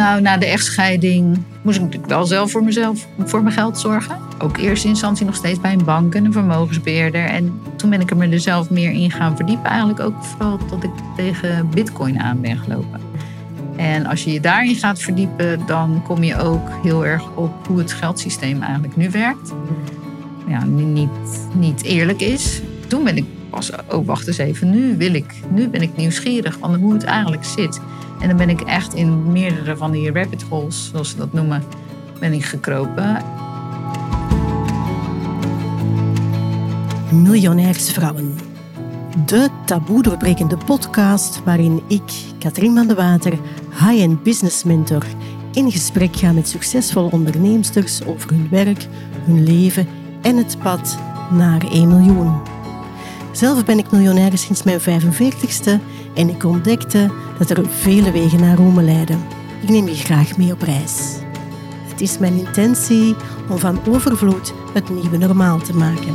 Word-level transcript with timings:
Nou, 0.00 0.20
na 0.20 0.36
de 0.36 0.46
echtscheiding 0.46 1.42
moest 1.62 1.76
ik 1.76 1.82
natuurlijk 1.82 2.12
wel 2.12 2.24
zelf 2.24 2.50
voor 2.50 2.64
mezelf, 2.64 3.06
voor 3.18 3.42
mijn 3.42 3.54
geld 3.54 3.78
zorgen. 3.78 4.16
Ook 4.38 4.56
eerste 4.56 4.88
instantie 4.88 5.26
nog 5.26 5.34
steeds 5.34 5.60
bij 5.60 5.72
een 5.72 5.84
bank 5.84 6.14
en 6.14 6.24
een 6.24 6.32
vermogensbeheerder. 6.32 7.24
En 7.24 7.60
toen 7.76 7.90
ben 7.90 8.00
ik 8.00 8.10
er 8.10 8.16
me 8.16 8.38
zelf 8.38 8.70
meer 8.70 8.90
in 8.90 9.10
gaan 9.10 9.36
verdiepen. 9.36 9.70
Eigenlijk 9.70 10.00
ook 10.00 10.24
vooral 10.24 10.58
tot 10.68 10.84
ik 10.84 10.90
tegen 11.16 11.68
bitcoin 11.70 12.20
aan 12.20 12.40
ben 12.40 12.58
gelopen. 12.58 13.00
En 13.76 14.06
als 14.06 14.24
je 14.24 14.32
je 14.32 14.40
daarin 14.40 14.74
gaat 14.74 15.00
verdiepen, 15.00 15.60
dan 15.66 16.02
kom 16.06 16.22
je 16.22 16.36
ook 16.36 16.68
heel 16.82 17.06
erg 17.06 17.30
op 17.34 17.66
hoe 17.66 17.78
het 17.78 17.92
geldsysteem 17.92 18.62
eigenlijk 18.62 18.96
nu 18.96 19.10
werkt. 19.10 19.52
Ja, 20.48 20.64
niet, 20.64 21.10
niet 21.54 21.82
eerlijk 21.82 22.20
is. 22.20 22.60
Toen 22.86 23.04
ben 23.04 23.16
ik 23.16 23.24
pas, 23.50 23.70
oh 23.88 24.06
wacht 24.06 24.26
eens 24.26 24.38
even, 24.38 24.70
nu 24.70 24.96
wil 24.96 25.14
ik, 25.14 25.34
nu 25.50 25.68
ben 25.68 25.82
ik 25.82 25.96
nieuwsgierig 25.96 26.56
van 26.58 26.74
hoe 26.74 26.92
het 26.92 27.04
eigenlijk 27.04 27.44
zit. 27.44 27.80
En 28.20 28.28
dan 28.28 28.36
ben 28.36 28.48
ik 28.48 28.60
echt 28.60 28.94
in 28.94 29.32
meerdere 29.32 29.76
van 29.76 29.90
die 29.90 30.12
rabbit 30.12 30.42
holes, 30.42 30.88
zoals 30.90 31.10
ze 31.10 31.16
dat 31.16 31.32
noemen, 31.32 31.62
ben 32.20 32.32
ik 32.32 32.44
gekropen. 32.44 33.22
Miljonairsvrouwen. 37.12 38.34
De 39.26 39.48
taboe 39.64 40.02
doorbrekende 40.02 40.56
podcast 40.56 41.40
waarin 41.44 41.82
ik, 41.86 42.12
Katrien 42.38 42.74
van 42.74 42.86
de 42.86 42.94
Water, 42.94 43.32
high-end 43.70 44.22
business 44.22 44.64
mentor, 44.64 45.04
in 45.52 45.72
gesprek 45.72 46.16
ga 46.16 46.32
met 46.32 46.48
succesvolle 46.48 47.10
onderneemsters 47.10 48.04
over 48.04 48.30
hun 48.30 48.48
werk, 48.50 48.86
hun 49.24 49.44
leven 49.44 49.86
en 50.22 50.36
het 50.36 50.56
pad 50.62 50.98
naar 51.30 51.64
1 51.70 51.88
miljoen. 51.88 52.40
Zelf 53.32 53.64
ben 53.64 53.78
ik 53.78 53.90
miljonair 53.90 54.38
sinds 54.38 54.62
mijn 54.62 54.80
45ste 54.80 55.80
en 56.14 56.28
ik 56.28 56.44
ontdekte 56.44 57.10
dat 57.38 57.50
er 57.50 57.68
vele 57.68 58.10
wegen 58.10 58.40
naar 58.40 58.56
Rome 58.56 58.82
leiden. 58.82 59.26
Ik 59.62 59.68
neem 59.68 59.86
je 59.86 59.94
graag 59.94 60.36
mee 60.36 60.52
op 60.52 60.62
reis. 60.62 61.18
Het 61.88 62.00
is 62.00 62.18
mijn 62.18 62.34
intentie 62.34 63.16
om 63.48 63.58
van 63.58 63.80
overvloed 63.88 64.52
het 64.72 64.90
nieuwe 64.90 65.16
normaal 65.16 65.58
te 65.58 65.74
maken. 65.74 66.14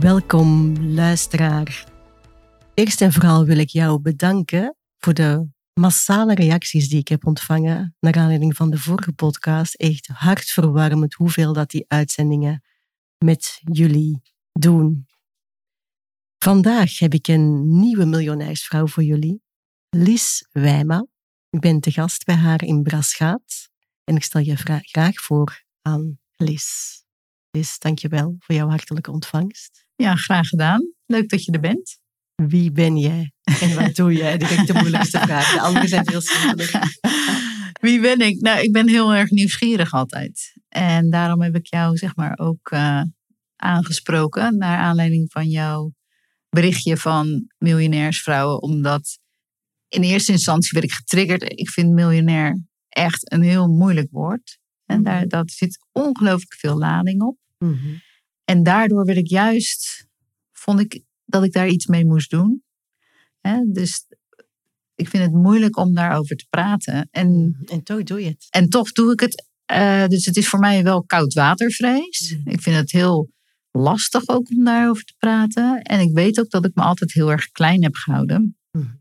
Welkom, 0.00 0.74
luisteraar. 0.94 1.97
Eerst 2.78 3.00
en 3.00 3.12
vooral 3.12 3.44
wil 3.44 3.58
ik 3.58 3.68
jou 3.68 4.00
bedanken 4.00 4.76
voor 4.98 5.14
de 5.14 5.48
massale 5.74 6.34
reacties 6.34 6.88
die 6.88 6.98
ik 6.98 7.08
heb 7.08 7.26
ontvangen 7.26 7.96
naar 8.00 8.16
aanleiding 8.16 8.56
van 8.56 8.70
de 8.70 8.78
vorige 8.78 9.12
podcast. 9.12 9.74
Echt 9.74 10.06
hartverwarmend 10.06 11.14
hoeveel 11.14 11.52
dat 11.52 11.70
die 11.70 11.84
uitzendingen 11.88 12.64
met 13.24 13.60
jullie 13.64 14.20
doen. 14.52 15.06
Vandaag 16.38 16.98
heb 16.98 17.14
ik 17.14 17.28
een 17.28 17.78
nieuwe 17.78 18.04
miljonairsvrouw 18.04 18.86
voor 18.86 19.02
jullie, 19.02 19.42
Lies 19.88 20.48
Wijma. 20.52 21.06
Ik 21.50 21.60
ben 21.60 21.80
te 21.80 21.90
gast 21.90 22.24
bij 22.24 22.36
haar 22.36 22.64
in 22.64 22.82
Braschaat 22.82 23.68
en 24.04 24.16
ik 24.16 24.24
stel 24.24 24.40
je 24.40 24.56
graag 24.56 25.20
voor 25.20 25.64
aan 25.82 26.18
Lies. 26.36 27.02
Lies, 27.50 27.78
dankjewel 27.78 28.36
voor 28.38 28.54
jouw 28.54 28.68
hartelijke 28.68 29.10
ontvangst. 29.10 29.86
Ja, 29.96 30.14
graag 30.14 30.48
gedaan. 30.48 30.92
Leuk 31.06 31.28
dat 31.28 31.44
je 31.44 31.52
er 31.52 31.60
bent. 31.60 32.06
Wie 32.46 32.72
ben 32.72 32.96
jij 32.96 33.32
en 33.60 33.74
wat 33.74 33.94
doe 33.94 34.12
jij? 34.12 34.38
Direct 34.38 34.66
de 34.66 34.72
moeilijkste 34.72 35.18
vraag. 35.18 35.52
De 35.52 35.60
andere 35.60 35.88
zijn 35.88 36.04
veel 36.04 36.20
simpeler. 36.20 36.98
Wie 37.80 38.00
ben 38.00 38.20
ik? 38.20 38.40
Nou, 38.40 38.60
ik 38.60 38.72
ben 38.72 38.88
heel 38.88 39.14
erg 39.14 39.30
nieuwsgierig 39.30 39.92
altijd. 39.92 40.52
En 40.68 41.10
daarom 41.10 41.42
heb 41.42 41.54
ik 41.56 41.66
jou 41.66 41.96
zeg 41.96 42.16
maar 42.16 42.38
ook 42.38 42.70
uh, 42.70 43.02
aangesproken 43.56 44.56
naar 44.56 44.78
aanleiding 44.78 45.32
van 45.32 45.48
jouw 45.48 45.92
berichtje 46.48 46.96
van 46.96 47.50
miljonairsvrouwen. 47.58 48.62
Omdat 48.62 49.18
in 49.88 50.02
eerste 50.02 50.32
instantie 50.32 50.70
werd 50.72 50.84
ik 50.84 50.92
getriggerd. 50.92 51.42
Ik 51.42 51.70
vind 51.70 51.92
miljonair 51.92 52.64
echt 52.88 53.32
een 53.32 53.42
heel 53.42 53.68
moeilijk 53.68 54.08
woord. 54.10 54.58
En 54.84 55.02
daar 55.02 55.20
mhm. 55.20 55.28
dat 55.28 55.50
zit 55.50 55.78
ongelooflijk 55.92 56.54
veel 56.54 56.78
lading 56.78 57.22
op. 57.22 57.38
Mm 57.58 57.74
-hmm. 57.74 58.00
En 58.44 58.62
daardoor 58.62 59.04
werd 59.04 59.18
ik 59.18 59.28
juist, 59.28 60.06
vond 60.52 60.80
ik 60.80 61.06
dat 61.28 61.44
ik 61.44 61.52
daar 61.52 61.68
iets 61.68 61.86
mee 61.86 62.04
moest 62.04 62.30
doen. 62.30 62.62
dus 63.66 64.06
ik 64.94 65.08
vind 65.08 65.24
het 65.24 65.32
moeilijk 65.32 65.76
om 65.76 65.94
daarover 65.94 66.36
te 66.36 66.46
praten. 66.50 67.08
En, 67.10 67.56
en 67.66 67.82
toch 67.82 68.02
doe 68.02 68.20
je 68.20 68.28
het. 68.28 68.46
En 68.50 68.68
toch 68.68 68.92
doe 68.92 69.12
ik 69.12 69.20
het. 69.20 69.46
Uh, 69.72 70.06
dus 70.06 70.24
het 70.24 70.36
is 70.36 70.48
voor 70.48 70.58
mij 70.58 70.82
wel 70.82 71.04
koudwatervrees. 71.04 72.36
Mm. 72.36 72.52
Ik 72.52 72.60
vind 72.60 72.76
het 72.76 72.92
heel 72.92 73.30
lastig 73.70 74.28
ook 74.28 74.50
om 74.50 74.64
daarover 74.64 75.04
te 75.04 75.14
praten. 75.18 75.82
En 75.82 76.00
ik 76.00 76.12
weet 76.12 76.40
ook 76.40 76.50
dat 76.50 76.64
ik 76.64 76.74
me 76.74 76.82
altijd 76.82 77.12
heel 77.12 77.30
erg 77.30 77.50
klein 77.50 77.82
heb 77.82 77.94
gehouden. 77.94 78.56
Mm. 78.70 79.00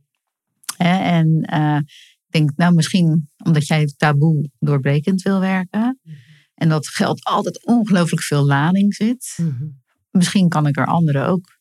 en 0.78 1.48
uh, 1.54 1.80
ik 2.26 2.34
denk, 2.34 2.52
nou 2.56 2.74
misschien 2.74 3.30
omdat 3.44 3.68
jij 3.68 3.94
taboe 3.98 4.50
doorbrekend 4.60 5.22
wil 5.22 5.40
werken. 5.40 6.00
Mm. 6.04 6.14
En 6.54 6.70
dat 6.70 6.88
geld 6.88 7.24
altijd 7.24 7.66
ongelooflijk 7.66 8.24
veel 8.24 8.46
lading 8.46 8.96
zit. 8.96 9.34
-hmm. 9.36 9.82
Misschien 10.12 10.50
kan 10.50 10.68
ik 10.68 10.78
er 10.78 10.86
anderen 10.86 11.28
ook 11.28 11.56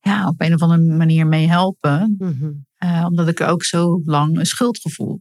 ja, 0.00 0.28
op 0.28 0.40
een 0.40 0.54
of 0.54 0.62
andere 0.62 0.82
manier 0.82 1.26
mee 1.26 1.48
helpen. 1.48 2.14
Mm 2.18 2.66
omdat 3.06 3.28
ik 3.28 3.40
er 3.40 3.46
ook 3.46 3.64
zo 3.64 4.02
lang 4.04 4.38
een 4.38 4.46
schuldgevoel 4.46 5.20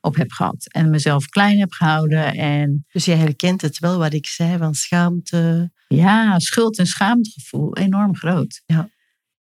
op 0.00 0.16
heb 0.16 0.32
gehad. 0.32 0.66
En 0.72 0.90
mezelf 0.90 1.28
klein 1.28 1.58
heb 1.58 1.72
gehouden. 1.72 2.34
En, 2.34 2.86
dus 2.92 3.04
jij 3.04 3.16
herkent 3.16 3.60
het 3.60 3.78
wel 3.78 3.98
wat 3.98 4.12
ik 4.12 4.26
zei 4.26 4.58
van 4.58 4.74
schaamte. 4.74 5.72
Ja, 5.88 6.38
schuld- 6.38 6.78
en 6.78 6.86
schaamtegevoel. 6.86 7.76
Enorm 7.76 8.16
groot. 8.16 8.62
Ja. 8.66 8.90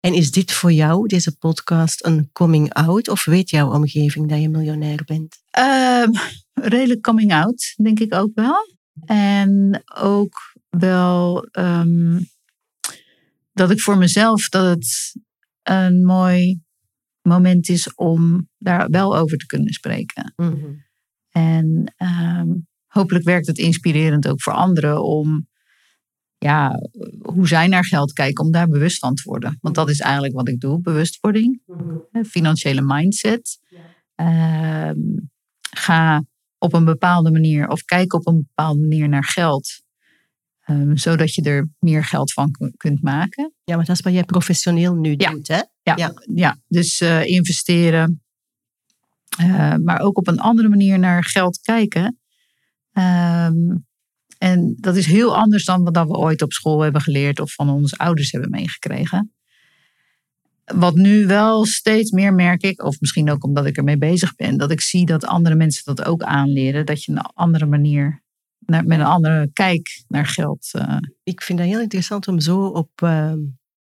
En 0.00 0.15
is 0.15 0.31
dit 0.31 0.53
voor 0.53 0.73
jou, 0.73 1.06
deze 1.06 1.37
podcast, 1.37 2.05
een 2.05 2.31
coming 2.33 2.73
out? 2.73 3.09
Of 3.09 3.25
weet 3.25 3.50
jouw 3.50 3.73
omgeving 3.73 4.28
dat 4.28 4.41
je 4.41 4.49
miljonair 4.49 5.03
bent? 5.05 5.37
Uh, 5.59 6.06
redelijk 6.53 7.00
coming 7.00 7.33
out, 7.33 7.75
denk 7.83 8.00
ik 8.00 8.15
ook 8.15 8.31
wel. 8.34 8.75
En 9.05 9.83
ook 9.94 10.55
wel 10.69 11.49
um, 11.53 12.28
dat 13.56 13.71
ik 13.71 13.81
voor 13.81 13.99
mezelf 13.99 14.49
dat 14.49 14.67
het 14.67 15.17
een 15.62 16.05
mooi 16.05 16.61
moment 17.22 17.69
is 17.69 17.94
om 17.94 18.49
daar 18.59 18.89
wel 18.91 19.17
over 19.17 19.39
te 19.39 19.47
kunnen 19.47 19.72
spreken. 19.72 20.33
Mm 20.37 20.49
-hmm. 20.49 20.84
En 21.31 21.94
um, 22.39 22.67
hopelijk 22.87 23.25
werkt 23.25 23.47
het 23.47 23.59
inspirerend 23.59 24.28
ook 24.28 24.43
voor 24.43 24.53
anderen 24.53 25.03
om 25.03 25.49
ja, 26.39 26.81
hoe 27.22 27.49
zij 27.49 27.67
naar 27.67 27.84
geld 27.84 28.12
kijken, 28.12 28.44
om 28.44 28.50
daar 28.50 28.69
bewust 28.69 28.99
van 28.99 29.15
te 29.15 29.22
worden. 29.25 29.59
Want 29.61 29.75
dat 29.75 29.91
is 29.91 30.00
eigenlijk 30.00 30.34
wat 30.34 30.49
ik 30.49 30.61
doe, 30.61 30.81
bewustwording, 30.81 31.62
mm 31.67 32.03
-hmm. 32.11 32.25
financiële 32.25 32.83
mindset. 32.83 33.59
Um, 34.15 35.31
ga 35.71 36.25
op 36.59 36.73
een 36.73 36.84
bepaalde 36.84 37.31
manier 37.31 37.69
of 37.69 37.83
kijk 37.83 38.12
op 38.12 38.27
een 38.27 38.47
bepaalde 38.47 38.81
manier 38.81 39.09
naar 39.09 39.25
geld. 39.25 39.84
Um, 40.71 40.97
zodat 40.97 41.34
je 41.34 41.43
er 41.43 41.69
meer 41.78 42.04
geld 42.04 42.32
van 42.32 42.50
kunt 42.77 43.03
maken. 43.03 43.53
Ja, 43.65 43.77
maar 43.77 43.84
dat 43.84 43.97
is 43.97 44.03
wat 44.03 44.12
jij 44.12 44.25
professioneel 44.25 44.94
nu 44.94 45.15
ja. 45.16 45.31
doet, 45.31 45.49
hè? 45.49 45.60
Ja, 45.82 45.97
ja. 45.97 46.15
ja. 46.34 46.60
dus 46.69 47.00
uh, 47.00 47.25
investeren. 47.25 48.22
Uh, 49.41 49.75
maar 49.75 50.00
ook 50.00 50.19
op 50.19 50.26
een 50.26 50.41
andere 50.41 50.69
manier 50.69 50.99
naar 50.99 51.25
geld 51.25 51.60
kijken. 51.60 52.19
Um, 52.93 53.87
en 54.38 54.76
dat 54.81 54.97
is 54.97 55.06
heel 55.06 55.37
anders 55.37 55.65
dan 55.65 55.84
wat 55.84 56.06
we 56.06 56.16
ooit 56.16 56.43
op 56.43 56.53
school 56.53 56.81
hebben 56.81 57.00
geleerd 57.00 57.41
of 57.41 57.53
van 57.53 57.71
onze 57.71 57.97
ouders 57.97 58.31
hebben 58.31 58.50
meegekregen. 58.50 59.34
Wat 60.65 60.94
nu 60.94 61.26
wel 61.26 61.66
steeds 61.66 62.10
meer 62.10 62.34
merk 62.34 62.62
ik, 62.62 62.82
of 62.82 63.00
misschien 63.00 63.31
ook 63.31 63.44
omdat 63.44 63.66
ik 63.66 63.76
ermee 63.76 63.99
bezig 63.99 64.34
ben, 64.34 64.56
dat 64.56 64.71
ik 64.71 64.81
zie 64.81 65.06
dat 65.06 65.25
andere 65.25 65.55
mensen 65.55 65.94
dat 65.94 66.06
ook 66.06 66.22
aanleren. 66.22 66.87
Dat 66.87 67.05
je 67.05 67.12
een 67.12 67.19
andere 67.19 67.67
manier 67.67 68.25
naar, 68.66 68.84
met 68.84 68.98
een 68.98 69.04
andere 69.04 69.50
kijk 69.52 70.04
naar 70.08 70.26
geld. 70.26 70.70
Uh... 70.76 70.96
Ik 71.22 71.42
vind 71.42 71.58
dat 71.58 71.68
heel 71.68 71.80
interessant 71.80 72.28
om 72.28 72.40
zo 72.40 72.66
op, 72.66 72.90
uh, 73.02 73.32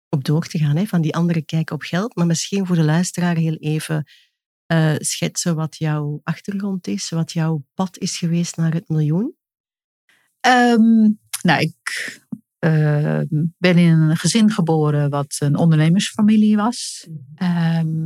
op 0.08 0.24
door 0.24 0.46
te 0.46 0.58
gaan, 0.58 0.76
hè, 0.76 0.84
van 0.84 1.00
die 1.00 1.14
andere 1.14 1.44
kijk 1.44 1.70
op 1.70 1.82
geld. 1.82 2.16
Maar 2.16 2.26
misschien 2.26 2.66
voor 2.66 2.76
de 2.76 2.84
luisteraar 2.84 3.36
heel 3.36 3.56
even 3.56 4.10
uh, 4.72 4.94
schetsen 4.96 5.54
wat 5.54 5.76
jouw 5.76 6.20
achtergrond 6.24 6.86
is, 6.86 7.08
wat 7.08 7.32
jouw 7.32 7.64
pad 7.74 7.98
is 7.98 8.19
geweest 8.19 8.56
naar 8.56 8.72
het 8.72 8.88
miljoen. 8.88 9.36
Um, 10.46 11.20
nou, 11.42 11.60
ik 11.60 12.20
ben 13.58 13.78
in 13.78 13.98
een 13.98 14.16
gezin 14.16 14.50
geboren 14.50 15.10
wat 15.10 15.36
een 15.38 15.56
ondernemersfamilie 15.56 16.56
was. 16.56 17.08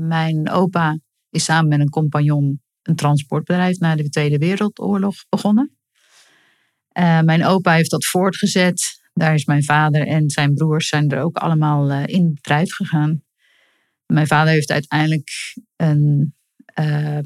mijn 0.08 0.50
opa 0.50 0.98
is 1.30 1.44
samen 1.44 1.68
met 1.68 1.80
een 1.80 1.88
compagnon 1.88 2.60
een 2.82 2.96
transportbedrijf 2.96 3.78
na 3.78 3.96
de 3.96 4.08
Tweede 4.08 4.38
Wereldoorlog 4.38 5.14
begonnen. 5.28 5.75
Uh, 6.98 7.20
mijn 7.20 7.44
opa 7.44 7.72
heeft 7.72 7.90
dat 7.90 8.06
voortgezet. 8.06 9.00
Daar 9.12 9.34
is 9.34 9.44
mijn 9.44 9.64
vader 9.64 10.06
en 10.06 10.30
zijn 10.30 10.54
broers 10.54 10.88
zijn 10.88 11.10
er 11.10 11.22
ook 11.22 11.36
allemaal 11.36 11.90
uh, 11.90 12.02
in 12.06 12.24
het 12.24 12.34
bedrijf 12.34 12.74
gegaan. 12.74 13.22
Mijn 14.06 14.26
vader 14.26 14.52
heeft 14.52 14.70
uiteindelijk 14.70 15.30
een 15.76 16.34
uh, 16.80 17.18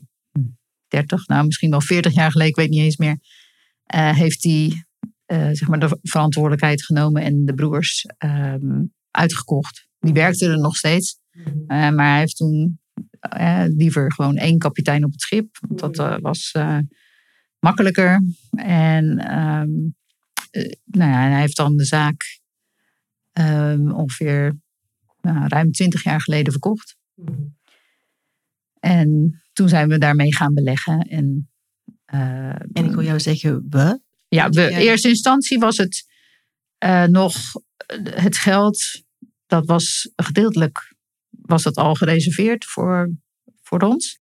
30, 0.88 1.26
nou 1.26 1.44
misschien 1.46 1.70
wel 1.70 1.80
40 1.80 2.14
jaar 2.14 2.30
geleden, 2.30 2.52
ik 2.52 2.58
weet 2.58 2.70
niet 2.70 2.80
eens 2.80 2.96
meer, 2.96 3.18
eh, 3.84 4.16
heeft 4.16 4.42
hij 4.42 4.84
eh, 5.26 5.48
zeg 5.52 5.68
maar 5.68 5.78
de 5.78 5.98
verantwoordelijkheid 6.02 6.84
genomen 6.84 7.22
en 7.22 7.44
de 7.44 7.54
broers 7.54 8.06
ehm, 8.18 8.84
uitgekocht. 9.10 9.88
Die 9.98 10.12
werkten 10.12 10.50
er 10.50 10.58
nog 10.58 10.76
steeds. 10.76 11.18
Eh, 11.66 11.90
maar 11.90 12.10
hij 12.10 12.18
heeft 12.18 12.36
toen 12.36 12.80
eh, 13.20 13.64
liever 13.66 14.12
gewoon 14.12 14.36
één 14.36 14.58
kapitein 14.58 15.04
op 15.04 15.10
het 15.10 15.20
schip. 15.20 15.56
Want 15.60 15.80
dat 15.80 15.98
eh, 15.98 16.16
was 16.20 16.50
eh, 16.52 16.78
makkelijker. 17.60 18.22
En 18.56 19.18
ehm, 19.18 19.70
eh, 20.50 20.72
nou 20.84 21.10
ja, 21.10 21.28
hij 21.28 21.40
heeft 21.40 21.56
dan 21.56 21.76
de 21.76 21.84
zaak 21.84 22.40
ehm, 23.32 23.90
ongeveer 23.90 24.58
nou, 25.20 25.48
ruim 25.48 25.72
twintig 25.72 26.02
jaar 26.02 26.20
geleden 26.20 26.52
verkocht. 26.52 26.96
En 28.80 29.40
toen 29.52 29.68
zijn 29.68 29.88
we 29.88 29.98
daarmee 29.98 30.34
gaan 30.34 30.54
beleggen. 30.54 31.00
En, 31.00 31.50
eh, 32.04 32.48
En 32.48 32.84
ik 32.84 32.90
wil 32.90 33.02
jou 33.02 33.20
zeggen, 33.20 33.66
we. 33.70 34.00
ja, 34.28 34.48
we, 34.48 34.70
in 34.70 34.78
eerste 34.78 35.08
instantie 35.08 35.58
was 35.58 35.76
het 35.76 36.08
eh, 36.78 37.04
nog 37.04 37.34
het 38.04 38.36
geld, 38.36 39.02
dat 39.46 39.66
was 39.66 40.10
gedeeltelijk 40.16 40.94
was 41.50 41.62
dat 41.62 41.76
al 41.76 41.94
gereserveerd 41.94 42.64
voor, 42.64 43.10
voor 43.62 43.80
ons, 43.80 44.18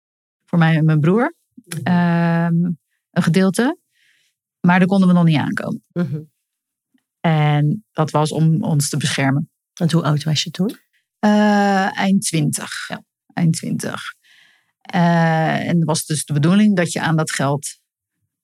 voor 0.45 0.59
mij 0.59 0.75
en 0.75 0.85
mijn 0.85 0.99
broer. 0.99 1.35
Ehm, 1.83 2.55
een 3.13 3.23
gedeelte. 3.23 3.77
Maar 4.59 4.79
daar 4.79 4.87
konden 4.87 5.07
we 5.07 5.13
nog 5.13 5.23
niet 5.25 5.37
aankomen. 5.37 5.83
Mhm. 5.93 6.21
En 7.19 7.85
dat 7.91 8.11
was 8.11 8.31
om 8.31 8.63
ons 8.63 8.89
te 8.89 8.97
beschermen. 8.97 9.49
Want 9.73 9.91
hoe 9.91 10.03
oud 10.03 10.23
was 10.23 10.43
je 10.43 10.49
toen? 10.51 10.77
Eh, 11.19 11.97
eind 11.97 12.21
20. 12.21 12.89
Eind 13.33 13.53
20. 13.55 14.01
Eh, 14.81 15.67
en 15.67 15.83
was 15.85 16.05
dus 16.05 16.25
de 16.25 16.33
bedoeling 16.33 16.75
dat 16.75 16.91
je 16.91 17.01
aan 17.01 17.15
dat 17.15 17.31
geld, 17.31 17.67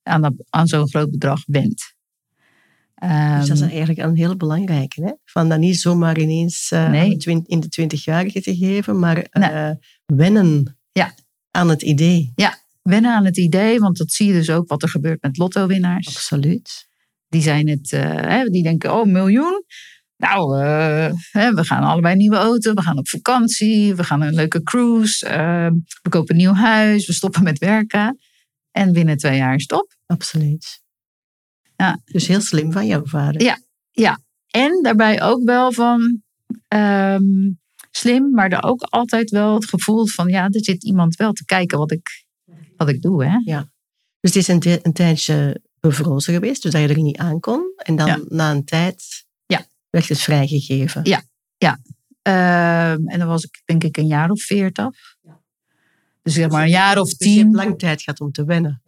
aan, 0.02 0.22
dat, 0.22 0.32
aan 0.50 0.66
zo'n 0.66 0.88
groot 0.88 1.10
bedrag 1.10 1.42
went. 1.46 1.94
dus 2.94 3.46
dat 3.48 3.56
is 3.56 3.60
Ehm, 3.60 3.70
eigenlijk 3.70 3.98
een 3.98 4.16
heel 4.16 4.36
belangrijke. 4.36 5.02
Hè? 5.04 5.12
Van 5.24 5.48
dat 5.48 5.58
niet 5.58 5.80
zomaar 5.80 6.18
ineens 6.18 6.70
eh, 6.70 6.90
Nee. 6.90 7.16
in 7.46 7.60
de 7.60 7.68
twintigjarige 7.68 8.40
te 8.40 8.56
geven, 8.56 8.98
maar 8.98 9.16
eh, 9.16 9.70
wennen 10.06 10.78
Ja. 10.92 11.14
aan 11.50 11.68
het 11.68 11.82
idee. 11.82 12.32
Wennen 12.82 13.14
aan 13.14 13.24
het 13.24 13.38
idee, 13.38 13.78
want 13.78 13.96
dat 13.96 14.10
zie 14.10 14.26
je 14.26 14.32
dus 14.32 14.50
ook 14.50 14.68
wat 14.68 14.82
er 14.82 14.88
gebeurt 14.88 15.22
met 15.22 15.36
lotto-winnaars. 15.36 16.06
Absoluut. 16.06 16.88
Die 17.28 17.42
zijn 17.42 17.68
het, 17.68 17.92
eh, 17.92 18.02
hè, 18.02 18.44
die 18.44 18.62
denken, 18.62 18.94
oh, 18.94 19.06
miljoen. 19.06 19.64
Nou, 20.16 20.60
eh, 20.60 21.12
hè, 21.30 21.54
we 21.54 21.64
gaan 21.64 21.82
allebei 21.82 22.12
een 22.12 22.18
nieuwe 22.18 22.36
auto, 22.36 22.74
we 22.74 22.82
gaan 22.82 22.98
op 22.98 23.08
vakantie, 23.08 23.94
we 23.94 24.04
gaan 24.04 24.20
een 24.20 24.34
leuke 24.34 24.62
cruise, 24.62 25.26
eh, 25.26 25.70
we 26.02 26.08
kopen 26.08 26.34
een 26.34 26.40
nieuw 26.40 26.52
huis, 26.52 27.06
we 27.06 27.12
stoppen 27.12 27.42
met 27.42 27.58
werken. 27.58 28.18
En 28.70 28.92
binnen 28.92 29.16
twee 29.16 29.36
jaar 29.36 29.54
is 29.54 29.62
het 29.62 29.72
op. 29.72 29.94
Absoluut. 30.06 30.82
Ja. 31.76 32.00
Dus 32.04 32.26
heel 32.26 32.40
slim 32.40 32.72
van 32.72 32.86
jouw 32.86 33.04
vader. 33.04 33.42
Ja. 33.90 34.18
En 34.50 34.82
daarbij 34.82 35.22
ook 35.22 35.44
wel 35.44 35.72
van 35.72 36.22
ehm, 36.68 37.50
slim, 37.90 38.30
maar 38.30 38.50
er 38.50 38.62
ook 38.62 38.82
altijd 38.82 39.30
wel 39.30 39.54
het 39.54 39.68
gevoel 39.68 40.06
van, 40.06 40.28
ja, 40.28 40.44
er 40.44 40.64
zit 40.64 40.84
iemand 40.84 41.16
wel 41.16 41.32
te 41.32 41.44
kijken 41.44 41.78
wat 41.78 41.92
ik, 41.92 42.24
wat 42.86 42.94
ik 42.94 43.02
doe. 43.02 43.24
Hè? 43.24 43.38
Dus 44.20 44.34
het 44.34 44.36
is 44.36 44.48
een, 44.48 44.60
ti- 44.60 44.78
een 44.82 44.92
tijdje 44.92 45.60
bevrozen 45.80 46.34
geweest, 46.34 46.62
dus 46.62 46.72
dat 46.72 46.80
je 46.80 46.88
er 46.88 47.02
niet 47.02 47.16
aan 47.16 47.40
kon. 47.40 47.72
En 47.76 47.96
dan 47.96 48.06
Ja. 48.06 48.18
na 48.28 48.50
een 48.50 48.64
tijd 48.64 49.24
Ja. 49.46 49.66
werd 49.90 50.08
het 50.08 50.20
vrijgegeven. 50.20 51.00
Ja. 51.04 51.22
Ehm, 52.22 53.06
en 53.08 53.18
dan 53.18 53.28
was 53.28 53.44
ik 53.44 53.62
denk 53.64 53.84
ik 53.84 53.96
een 53.96 54.06
jaar 54.06 54.30
of 54.30 54.42
veertig. 54.42 55.16
Dus 56.22 56.34
zeg 56.34 56.48
maar 56.50 56.62
een 56.62 56.68
jaar 56.68 56.98
of 56.98 57.08
Dus 57.14 57.18
je 57.18 57.24
hebt 57.34 57.46
tien. 57.46 57.54
lang 57.54 57.78
tijd 57.78 58.02
gehad 58.02 58.20
om 58.20 58.32
te 58.32 58.44
wennen. 58.44 58.80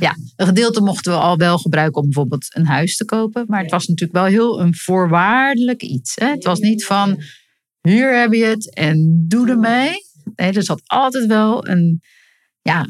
Ja, 0.00 0.16
een 0.36 0.46
gedeelte 0.46 0.80
mochten 0.80 1.12
we 1.12 1.18
al 1.18 1.36
wel 1.36 1.58
gebruiken 1.58 2.00
om 2.00 2.04
bijvoorbeeld 2.08 2.46
een 2.56 2.66
huis 2.66 2.96
te 2.96 3.04
kopen. 3.04 3.44
Maar 3.48 3.62
het 3.62 3.70
was 3.70 3.86
natuurlijk 3.86 4.18
wel 4.18 4.24
heel 4.28 4.60
een 4.60 4.74
voorwaardelijk 4.74 5.82
iets. 5.82 6.14
Hè? 6.14 6.26
Het 6.30 6.44
was 6.44 6.58
niet 6.58 6.84
van, 6.84 7.22
hier 7.80 8.18
heb 8.20 8.32
je 8.32 8.44
het 8.44 8.74
en 8.74 9.24
doe 9.28 9.48
ermee. 9.48 9.92
Nee, 10.36 10.52
er 10.52 10.62
zat 10.62 10.82
altijd 10.86 11.26
wel 11.26 11.68
een, 11.68 12.02
ja, 12.62 12.84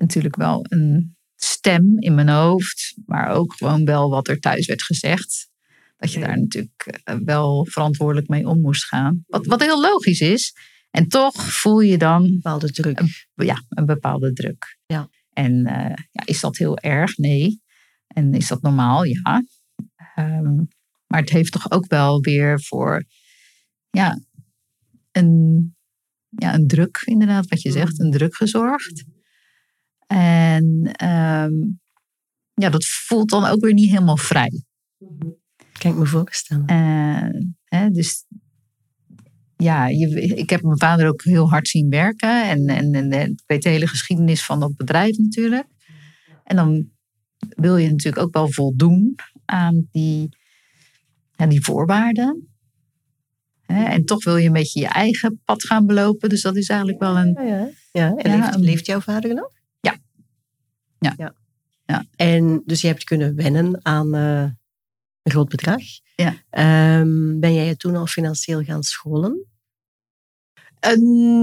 natuurlijk 0.00 0.36
wel 0.36 0.66
een 0.68 1.16
stem 1.36 1.98
in 1.98 2.14
mijn 2.14 2.28
hoofd. 2.28 2.94
Maar 3.06 3.30
ook 3.30 3.54
gewoon 3.54 3.84
wel 3.84 4.10
wat 4.10 4.28
er 4.28 4.40
thuis 4.40 4.66
werd 4.66 4.82
gezegd. 4.82 5.48
Dat 5.96 6.12
je 6.12 6.20
daar 6.20 6.38
natuurlijk 6.38 7.00
eh, 7.04 7.16
wel 7.24 7.66
verantwoordelijk 7.70 8.28
mee 8.28 8.48
om 8.48 8.60
moest 8.60 8.84
gaan. 8.84 9.24
Wat, 9.26 9.46
wat 9.46 9.60
heel 9.60 9.80
logisch 9.80 10.20
is. 10.20 10.54
En 10.90 11.08
toch 11.08 11.34
voel 11.34 11.80
je 11.80 11.98
dan 11.98 12.30
bepaalde 12.32 12.70
druk. 12.70 13.02
ja, 13.34 13.64
een 13.68 13.86
bepaalde 13.86 14.32
druk. 14.32 14.78
Ja. 14.86 15.08
En 15.32 15.66
eh, 15.66 16.04
ja, 16.10 16.22
is 16.24 16.40
dat 16.40 16.56
heel 16.56 16.78
erg? 16.78 17.16
Nee. 17.16 17.62
En 18.06 18.34
is 18.34 18.48
dat 18.48 18.62
normaal? 18.62 19.04
Ja. 19.04 19.44
Ehm, 20.14 20.54
maar 21.06 21.20
het 21.20 21.30
heeft 21.30 21.52
toch 21.52 21.70
ook 21.70 21.86
wel 21.86 22.20
weer 22.20 22.60
voor 22.62 23.04
ja, 23.90 24.20
een, 25.12 25.74
ja, 26.28 26.54
een 26.54 26.66
druk, 26.66 27.02
inderdaad, 27.04 27.48
wat 27.48 27.62
je 27.62 27.70
zegt, 27.70 28.00
een 28.00 28.10
druk 28.10 28.36
gezorgd. 28.36 29.04
En 30.16 30.90
ehm, 30.92 31.52
ja, 32.54 32.70
dat 32.70 32.84
voelt 32.86 33.30
dan 33.30 33.44
ook 33.44 33.60
weer 33.60 33.74
niet 33.74 33.90
helemaal 33.90 34.16
vrij. 34.16 34.62
Kan 35.78 35.90
ik 35.90 35.96
me 35.96 36.06
voorstellen. 36.06 37.56
Hè, 37.64 37.90
dus 37.90 38.26
ja, 39.56 39.86
je, 39.86 40.08
ik 40.34 40.50
heb 40.50 40.62
mijn 40.62 40.78
vader 40.78 41.08
ook 41.08 41.24
heel 41.24 41.50
hard 41.50 41.68
zien 41.68 41.88
werken. 41.88 42.48
En, 42.48 42.66
en, 42.66 43.12
en, 43.12 43.30
ik 43.30 43.42
weet 43.46 43.62
de 43.62 43.68
hele 43.68 43.86
geschiedenis 43.86 44.44
van 44.44 44.60
dat 44.60 44.76
bedrijf 44.76 45.18
natuurlijk. 45.18 45.66
En 46.44 46.56
dan 46.56 46.90
wil 47.48 47.76
je 47.76 47.90
natuurlijk 47.90 48.24
ook 48.24 48.34
wel 48.34 48.52
voldoen 48.52 49.14
aan 49.44 49.88
die, 49.90 50.28
aan 51.36 51.48
die 51.48 51.64
voorwaarden. 51.64 52.48
Hè, 53.66 53.84
en 53.84 54.04
toch 54.04 54.24
wil 54.24 54.36
je 54.36 54.46
een 54.46 54.52
beetje 54.52 54.80
je 54.80 54.88
eigen 54.88 55.40
pad 55.44 55.64
gaan 55.64 55.86
belopen. 55.86 56.28
Dus 56.28 56.42
dat 56.42 56.56
is 56.56 56.68
eigenlijk 56.68 57.00
wel 57.00 57.16
een. 57.18 57.32
Ja, 57.32 57.42
ja. 57.42 57.68
ja. 57.92 58.14
En 58.16 58.30
Ja, 58.30 58.38
leeft, 58.38 58.56
leeft 58.56 58.86
jouw 58.86 59.00
vader 59.00 59.34
nog? 59.34 59.59
Ja. 61.00 61.14
Ja. 61.16 61.34
ja. 61.86 62.04
En 62.16 62.62
dus 62.64 62.80
je 62.80 62.86
hebt 62.86 63.04
kunnen 63.04 63.34
wennen 63.34 63.80
aan 63.82 64.14
eh, 64.14 64.42
een 65.22 65.32
groot 65.32 65.48
bedrag. 65.48 65.82
Ja. 66.16 66.34
Ehm, 66.50 67.38
ben 67.38 67.54
jij 67.54 67.66
je 67.66 67.76
toen 67.76 67.96
al 67.96 68.06
financieel 68.06 68.62
gaan 68.62 68.82
scholen? 68.82 69.50
Eh, 70.80 70.96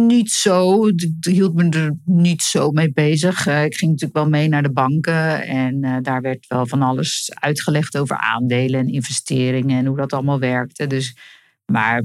niet 0.08 0.32
zo. 0.32 0.88
Ik 0.88 1.10
hield 1.20 1.54
me 1.54 1.70
er 1.70 1.98
niet 2.06 2.42
zo 2.42 2.72
mee 2.72 2.92
bezig. 2.92 3.48
Eh, 3.48 3.64
ik 3.64 3.76
ging 3.76 3.92
natuurlijk 3.92 4.20
wel 4.20 4.30
mee 4.30 4.48
naar 4.48 4.64
de 4.64 4.72
banken. 4.72 5.48
En 5.48 5.84
eh, 5.84 5.98
daar 6.02 6.22
werd 6.22 6.48
wel 6.48 6.68
van 6.68 6.82
alles 6.82 7.32
uitgelegd 7.34 7.98
over 7.98 8.18
aandelen 8.18 8.80
en 8.80 8.88
investeringen 8.88 9.80
en 9.80 9.86
hoe 9.86 9.98
dat 9.98 10.14
allemaal 10.14 10.40
werkte. 10.40 10.88
Dus, 10.88 11.18
maar 11.66 12.04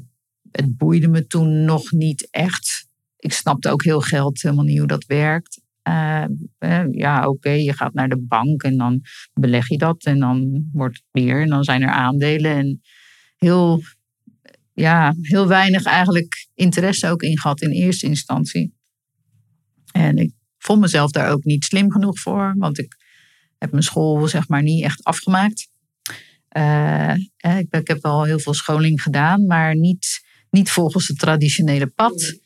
het 0.51 0.77
boeide 0.77 1.09
me 1.09 1.27
toen 1.27 1.65
nog 1.65 1.93
niet 1.93 2.29
echt. 2.31 2.87
Ik 3.19 3.33
snapte 3.33 3.71
ook 3.71 3.85
heel 3.85 4.01
geld 4.01 4.43
helemaal 4.43 4.65
niet 4.65 4.79
hoe 4.79 4.87
dat 4.87 5.05
werkt. 5.05 5.61
Eh, 5.83 6.25
eh, 6.59 6.85
ja, 6.91 7.29
oké, 7.29 7.51
je 7.51 7.73
gaat 7.73 7.95
naar 7.95 8.09
de 8.09 8.21
bank 8.21 8.63
en 8.63 8.77
dan 8.77 9.01
beleg 9.35 9.69
je 9.69 9.79
dat 9.79 10.05
en 10.05 10.19
dan 10.19 10.69
wordt 10.73 10.97
het 10.97 11.25
meer 11.25 11.41
en 11.41 11.49
dan 11.49 11.65
zijn 11.65 11.83
er 11.83 11.91
aandelen. 11.91 12.57
En 12.57 12.81
heel 13.37 13.83
ja, 14.75 15.15
heel 15.21 15.49
weinig 15.49 15.85
eigenlijk 15.85 16.49
interesse 16.55 17.09
ook 17.09 17.23
in 17.23 17.39
gehad 17.39 17.61
in 17.61 17.71
eerste 17.71 18.07
instantie. 18.07 18.75
En 19.93 20.17
ik 20.17 20.33
vond 20.59 20.81
mezelf 20.81 21.11
daar 21.11 21.31
ook 21.31 21.45
niet 21.45 21.65
slim 21.65 21.91
genoeg 21.91 22.21
voor, 22.21 22.55
want 22.57 22.79
ik 22.79 22.97
heb 23.59 23.71
mijn 23.71 23.83
school 23.83 24.29
zeg 24.29 24.49
maar 24.49 24.63
niet 24.63 24.85
echt 24.85 25.05
afgemaakt. 25.05 25.69
Eh, 26.49 27.15
ik, 27.37 27.67
ik 27.71 27.89
heb 27.89 28.03
wel 28.03 28.25
heel 28.25 28.39
veel 28.39 28.55
scholing 28.55 29.03
gedaan, 29.03 29.47
maar 29.47 29.77
niet, 29.77 30.21
niet 30.51 30.71
volgens 30.71 31.09
het 31.09 31.19
traditionele 31.19 31.87
pad. 31.87 32.41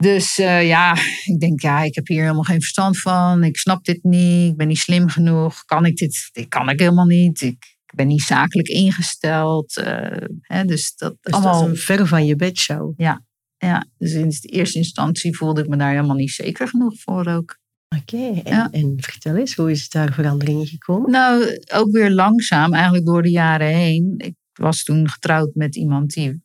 Dus 0.00 0.38
eh, 0.38 0.66
ja, 0.66 0.96
ik 1.32 1.40
denk, 1.40 1.60
ja, 1.60 1.82
ik 1.82 1.94
heb 1.94 2.06
hier 2.06 2.20
helemaal 2.22 2.42
geen 2.42 2.60
verstand 2.60 3.00
van. 3.00 3.44
Ik 3.44 3.56
snap 3.56 3.84
dit 3.84 4.02
niet. 4.02 4.50
Ik 4.50 4.56
ben 4.56 4.68
niet 4.68 4.78
slim 4.78 5.08
genoeg. 5.08 5.64
Kan 5.64 5.84
ik 5.86 5.96
dit? 5.96 6.28
Dit 6.32 6.48
kan 6.48 6.68
ik 6.68 6.78
helemaal 6.80 7.06
niet. 7.06 7.40
Ik, 7.40 7.78
ben 7.94 8.06
niet 8.06 8.22
zakelijk 8.22 8.68
ingesteld. 8.68 9.76
eh, 9.76 10.26
hè, 10.40 10.64
dus 10.64 10.94
dat 10.94 11.16
Dus 11.20 11.32
allemaal. 11.34 11.66
dat 11.66 11.76
is 11.76 12.08
van 12.08 12.26
je 12.26 12.36
bedshow. 12.36 12.92
Ja, 12.96 13.86
dus 13.98 14.12
in 14.12 14.28
de 14.28 14.48
eerste 14.48 14.78
instantie 14.78 15.36
voelde 15.36 15.62
ik 15.62 15.68
me 15.68 15.76
daar 15.76 15.90
helemaal 15.90 16.16
niet 16.16 16.30
zeker 16.30 16.68
genoeg 16.68 17.00
voor 17.00 17.26
ook. 17.26 17.58
Oké, 17.96 18.16
en, 18.44 18.52
Ja. 18.52 18.68
en 18.70 18.94
vertel 18.96 19.36
eens, 19.36 19.54
hoe 19.54 19.70
is 19.70 19.88
daar 19.88 20.12
veranderingen 20.12 20.66
gekomen? 20.66 21.10
Nou, 21.10 21.60
ook 21.72 21.90
weer 21.90 22.10
langzaam, 22.10 22.74
eigenlijk 22.74 23.06
door 23.06 23.22
de 23.22 23.30
jaren 23.30 23.74
heen. 23.74 24.14
Ik 24.16 24.34
was 24.52 24.82
toen 24.82 25.08
getrouwd 25.08 25.54
met 25.54 25.76
iemand 25.76 26.10
die 26.12 26.42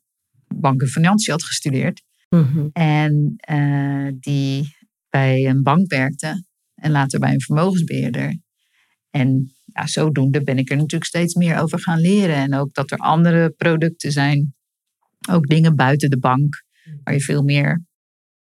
bank 0.54 0.80
en 0.82 0.88
financiën 0.88 1.32
had 1.32 1.42
gestudeerd. 1.44 2.02
Mhm. 2.28 2.68
En 2.72 3.34
eh, 3.36 4.08
die 4.20 4.76
bij 5.08 5.46
een 5.46 5.62
bank 5.62 5.90
werkte 5.90 6.44
en 6.74 6.90
later 6.90 7.20
bij 7.20 7.32
een 7.32 7.40
vermogensbeheerder. 7.40 8.38
En 9.10 9.56
ja, 9.64 9.86
zodoende 9.86 10.42
ben 10.42 10.58
ik 10.58 10.70
er 10.70 10.76
natuurlijk 10.76 11.04
steeds 11.04 11.34
meer 11.34 11.60
over 11.60 11.80
gaan 11.80 12.00
leren. 12.00 12.36
En 12.36 12.54
ook 12.54 12.74
dat 12.74 12.90
er 12.90 12.98
andere 12.98 13.50
producten 13.50 14.12
zijn, 14.12 14.54
ook 15.30 15.46
dingen 15.46 15.76
buiten 15.76 16.10
de 16.10 16.18
bank, 16.18 16.64
waar 17.04 17.14
je 17.14 17.20
veel 17.20 17.42
meer, 17.42 17.84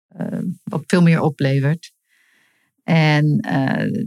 eh, 0.08 0.38
wat 0.64 0.82
veel 0.86 1.02
meer 1.02 1.20
oplevert. 1.20 1.92
En 2.82 3.38
eh, 3.38 4.06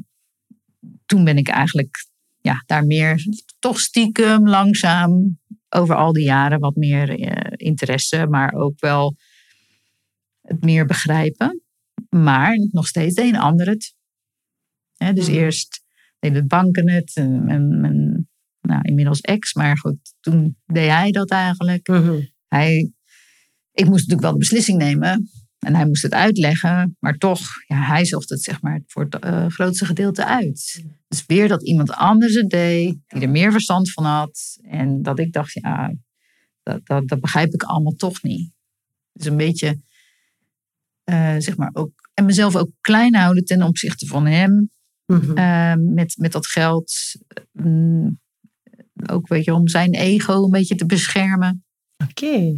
toen 1.05 1.23
ben 1.23 1.37
ik 1.37 1.47
eigenlijk 1.47 2.05
ja, 2.41 2.63
daar 2.65 2.85
meer 2.85 3.25
toch 3.59 3.79
stiekem, 3.79 4.47
langzaam, 4.47 5.39
over 5.69 5.95
al 5.95 6.13
die 6.13 6.23
jaren 6.23 6.59
wat 6.59 6.75
meer 6.75 7.19
eh, 7.19 7.51
interesse, 7.67 8.27
maar 8.27 8.53
ook 8.53 8.79
wel 8.79 9.15
het 10.47 10.63
meer 10.63 10.85
begrijpen. 10.85 11.61
Maar 12.09 12.55
nog 12.71 12.87
steeds 12.87 13.15
deed 13.15 13.33
een 13.33 13.39
ander 13.39 13.67
het. 13.67 13.95
Dus 15.13 15.27
Mhm. 15.27 15.37
eerst 15.37 15.83
deed 16.19 16.35
het 16.35 16.47
banken 16.47 16.89
het, 16.89 17.11
en 17.15 17.45
mijn, 17.45 17.81
mijn 17.81 18.27
nou, 18.61 18.81
inmiddels 18.81 19.21
ex, 19.21 19.53
maar 19.53 19.77
goed, 19.77 20.13
toen 20.19 20.57
deed 20.65 20.89
hij 20.89 21.11
dat 21.11 21.29
eigenlijk. 21.29 21.87
Mhm. 21.87 22.19
Hij, 22.47 22.91
ik 23.71 23.85
moest 23.85 23.93
natuurlijk 23.93 24.21
wel 24.21 24.31
de 24.31 24.37
beslissing 24.37 24.77
nemen 24.77 25.29
en 25.59 25.75
hij 25.75 25.85
moest 25.85 26.03
het 26.03 26.13
uitleggen, 26.13 26.95
maar 26.99 27.17
toch, 27.17 27.39
ja, 27.67 27.81
hij 27.81 28.05
zocht 28.05 28.29
het 28.29 28.41
zeg 28.41 28.61
maar 28.61 28.81
voor 28.85 29.03
het 29.03 29.19
eh, 29.19 29.47
grootste 29.47 29.85
gedeelte 29.85 30.25
uit. 30.25 30.83
Dus 31.07 31.25
weer 31.25 31.47
dat 31.47 31.63
iemand 31.63 31.91
anders 31.91 32.33
het 32.33 32.49
deed, 32.49 32.97
die 33.07 33.21
er 33.21 33.29
meer 33.29 33.51
verstand 33.51 33.91
van 33.91 34.05
had. 34.05 34.57
En 34.61 35.01
dat 35.01 35.19
ik 35.19 35.33
dacht, 35.33 35.53
ja, 35.53 35.93
dat, 36.63 36.85
dat, 36.85 37.07
dat 37.07 37.19
begrijp 37.21 37.53
ik 37.53 37.63
allemaal 37.63 37.95
toch 37.95 38.23
niet. 38.23 38.51
Dus 39.13 39.25
een 39.25 39.37
beetje, 39.37 39.81
eh, 41.03 41.35
zeg 41.37 41.57
maar 41.57 41.69
ook, 41.73 41.91
en 42.13 42.25
mezelf 42.25 42.55
ook 42.55 42.69
klein 42.81 43.15
houden 43.15 43.45
ten 43.45 43.61
opzichte 43.61 44.07
van 44.07 44.25
hem. 44.25 44.71
Mhm. 45.05 45.37
eh, 45.37 45.73
met, 45.93 46.15
met 46.17 46.31
dat 46.31 46.47
geld. 46.47 46.93
Mm, 47.51 48.19
ook 49.09 49.27
weet 49.27 49.43
je, 49.43 49.53
om 49.53 49.67
zijn 49.67 49.93
ego 49.93 50.43
een 50.43 50.51
beetje 50.51 50.75
te 50.75 50.85
beschermen. 50.85 51.63
Oké. 52.09 52.53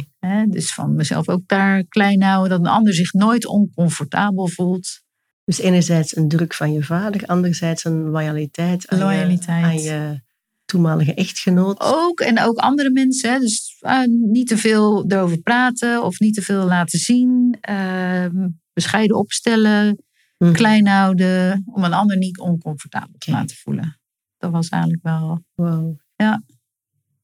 Dus 0.48 0.74
van 0.74 0.94
mezelf 0.94 1.28
ook 1.28 1.42
daar 1.46 1.84
klein 1.84 2.22
houden, 2.22 2.50
dat 2.50 2.60
een 2.60 2.74
ander 2.74 2.94
zich 2.94 3.12
nooit 3.12 3.46
oncomfortabel 3.46 4.48
voelt. 4.48 5.04
Dus 5.44 5.58
enerzijds 5.58 6.16
een 6.16 6.28
druk 6.28 6.54
van 6.54 6.72
je 6.72 6.82
vader, 6.82 7.26
anderzijds 7.26 7.84
een 7.84 8.02
loyaliteit 8.02 8.88
aan, 8.88 8.98
Loyaliteit. 8.98 9.82
Je, 9.82 9.90
aan 9.90 10.12
je 10.12 10.20
toenmalige 10.66 11.14
echtgenoot. 11.14 11.80
Ook 11.80 12.20
en 12.20 12.40
ook 12.40 12.56
andere 12.56 12.90
mensen. 12.90 13.32
Hè? 13.32 13.38
Dus 13.38 13.76
eh, 13.80 14.02
niet 14.06 14.48
te 14.48 14.56
veel 14.56 15.04
erover 15.08 15.38
praten 15.38 16.02
of 16.02 16.18
niet 16.18 16.34
te 16.34 16.42
veel 16.42 16.64
laten 16.64 16.98
zien. 16.98 17.56
Ehm, 17.60 18.48
bescheiden 18.72 19.16
opstellen, 19.16 20.00
Mhm. 20.38 20.52
klein 20.52 20.86
houden, 20.86 21.62
om 21.66 21.84
een 21.84 21.92
ander 21.92 22.16
niet 22.16 22.38
oncomfortabel 22.38 23.14
te 23.18 23.30
laten 23.30 23.56
voelen. 23.56 24.00
Dat 24.38 24.50
was 24.50 24.68
eigenlijk 24.68 25.02
wel. 25.02 25.44
Wow. 25.54 25.98
Ja. 26.16 26.42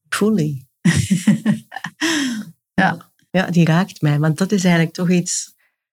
Fully. 0.09 0.65
Ja. 2.73 3.11
Ja, 3.31 3.45
die 3.51 3.65
raakt 3.65 4.01
mij. 4.01 4.19
Want 4.19 4.37
dat 4.37 4.51
is 4.51 4.63
eigenlijk 4.63 4.93
toch 4.95 5.09
iets, 5.09 5.53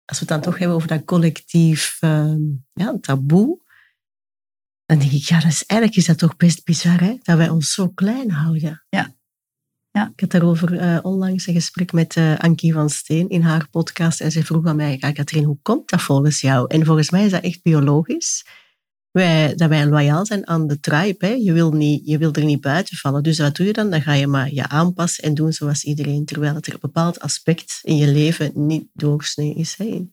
als 0.06 0.20
we 0.20 0.26
het 0.26 0.28
dan 0.28 0.42
toch 0.42 0.58
hebben 0.58 0.76
over 0.76 0.88
dat 0.88 1.04
collectief 1.04 1.98
ehm, 2.00 2.42
ja, 2.74 2.98
taboe. 3.02 3.63
Dan 4.94 5.02
denk 5.02 5.14
ik, 5.14 5.28
ja, 5.28 5.40
dat 5.40 5.52
is, 5.52 5.66
eigenlijk 5.66 6.00
is 6.00 6.06
dat 6.06 6.18
toch 6.18 6.38
best 6.38 6.64
bizar, 6.64 7.00
hè? 7.00 7.18
Dat 7.22 7.38
wij 7.38 7.50
ons 7.50 7.74
zo 7.74 7.90
klein 7.90 8.32
houden. 8.32 8.84
Ja. 8.90 9.16
Ja. 9.92 10.12
Ik 10.16 10.20
had 10.20 10.32
daarover 10.32 10.78
eh, 10.78 11.00
onlangs 11.02 11.48
een 11.48 11.54
gesprek 11.54 11.92
met 11.92 12.16
eh, 12.16 12.38
Ankie 12.38 12.74
van 12.74 12.90
Steen 12.90 13.30
in 13.30 13.42
haar 13.42 13.70
podcast. 13.70 14.22
En 14.22 14.32
ze 14.32 14.44
vroeg 14.44 14.66
aan 14.66 14.76
mij, 14.76 14.98
Katrien, 14.98 15.44
hoe 15.44 15.58
komt 15.62 15.90
dat 15.90 16.02
volgens 16.02 16.42
jou? 16.42 16.66
En 16.68 16.86
volgens 16.86 17.10
mij 17.10 17.26
is 17.26 17.32
dat 17.32 17.44
echt 17.44 17.62
biologisch. 17.62 18.46
Wij, 19.12 19.56
dat 19.56 19.70
wij 19.70 19.86
loyaal 19.86 20.26
zijn 20.26 20.48
aan 20.48 20.68
de 20.68 20.80
tribe. 20.80 21.26
Hè? 21.26 21.34
Je, 21.34 21.54
wil 21.54 21.72
niet, 21.72 22.02
je 22.06 22.18
wil 22.18 22.34
er 22.34 22.46
niet 22.46 22.62
buiten 22.62 22.98
vallen. 22.98 23.24
Dus 23.24 23.40
wat 23.40 23.56
doe 23.56 23.66
je 23.66 23.74
dan? 23.74 23.90
Dan 23.90 24.02
ga 24.02 24.14
je 24.14 24.28
maar 24.28 24.54
je 24.54 24.68
aanpassen 24.68 25.24
en 25.24 25.34
doen 25.34 25.54
zoals 25.54 25.84
iedereen. 25.84 26.26
Terwijl 26.26 26.56
het 26.56 26.68
er 26.68 26.74
een 26.74 26.80
bepaald 26.82 27.20
aspect 27.20 27.80
in 27.82 27.98
je 27.98 28.08
leven 28.08 28.52
niet 28.54 28.88
doorsnee 28.94 29.54
is. 29.54 29.76
Hè? 29.76 30.06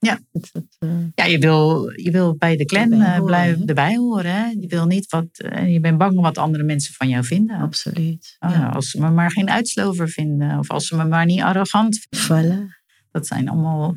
Ja. 0.00 0.18
Het, 0.32 0.52
eh, 0.78 0.90
Ja, 1.14 1.24
je 1.24 1.38
wil, 1.38 1.90
je 1.90 2.10
wil 2.10 2.36
bij 2.36 2.56
de 2.56 2.64
clan 2.64 2.82
Erbij 2.92 2.98
eh, 3.06 3.10
horen, 3.12 3.24
blijven, 3.24 3.66
erbij 3.66 3.96
horen. 3.96 4.34
Hè? 4.34 4.46
Je 4.46 4.66
wil 4.66 4.86
niet 4.86 5.10
wat. 5.10 5.26
eh, 5.38 5.72
je 5.72 5.80
bent 5.80 5.98
bang 5.98 6.20
wat 6.20 6.38
andere 6.38 6.64
mensen 6.64 6.94
van 6.94 7.08
jou 7.08 7.24
vinden. 7.24 7.56
absoluut. 7.56 8.36
Oh, 8.38 8.50
ja. 8.50 8.68
Als 8.68 8.90
ze 8.90 9.00
me 9.00 9.10
maar 9.10 9.30
geen 9.30 9.50
uitslover 9.50 10.08
vinden. 10.08 10.58
Of 10.58 10.70
als 10.70 10.86
ze 10.86 10.96
me 10.96 11.04
maar 11.04 11.24
niet 11.26 11.40
arrogant 11.40 12.06
vinden. 12.10 12.68
Voilà. 12.70 12.78
Dat 13.10 13.26
zijn 13.26 13.48
allemaal 13.48 13.96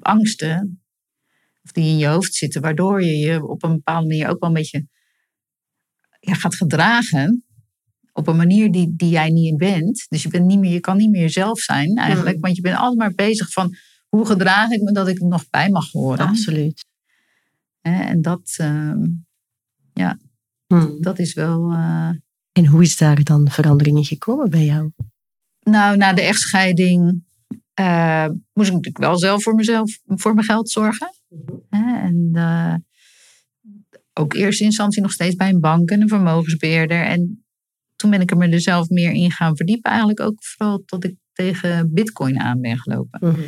angsten. 0.00 0.80
Of 1.62 1.72
die 1.72 1.84
in 1.84 1.98
je 1.98 2.06
hoofd 2.06 2.34
zitten. 2.34 2.60
Waardoor 2.62 3.02
je 3.02 3.16
je 3.16 3.46
op 3.48 3.62
een 3.62 3.72
bepaalde 3.72 4.06
manier 4.06 4.28
ook 4.28 4.40
wel 4.40 4.48
een 4.48 4.54
beetje 4.54 4.86
ja, 6.20 6.34
gaat 6.34 6.54
gedragen. 6.54 7.44
Op 8.12 8.26
een 8.26 8.36
manier 8.36 8.70
die, 8.72 8.92
die 8.96 9.10
jij 9.10 9.28
niet 9.28 9.56
bent. 9.56 10.06
Dus 10.08 10.22
je, 10.22 10.28
bent 10.28 10.46
niet 10.46 10.58
meer, 10.58 10.72
je 10.72 10.80
kan 10.80 10.96
niet 10.96 11.10
meer 11.10 11.20
jezelf 11.20 11.58
zijn 11.58 11.96
eigenlijk. 11.96 12.34
Mm. 12.36 12.40
Want 12.42 12.56
je 12.56 12.62
bent 12.62 12.76
altijd 12.76 12.98
maar 12.98 13.14
bezig 13.14 13.52
van. 13.52 13.76
Hoe 14.08 14.26
gedraag 14.26 14.70
ik 14.70 14.82
me 14.82 14.92
dat 14.92 15.08
ik 15.08 15.20
er 15.20 15.26
nog 15.26 15.50
bij 15.50 15.70
mag 15.70 15.90
horen? 15.90 16.26
Absoluut. 16.26 16.84
En 17.80 18.22
dat, 18.22 18.54
ehm, 18.56 19.04
Hmm. 20.66 20.96
dat 21.00 21.18
is 21.18 21.34
wel. 21.34 21.70
eh, 21.72 22.10
En 22.52 22.66
hoe 22.66 22.82
is 22.82 22.96
daar 22.96 23.22
dan 23.24 23.50
verandering 23.50 23.96
in 23.96 24.04
gekomen 24.04 24.50
bij 24.50 24.64
jou? 24.64 24.90
Nou, 25.60 25.96
na 25.96 26.12
de 26.12 26.20
echtscheiding 26.22 27.24
eh, 27.74 28.26
moest 28.52 28.68
ik 28.68 28.74
natuurlijk 28.74 28.98
wel 28.98 29.18
zelf 29.18 29.42
voor 29.42 29.54
mezelf, 29.54 29.98
voor 30.06 30.34
mijn 30.34 30.46
geld 30.46 30.70
zorgen. 30.70 31.14
Hè, 31.70 31.98
En 31.98 32.30
eh, 32.34 32.74
ook 34.12 34.34
eerste 34.34 34.64
instantie 34.64 35.02
nog 35.02 35.12
steeds 35.12 35.34
bij 35.34 35.48
een 35.48 35.60
bank 35.60 35.90
en 35.90 36.00
een 36.00 36.08
vermogensbeheerder. 36.08 37.02
En 37.04 37.44
toen 37.96 38.10
ben 38.10 38.20
ik 38.20 38.30
er 38.30 38.36
me 38.36 38.48
er 38.48 38.60
zelf 38.60 38.88
meer 38.88 39.12
in 39.12 39.30
gaan 39.30 39.56
verdiepen. 39.56 39.90
Eigenlijk 39.90 40.20
ook 40.20 40.44
vooral 40.44 40.82
tot 40.86 41.04
ik 41.04 41.14
tegen 41.32 41.92
bitcoin 41.92 42.38
aan 42.40 42.60
ben 42.60 42.78
gelopen. 42.78 43.28
Mhm. 43.28 43.40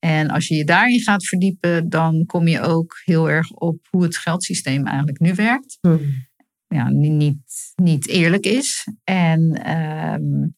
En 0.00 0.30
als 0.30 0.48
je 0.48 0.54
je 0.54 0.64
daarin 0.64 1.00
gaat 1.00 1.26
verdiepen, 1.26 1.88
dan 1.88 2.26
kom 2.26 2.48
je 2.48 2.60
ook 2.60 3.00
heel 3.04 3.30
erg 3.30 3.50
op 3.50 3.86
hoe 3.90 4.02
het 4.02 4.16
geldsysteem 4.16 4.86
eigenlijk 4.86 5.20
nu 5.20 5.34
werkt. 5.34 5.78
Mhm. 5.80 6.04
ja, 6.68 6.88
niet, 6.88 7.44
niet, 7.76 8.08
eerlijk 8.08 8.44
is. 8.46 8.86
En 9.04 9.52
ehm, 9.64 10.48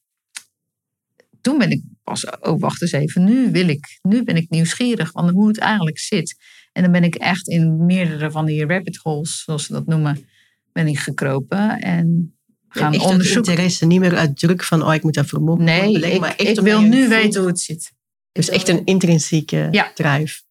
toen 1.41 1.59
ben 1.59 1.71
ik 1.71 1.83
pas, 2.05 2.25
oh 2.41 2.61
wacht 2.61 2.83
eens 2.83 2.93
even, 2.93 3.25
nu 3.25 3.51
wil 3.51 3.69
ik, 3.69 3.99
nu 4.03 4.23
ben 4.25 4.37
ik 4.37 4.51
nieuwsgierig 4.51 5.11
van 5.11 5.31
hoe 5.31 5.49
het 5.49 5.59
eigenlijk 5.59 5.99
zit. 5.99 6.37
En 6.73 6.83
dan 6.83 6.93
ben 6.93 7.05
ik 7.05 7.15
echt 7.15 7.49
in 7.49 7.85
meerdere 7.87 8.31
van 8.31 8.47
die 8.47 8.67
rabbit 8.67 8.97
holes, 8.97 9.43
zoals 9.45 9.67
ze 9.67 9.73
dat 9.73 9.87
noemen, 9.87 10.27
ben 10.73 10.87
ik 10.87 10.99
gekropen 10.99 11.81
en 11.81 12.37
gaan 12.69 12.93
echt 12.93 13.05
onderzoeken. 13.05 13.53
interesse, 13.53 13.87
niet 13.87 14.01
meer 14.01 14.17
uit 14.17 14.39
druk 14.39 14.63
van, 14.65 14.83
oh, 14.83 14.95
ik 14.95 15.03
moet 15.03 15.15
dat 15.15 15.27
vermogen 15.27 15.65
Nee, 15.65 16.01
ik, 16.01 16.21
maar 16.21 16.37
echt 16.37 16.59
ik 16.59 16.61
wil 16.65 16.81
nu 16.81 16.97
voelt- 16.97 17.09
weten 17.09 17.41
hoe 17.41 17.51
het 17.51 17.61
zit. 17.61 17.93
Dus 18.33 18.49
echt 18.49 18.69
een 18.69 18.85
intrinsieke 18.85 19.69
Ja. 19.71 19.93
drive. 19.95 20.43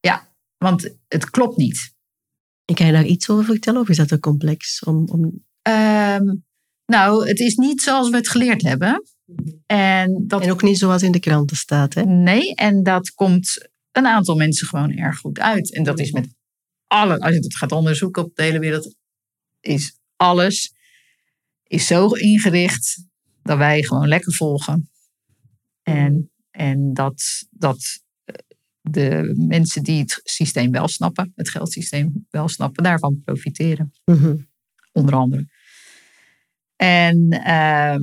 Want 0.57 0.89
het 1.07 1.29
klopt 1.29 1.57
niet. 1.57 1.93
En 2.65 2.75
kan 2.75 2.85
je 2.85 2.91
daar 2.91 3.05
iets 3.05 3.29
over 3.29 3.45
vertellen 3.45 3.81
of 3.81 3.89
is 3.89 3.97
dat 3.97 4.07
te 4.07 4.19
complex? 4.19 4.83
Om, 4.83 5.07
om... 5.07 5.45
Ehm, 5.61 6.35
nou, 6.85 7.27
het 7.27 7.39
is 7.39 7.55
niet 7.55 7.81
zoals 7.81 8.09
we 8.09 8.15
het 8.15 8.29
geleerd 8.29 8.61
hebben. 8.61 9.03
En 9.65 10.23
dat 10.27 10.41
En 10.41 10.51
ook 10.51 10.61
niet 10.61 10.77
zoals 10.77 11.03
in 11.03 11.11
de 11.11 11.19
kranten 11.19 11.57
staat. 11.57 11.93
Hè? 11.93 12.03
Nee, 12.05 12.55
en 12.55 12.83
dat 12.83 13.09
komt 13.09 13.69
een 13.91 14.05
aantal 14.05 14.35
mensen 14.35 14.67
gewoon 14.67 14.91
erg 14.97 15.17
goed 15.17 15.39
uit. 15.39 15.73
En 15.73 15.83
dat 15.83 15.99
is 15.99 16.11
met 16.11 16.27
alle, 16.87 17.19
als 17.19 17.33
je 17.33 17.39
het 17.39 17.55
gaat 17.55 17.71
onderzoeken 17.71 18.23
op 18.23 18.35
de 18.35 18.43
hele 18.43 18.59
wereld, 18.59 18.95
is 19.59 19.99
alles 20.15 20.73
is 21.63 21.87
zo 21.87 22.07
ingericht 22.07 23.05
dat 23.43 23.57
wij 23.57 23.83
gewoon 23.83 24.07
lekker 24.07 24.33
volgen. 24.33 24.89
En, 25.83 26.30
en 26.51 26.93
dat, 26.93 27.47
dat 27.49 28.01
eh, 28.23 28.35
de 28.81 29.33
mensen 29.47 29.83
die 29.83 29.99
het 29.99 30.19
systeem 30.23 30.71
wel 30.71 30.87
snappen, 30.87 31.31
het 31.35 31.49
geldsysteem 31.49 32.27
wel 32.29 32.47
snappen, 32.47 32.83
daarvan 32.83 33.21
profiteren 33.25 33.93
Mhm. 34.05 34.35
onder 34.91 35.15
andere. 35.15 35.47
En 36.75 37.29
ehm, 37.29 38.01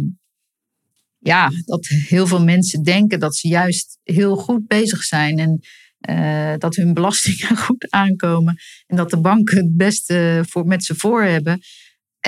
ja, 1.18 1.50
dat 1.64 1.86
heel 1.86 2.26
veel 2.26 2.44
mensen 2.44 2.82
denken 2.82 3.20
dat 3.20 3.36
ze 3.36 3.48
juist 3.48 3.98
heel 4.02 4.36
goed 4.36 4.66
bezig 4.66 5.02
zijn 5.02 5.38
en 5.38 5.60
eh, 5.98 6.54
dat 6.58 6.76
hun 6.76 6.94
belastingen 6.94 7.56
goed 7.66 7.90
aankomen 7.90 8.56
en 8.86 8.96
dat 8.96 9.10
de 9.10 9.20
banken 9.20 9.56
het 9.56 9.76
beste 9.76 10.44
voor, 10.48 10.66
met 10.66 10.84
ze 10.84 10.94
voor 10.94 11.22
hebben. 11.22 11.60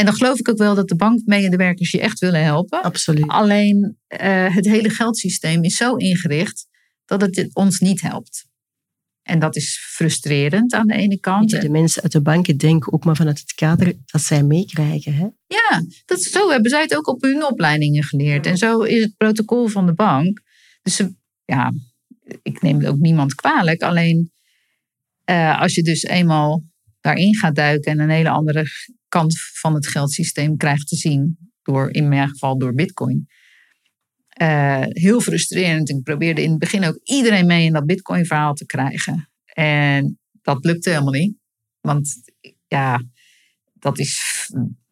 En 0.00 0.06
dan 0.06 0.14
geloof 0.14 0.38
ik 0.38 0.48
ook 0.48 0.58
wel 0.58 0.74
dat 0.74 0.88
de 0.88 0.96
bankmedewerkers 0.96 1.90
je 1.90 2.00
echt 2.00 2.18
willen 2.18 2.42
helpen. 2.44 2.82
Absoluut. 2.82 3.28
Alleen 3.28 3.96
eh, 4.06 4.54
het 4.54 4.66
hele 4.66 4.90
geldsysteem 4.90 5.64
is 5.64 5.76
zo 5.76 5.94
ingericht 5.94 6.66
dat 7.04 7.20
het 7.20 7.50
ons 7.52 7.78
niet 7.78 8.00
helpt. 8.00 8.46
En 9.22 9.38
dat 9.38 9.56
is 9.56 9.78
frustrerend 9.94 10.72
aan 10.72 10.86
de 10.86 10.94
ene 10.94 11.20
kant. 11.20 11.50
De 11.50 11.70
mensen 11.70 12.02
uit 12.02 12.12
de 12.12 12.20
banken 12.20 12.56
denken 12.56 12.92
ook 12.92 13.04
maar 13.04 13.16
vanuit 13.16 13.38
het 13.38 13.54
kader 13.54 13.94
dat 14.04 14.22
zij 14.22 14.42
meekrijgen. 14.42 15.14
Hè? 15.14 15.26
Ja, 15.46 15.84
dat, 16.04 16.22
zo 16.22 16.50
hebben 16.50 16.70
zij 16.70 16.82
het 16.82 16.96
ook 16.96 17.08
op 17.08 17.22
hun 17.22 17.44
opleidingen 17.44 18.02
geleerd. 18.02 18.46
En 18.46 18.56
zo 18.56 18.80
is 18.82 19.02
het 19.02 19.16
protocol 19.16 19.66
van 19.66 19.86
de 19.86 19.94
bank. 19.94 20.40
Dus 20.82 20.96
ze, 20.96 21.14
ja, 21.44 21.72
ik 22.42 22.62
neem 22.62 22.84
ook 22.84 22.98
niemand 22.98 23.34
kwalijk. 23.34 23.82
Alleen 23.82 24.32
eh, 25.24 25.60
als 25.60 25.74
je 25.74 25.82
dus 25.82 26.02
eenmaal 26.02 26.62
daarin 27.00 27.36
gaat 27.36 27.54
duiken 27.54 27.92
en 27.92 27.98
een 27.98 28.10
hele 28.10 28.30
andere 28.30 28.66
kant 29.10 29.40
van 29.40 29.74
het 29.74 29.86
geldsysteem 29.86 30.56
krijgt 30.56 30.88
te 30.88 30.96
zien, 30.96 31.38
door, 31.62 31.90
in 31.94 32.08
mijn 32.08 32.28
geval 32.28 32.58
door 32.58 32.74
Bitcoin. 32.74 33.28
eh, 34.28 34.82
heel 34.88 35.20
frustrerend. 35.20 35.88
Ik 35.88 36.02
probeerde 36.02 36.42
in 36.42 36.50
het 36.50 36.58
begin 36.58 36.84
ook 36.84 37.00
iedereen 37.02 37.46
mee 37.46 37.64
in 37.64 37.72
dat 37.72 37.86
Bitcoin-verhaal 37.86 38.54
te 38.54 38.66
krijgen. 38.66 39.30
En 39.44 40.18
dat 40.42 40.64
lukte 40.64 40.90
helemaal 40.90 41.12
niet. 41.12 41.36
Want 41.80 42.14
ja, 42.66 43.02
dat 43.72 43.98
is 43.98 44.46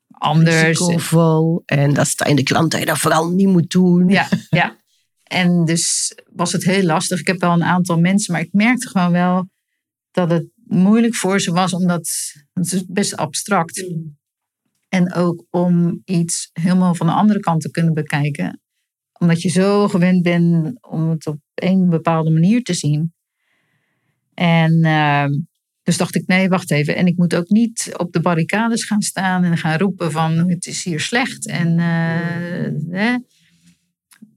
anders. 0.09 0.63
Risicovol. 0.63 1.63
En 1.65 1.95
dat 1.95 2.27
in 2.27 2.37
de 2.37 2.43
krant 2.43 2.71
dat 2.71 2.81
je 2.81 2.87
dat 2.87 2.99
vooral 2.99 3.31
niet 3.31 3.49
moet 3.49 3.71
doen. 3.71 4.09
Ja, 4.09 4.29
ja. 4.51 4.77
En 5.23 5.65
dus 5.65 6.15
was 6.33 6.53
het 6.53 6.65
heel 6.65 6.83
lastig. 6.83 7.21
Ik 7.21 7.27
heb 7.27 7.41
wel 7.41 7.53
een 7.53 7.65
aantal 7.65 7.99
mensen, 8.01 8.33
maar 8.33 8.43
ik 8.43 8.53
merkte 8.53 8.89
gewoon 8.89 9.13
wel 9.13 9.49
dat 10.11 10.31
het 10.31 10.47
moeilijk 10.69 11.15
voor 11.15 11.41
ze 11.41 11.53
was, 11.53 11.73
omdat 11.73 12.11
het 12.53 12.73
is 12.73 12.85
best 12.87 13.17
abstract. 13.17 13.85
En 14.89 15.13
ook 15.13 15.45
om 15.51 16.03
iets 16.05 16.51
helemaal 16.53 16.95
van 16.95 17.07
de 17.07 17.13
andere 17.13 17.41
kant 17.41 17.61
te 17.61 17.71
kunnen 17.71 17.95
bekijken. 17.95 18.61
Omdat 19.13 19.43
je 19.43 19.49
zo 19.49 19.89
gewend 19.89 20.23
bent 20.23 20.79
om 20.89 21.11
het 21.11 21.27
op 21.27 21.39
een 21.55 21.89
bepaalde 21.89 22.31
manier 22.31 22.63
te 22.63 22.75
zien. 22.75 23.13
En 24.35 24.73
uh, 24.85 25.27
dus 25.83 25.97
dacht 25.97 26.15
ik, 26.15 26.27
nee, 26.27 26.49
wacht 26.49 26.71
even. 26.71 26.97
En 26.97 27.07
ik 27.07 27.17
moet 27.17 27.35
ook 27.35 27.49
niet 27.49 27.91
op 27.97 28.13
de 28.13 28.21
barricades 28.21 28.85
gaan 28.85 29.03
staan 29.03 29.45
en 29.45 29.57
gaan 29.57 29.79
roepen 29.79 30.13
van 30.13 30.51
het 30.51 30.67
is 30.67 30.85
hier 30.85 31.01
slecht. 31.01 31.47
En, 31.47 31.79
uh, 31.79 32.99
hè. 32.99 33.17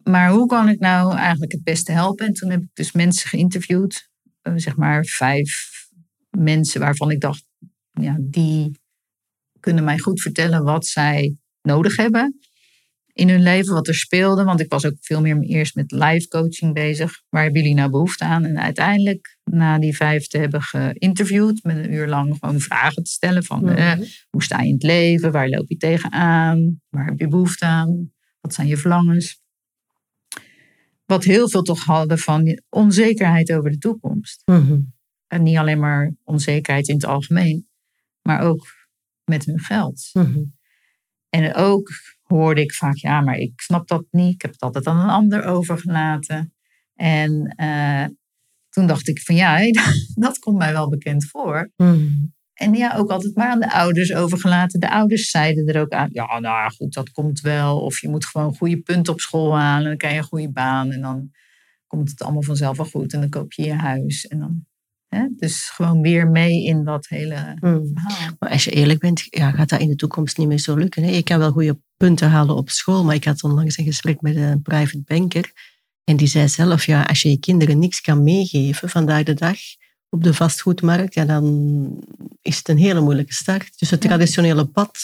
Maar 0.03 0.29
hoe 0.29 0.45
kan 0.45 0.69
ik 0.69 0.79
nou 0.79 1.15
eigenlijk 1.15 1.51
het 1.51 1.63
beste 1.63 1.91
helpen? 1.91 2.25
En 2.27 2.33
toen 2.33 2.49
heb 2.49 2.61
ik 2.61 2.69
dus 2.73 2.91
mensen 2.91 3.29
geïnterviewd. 3.29 4.09
Uh, 4.43 4.53
zeg 4.55 4.75
maar 4.75 5.05
vijf 5.05 5.70
mensen 6.37 6.79
waarvan 6.79 7.11
ik 7.11 7.19
dacht, 7.19 7.45
ja, 7.91 8.17
die 8.19 8.79
kunnen 9.59 9.83
mij 9.83 9.99
goed 9.99 10.21
vertellen 10.21 10.63
wat 10.63 10.85
zij 10.85 11.35
nodig 11.61 11.95
hebben 11.95 12.39
in 13.13 13.29
hun 13.29 13.41
leven, 13.41 13.73
wat 13.73 13.87
er 13.87 13.95
speelde. 13.95 14.43
Want 14.43 14.59
ik 14.59 14.69
was 14.69 14.85
ook 14.85 14.95
veel 14.99 15.21
meer 15.21 15.39
eerst 15.41 15.75
met 15.75 15.91
live 15.91 16.27
coaching 16.27 16.73
bezig. 16.73 17.21
Waar 17.29 17.43
hebben 17.43 17.61
jullie 17.61 17.75
nou 17.75 17.89
behoefte 17.89 18.23
aan? 18.23 18.45
En 18.45 18.59
uiteindelijk, 18.59 19.37
na 19.43 19.79
die 19.79 19.95
vijf 19.95 20.27
te 20.27 20.37
hebben 20.37 20.61
geïnterviewd, 20.61 21.63
met 21.63 21.77
een 21.77 21.93
uur 21.93 22.07
lang 22.07 22.37
gewoon 22.39 22.59
vragen 22.59 23.03
te 23.03 23.11
stellen 23.11 23.43
van 23.43 23.69
eh, 23.69 23.93
hoe 24.29 24.43
sta 24.43 24.61
je 24.61 24.67
in 24.67 24.73
het 24.73 24.83
leven? 24.83 25.31
Waar 25.31 25.49
loop 25.49 25.69
je 25.69 25.77
tegenaan? 25.77 26.81
Waar 26.89 27.05
heb 27.05 27.19
je 27.19 27.27
behoefte 27.27 27.65
aan? 27.65 28.11
Wat 28.41 28.53
zijn 28.53 28.67
je 28.67 28.77
verlangens? 28.77 29.39
Wat 31.05 31.23
heel 31.23 31.49
veel 31.49 31.61
toch 31.61 31.83
hadden 31.83 32.19
van 32.19 32.59
onzekerheid 32.69 33.51
over 33.51 33.71
de 33.71 33.77
toekomst. 33.77 34.41
Mhm. 34.45 34.79
En 35.31 35.43
niet 35.43 35.57
alleen 35.57 35.79
maar 35.79 36.13
onzekerheid 36.23 36.87
in 36.87 36.95
het 36.95 37.05
algemeen, 37.05 37.67
maar 38.21 38.41
ook 38.41 38.67
met 39.23 39.45
hun 39.45 39.59
geld. 39.59 40.09
Mhm. 40.13 40.43
En 41.29 41.53
ook 41.55 41.89
hoorde 42.21 42.61
ik 42.61 42.73
vaak, 42.73 42.95
ja, 42.95 43.21
maar 43.21 43.37
ik 43.37 43.61
snap 43.61 43.87
dat 43.87 44.05
niet. 44.09 44.33
Ik 44.33 44.41
heb 44.41 44.51
het 44.51 44.61
altijd 44.61 44.87
aan 44.87 44.99
een 44.99 45.09
ander 45.09 45.43
overgelaten. 45.43 46.53
En 46.95 47.53
uh, 47.57 48.05
toen 48.69 48.87
dacht 48.87 49.07
ik 49.07 49.21
van 49.21 49.35
ja, 49.35 49.59
dat 50.25 50.39
komt 50.39 50.57
mij 50.57 50.71
wel 50.71 50.89
bekend 50.89 51.25
voor. 51.25 51.71
Mhm. 51.75 52.25
En 52.53 52.73
ja, 52.73 52.95
ook 52.95 53.09
altijd 53.09 53.35
maar 53.35 53.49
aan 53.49 53.59
de 53.59 53.71
ouders 53.71 54.13
overgelaten. 54.13 54.79
De 54.79 54.91
ouders 54.91 55.29
zeiden 55.29 55.67
er 55.67 55.81
ook 55.81 55.91
aan, 55.91 56.09
ja, 56.11 56.39
nou 56.39 56.71
goed, 56.71 56.93
dat 56.93 57.11
komt 57.11 57.39
wel. 57.39 57.81
Of 57.81 58.01
je 58.01 58.09
moet 58.09 58.25
gewoon 58.25 58.55
goede 58.55 58.81
punten 58.81 59.13
op 59.13 59.19
school 59.19 59.57
halen. 59.57 59.87
Dan 59.87 59.97
krijg 59.97 60.13
je 60.13 60.19
een 60.19 60.25
goede 60.25 60.51
baan. 60.51 60.91
En 60.91 61.01
dan 61.01 61.31
komt 61.87 62.09
het 62.09 62.21
allemaal 62.21 62.43
vanzelf 62.43 62.77
wel 62.77 62.85
goed. 62.85 63.13
En 63.13 63.19
dan 63.19 63.29
koop 63.29 63.53
je 63.53 63.63
je 63.63 63.73
huis. 63.73 64.27
En 64.27 64.39
dan 64.39 64.65
Hè? 65.15 65.27
Dus 65.37 65.69
gewoon 65.69 66.01
weer 66.01 66.27
mee 66.27 66.63
in 66.65 66.83
dat 66.83 67.07
hele 67.07 67.55
Mm. 67.59 67.91
verhaal. 67.93 68.35
Maar 68.39 68.49
als 68.49 68.63
je 68.63 68.71
eerlijk 68.71 68.99
bent, 68.99 69.23
ja, 69.29 69.51
gaat 69.51 69.69
dat 69.69 69.79
in 69.79 69.87
de 69.89 69.95
toekomst 69.95 70.37
niet 70.37 70.47
meer 70.47 70.59
zo 70.59 70.75
lukken. 70.75 71.03
Hè? 71.03 71.09
Je 71.09 71.23
kan 71.23 71.39
wel 71.39 71.51
goede 71.51 71.79
punten 71.97 72.29
halen 72.29 72.55
op 72.55 72.69
school, 72.69 73.03
maar 73.03 73.15
ik 73.15 73.23
had 73.23 73.43
onlangs 73.43 73.77
een 73.77 73.85
gesprek 73.85 74.21
met 74.21 74.35
een 74.35 74.61
private 74.61 75.01
banker. 75.05 75.51
En 76.03 76.17
die 76.17 76.27
zei 76.27 76.47
zelf, 76.49 76.85
ja, 76.85 77.03
als 77.03 77.21
je 77.21 77.29
je 77.29 77.39
kinderen 77.39 77.79
niks 77.79 78.01
kan 78.01 78.23
meegeven 78.23 78.89
vandaag 78.89 79.23
de 79.23 79.33
dag 79.33 79.57
op 80.09 80.23
de 80.23 80.33
vastgoedmarkt, 80.33 81.13
ja, 81.13 81.25
dan 81.25 82.03
is 82.41 82.57
het 82.57 82.67
een 82.69 82.77
hele 82.77 83.01
moeilijke 83.01 83.33
start. 83.33 83.79
Dus 83.79 83.89
het 83.89 84.03
Ja. 84.03 84.09
traditionele 84.09 84.65
pad 84.65 84.97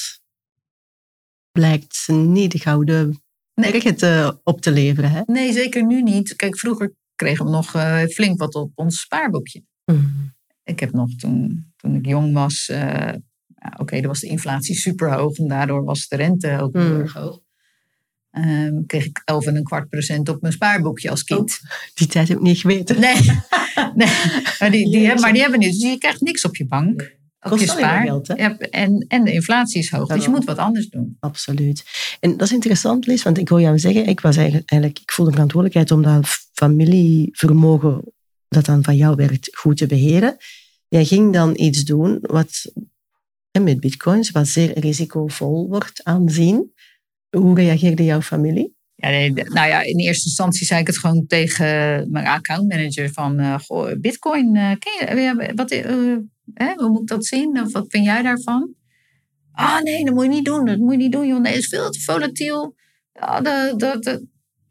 blijkt 1.52 2.08
niet 2.08 2.52
de 2.52 2.60
gouden 2.60 3.22
Nee. 3.54 3.72
weg 3.72 3.84
te, 3.96 4.40
op 4.44 4.62
te 4.62 4.72
leveren. 4.72 5.12
Hè? 5.12 5.22
Nee, 5.26 5.54
zeker 5.54 5.86
nu 5.86 6.02
niet. 6.04 6.36
Kijk, 6.36 6.60
vroeger 6.60 6.94
kregen 7.16 7.46
we 7.46 7.52
nog 7.52 7.76
eh, 7.76 8.04
flink 8.04 8.40
wat 8.40 8.56
op 8.56 8.72
ons 8.76 9.00
spaarboekje. 9.00 9.64
Mm. 9.92 10.34
Ik 10.64 10.80
heb 10.80 10.92
nog 10.92 11.10
toen, 11.16 11.72
toen 11.78 11.96
ik 11.96 12.06
jong 12.06 12.34
was, 12.34 12.70
eh, 12.70 13.14
oké, 13.78 13.96
dan 14.00 14.08
was 14.08 14.20
de 14.20 14.28
inflatie 14.28 14.76
super 14.76 15.14
hoog 15.14 15.38
en 15.38 15.48
daardoor 15.48 15.84
was 15.84 16.08
de 16.08 16.16
rente 16.16 16.60
ook 16.62 16.74
heel 16.74 16.94
Mm. 16.94 17.00
erg 17.00 17.14
hoog. 17.14 17.40
Ehm, 18.32 18.86
kreeg 18.86 19.06
ik 19.06 19.22
11 19.26 19.46
en 19.46 19.56
een 19.56 19.64
kwart 19.64 19.90
procent 19.90 20.30
op 20.30 20.42
mijn 20.42 20.54
spaarboekje 20.54 21.10
als 21.10 21.24
kind. 21.24 21.60
Die 21.94 22.08
tijd 22.08 22.28
heb 22.28 22.38
ik 22.38 22.44
niet 22.44 22.60
geweten. 22.60 23.00
Nee, 23.00 23.16
nee. 23.96 24.12
Maar, 24.60 24.72
die, 24.72 24.90
die, 24.92 25.00
Jeetje. 25.02 25.20
maar 25.20 25.32
die 25.34 25.42
hebben 25.42 25.60
nu, 25.60 25.66
dus 25.68 25.82
je 25.82 25.98
krijgt 25.98 26.22
niks 26.22 26.46
op 26.46 26.56
je 26.56 26.66
bank. 26.66 27.16
Op 27.40 27.50
Kost 27.52 27.64
je 27.64 27.70
spaar. 27.70 28.04
geld, 28.06 28.28
hè? 28.28 28.34
Ja, 28.34 28.58
en, 28.58 29.06
en 29.08 29.24
de 29.24 29.32
inflatie 29.34 29.80
is 29.80 29.90
hoog, 29.92 30.08
dus 30.08 30.24
je 30.24 30.30
moet 30.30 30.46
wat 30.46 30.58
anders 30.58 30.90
doen. 30.90 31.18
Absoluut. 31.20 31.84
En 32.20 32.32
dat 32.38 32.42
is 32.48 32.54
interessant, 32.54 33.06
Lies, 33.08 33.24
want 33.24 33.38
ik 33.38 33.48
hoor 33.50 33.62
jou 33.62 33.80
zeggen, 33.80 34.08
ik, 34.08 34.20
was 34.20 34.36
eigenlijk, 34.38 34.70
eigenlijk, 34.70 35.02
ik 35.02 35.12
voel 35.12 35.26
de 35.26 35.32
verantwoordelijkheid 35.32 35.92
om 35.92 36.02
dat 36.02 36.28
familievermogen 36.54 38.02
dat 38.48 38.66
dan 38.66 38.84
van 38.84 38.96
jou 38.96 39.16
werd 39.16 39.50
goed 39.52 39.78
te 39.78 39.86
beheren. 39.86 40.38
Jij 40.88 41.06
ging 41.06 41.34
dan 41.34 41.54
iets 41.56 41.84
doen 41.84 42.18
wat 42.22 42.72
met 43.60 43.80
bitcoins, 43.80 44.32
wat 44.32 44.48
zeer 44.48 44.80
risicovol 44.80 45.68
wordt 45.68 46.04
aanzien. 46.04 46.74
Hoe 47.30 47.56
reageerde 47.56 48.04
jouw 48.04 48.22
familie? 48.22 48.76
Ja, 48.96 49.10
nou 49.10 49.68
ja, 49.68 49.82
in 49.82 50.00
eerste 50.00 50.26
instantie 50.26 50.66
zei 50.66 50.82
ik 50.82 50.88
het 50.88 50.98
gewoon 50.98 51.28
tegen 51.28 51.66
mijn 52.12 52.28
accountmanager 52.28 53.12
van, 53.12 53.40
eh, 53.40 53.60
goh, 53.60 53.92
bitcoin, 54.00 54.56
eh, 54.56 54.72
ken 54.80 55.56
wat, 55.56 55.72
eh, 55.72 56.16
hè, 56.54 56.74
hoe 56.74 56.90
moet 56.90 57.02
ik 57.02 57.08
dat 57.08 57.26
zien? 57.26 57.62
Of 57.62 57.72
wat 57.72 57.86
vind 57.88 58.06
jij 58.06 58.22
daarvan? 58.22 58.74
Ah 59.52 59.82
nee, 59.82 60.06
dat 60.06 60.14
moet 60.14 60.24
je 60.24 60.30
niet 60.30 60.46
doen, 60.46 60.66
dat 60.66 60.78
moet 60.78 60.92
je 60.92 60.98
niet 60.98 61.12
doen, 61.12 61.28
joh. 61.28 61.42
Nee, 61.42 61.54
het 61.54 61.62
is 61.62 61.68
veel 61.68 61.90
te 61.90 62.00
volatiel. 62.00 62.76
Ja, 63.14 63.42
dat, 63.42 63.80
dat, 63.80 64.04
dat. 64.04 64.22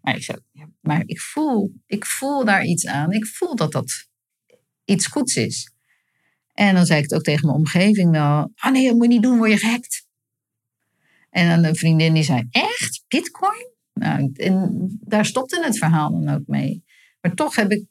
Maar 0.01 0.17
ik 0.17 0.23
zei, 0.23 0.39
maar 0.87 1.03
ik 1.07 1.21
voel, 1.21 1.73
ik 1.87 2.07
voel 2.07 2.45
daar 2.45 2.65
iets 2.65 2.87
aan. 2.87 3.13
Ik 3.13 3.27
voel 3.27 3.57
dat 3.57 3.73
dat 3.73 4.09
iets 4.85 5.07
goeds 5.07 5.37
is. 5.37 5.71
En 6.53 6.75
dan 6.75 6.87
zei 6.87 6.99
ik 6.99 7.05
het 7.05 7.15
ook 7.15 7.25
tegen 7.25 7.47
mijn 7.47 7.59
omgeving 7.59 8.11
wel. 8.11 8.53
Ah 8.55 8.73
nee, 8.73 8.87
dat 8.87 8.95
moet 8.95 9.05
je 9.05 9.09
niet 9.09 9.23
doen, 9.23 9.39
word 9.39 9.51
je 9.51 9.59
gehackt. 9.59 10.07
En 11.31 11.49
dan 11.49 11.65
een 11.65 11.77
vriendin 11.77 12.15
die 12.15 12.23
zei, 12.23 12.47
echt? 12.51 13.05
Bitcoin? 13.09 13.71
Nou, 13.93 14.31
en 14.35 14.89
daar 15.01 15.27
stopte 15.27 15.65
het 15.65 15.79
verhaal 15.79 16.11
dan 16.11 16.35
ook 16.35 16.47
mee. 16.47 16.85
Maar 17.21 17.35
toch 17.35 17.57
heb 17.57 17.71
ik, 17.71 17.85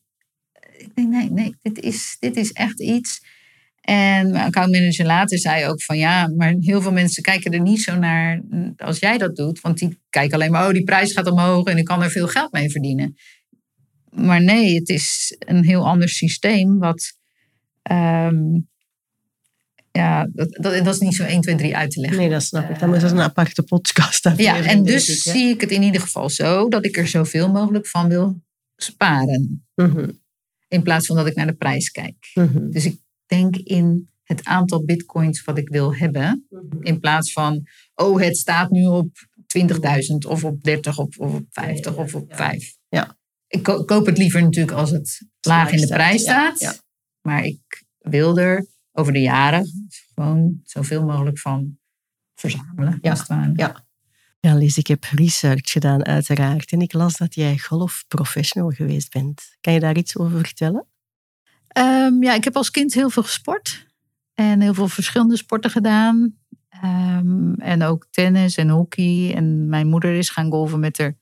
ik 0.78 0.96
denk, 0.96 1.10
nee, 1.10 1.32
nee, 1.32 1.56
dit 1.62 1.80
is, 1.80 2.18
dit 2.20 2.36
is 2.36 2.52
echt 2.52 2.82
iets. 2.82 3.22
En 3.86 4.32
mijn 4.32 4.46
accountmanager 4.46 5.06
later 5.06 5.40
zei 5.40 5.66
ook 5.66 5.84
van 5.84 5.98
ja, 5.98 6.28
maar 6.28 6.56
heel 6.60 6.82
veel 6.82 6.92
mensen 6.92 7.24
kijken 7.24 7.52
er 7.52 7.62
niet 7.62 7.82
zo 7.82 7.96
naar 7.98 8.42
als 8.78 9.00
jij 9.00 9.18
dat 9.18 9.36
doet. 9.36 9.62
Want 9.62 9.78
die 9.78 10.00
kijken 10.10 10.34
alleen 10.36 10.52
maar, 10.52 10.68
oh, 10.68 10.74
die 10.74 10.84
prijs 10.84 11.12
gaat 11.12 11.32
omhoog 11.32 11.68
en 11.68 11.78
ik 11.78 11.86
kan 11.86 12.04
er 12.04 12.10
veel 12.12 12.28
geld 12.28 12.52
mee 12.52 12.70
verdienen. 12.70 13.16
Maar 14.10 14.44
nee, 14.44 14.76
het 14.76 14.90
is 14.90 15.36
een 15.40 15.64
heel 15.64 15.86
ander 15.88 16.10
systeem 16.10 16.78
wat, 16.80 17.14
ehm, 17.82 18.38
ja, 19.92 20.28
dat, 20.34 20.52
dat, 20.52 20.84
dat 20.86 20.94
is 20.94 21.00
niet 21.00 21.16
zo 21.16 21.24
1, 21.24 21.42
2, 21.42 21.56
3 21.56 21.76
uit 21.76 21.92
te 21.92 22.00
leggen. 22.00 22.20
Nee, 22.20 22.30
dat 22.30 22.44
snap 22.44 22.70
ik. 22.70 22.80
Dan 22.80 22.96
is 22.96 23.02
dat 23.02 23.12
een 23.12 23.20
aparte 23.22 23.64
podcast. 23.64 24.30
Ja, 24.38 24.64
en 24.64 24.84
dus 24.84 25.10
ik, 25.10 25.34
zie 25.34 25.50
ik 25.50 25.62
het 25.62 25.72
in 25.72 25.84
ieder 25.84 26.02
geval 26.02 26.30
zo 26.30 26.70
dat 26.70 26.86
ik 26.86 26.98
er 26.98 27.08
zoveel 27.08 27.52
mogelijk 27.52 27.88
van 27.88 28.08
wil 28.10 28.42
sparen. 28.76 29.68
Mhm, 29.76 30.10
In 30.68 30.82
plaats 30.84 31.06
van 31.06 31.16
dat 31.16 31.28
ik 31.28 31.36
naar 31.36 31.48
de 31.48 31.54
prijs 31.54 31.90
kijk. 31.90 32.32
mhm, 32.34 32.70
Dus 32.70 32.86
ik 32.86 33.04
denk 33.26 33.56
in 33.56 34.10
het 34.24 34.44
aantal 34.46 34.86
bitcoins 34.86 35.44
wat 35.44 35.58
ik 35.58 35.70
wil 35.70 35.96
hebben. 35.96 36.48
In 36.80 37.00
plaats 37.00 37.32
van, 37.32 37.68
oh, 37.96 38.20
het 38.22 38.38
staat 38.38 38.70
nu 38.70 38.86
op 38.86 39.10
20.000 39.58 40.28
of 40.28 40.44
op 40.44 40.64
30 40.64 40.98
of, 41.00 41.18
of 41.18 41.34
op 41.34 41.46
50 41.50 41.86
Ja, 41.92 41.98
ja, 41.98 42.04
of 42.04 42.16
op 42.16 42.30
ja. 42.30 42.36
5. 42.36 42.76
Ja. 42.90 43.18
Ik 43.48 43.64
ko- 43.64 43.84
koop 43.84 44.06
het 44.06 44.18
liever 44.18 44.42
natuurlijk 44.42 44.78
als 44.78 44.90
het 44.92 45.22
laag 45.42 45.72
in 45.72 45.82
de 45.82 45.88
prijs 45.88 46.22
staat. 46.22 46.84
Maar 47.22 47.46
ik 47.46 47.84
wil 48.00 48.38
er 48.38 48.66
over 48.92 49.14
de 49.14 49.22
jaren 49.22 49.68
gewoon 50.14 50.60
zoveel 50.64 51.06
mogelijk 51.06 51.40
van 51.40 51.78
verzamelen. 52.36 53.00
Ja, 53.02 53.52
ja. 53.56 53.86
Ja, 54.40 54.56
Lies, 54.56 54.78
ik 54.78 54.88
heb 54.88 55.04
research 55.04 55.72
gedaan 55.72 56.06
uiteraard. 56.06 56.72
En 56.72 56.82
ik 56.82 56.94
las 56.94 57.18
dat 57.18 57.36
jij 57.36 57.58
golfprofessional 57.58 58.70
geweest 58.70 59.12
bent. 59.12 59.58
Kan 59.62 59.74
je 59.74 59.80
daar 59.80 59.98
iets 59.98 60.18
over 60.18 60.40
vertellen? 60.40 60.88
Ehm, 61.76 62.24
ja, 62.24 62.34
ik 62.34 62.44
heb 62.44 62.56
als 62.56 62.72
kind 62.72 62.94
heel 62.94 63.10
veel 63.10 63.24
gesport. 63.24 63.88
En 64.34 64.62
heel 64.62 64.74
veel 64.74 64.88
verschillende 64.88 65.38
sporten 65.38 65.72
gedaan. 65.72 66.36
Ehm, 66.70 67.54
en 67.54 67.84
ook 67.84 68.08
tennis 68.12 68.58
en 68.58 68.70
hockey. 68.70 69.34
En 69.36 69.70
mijn 69.70 69.88
moeder 69.88 70.14
is 70.14 70.30
gaan 70.30 70.52
golven 70.52 70.80
met, 70.80 70.98
haar, 70.98 71.18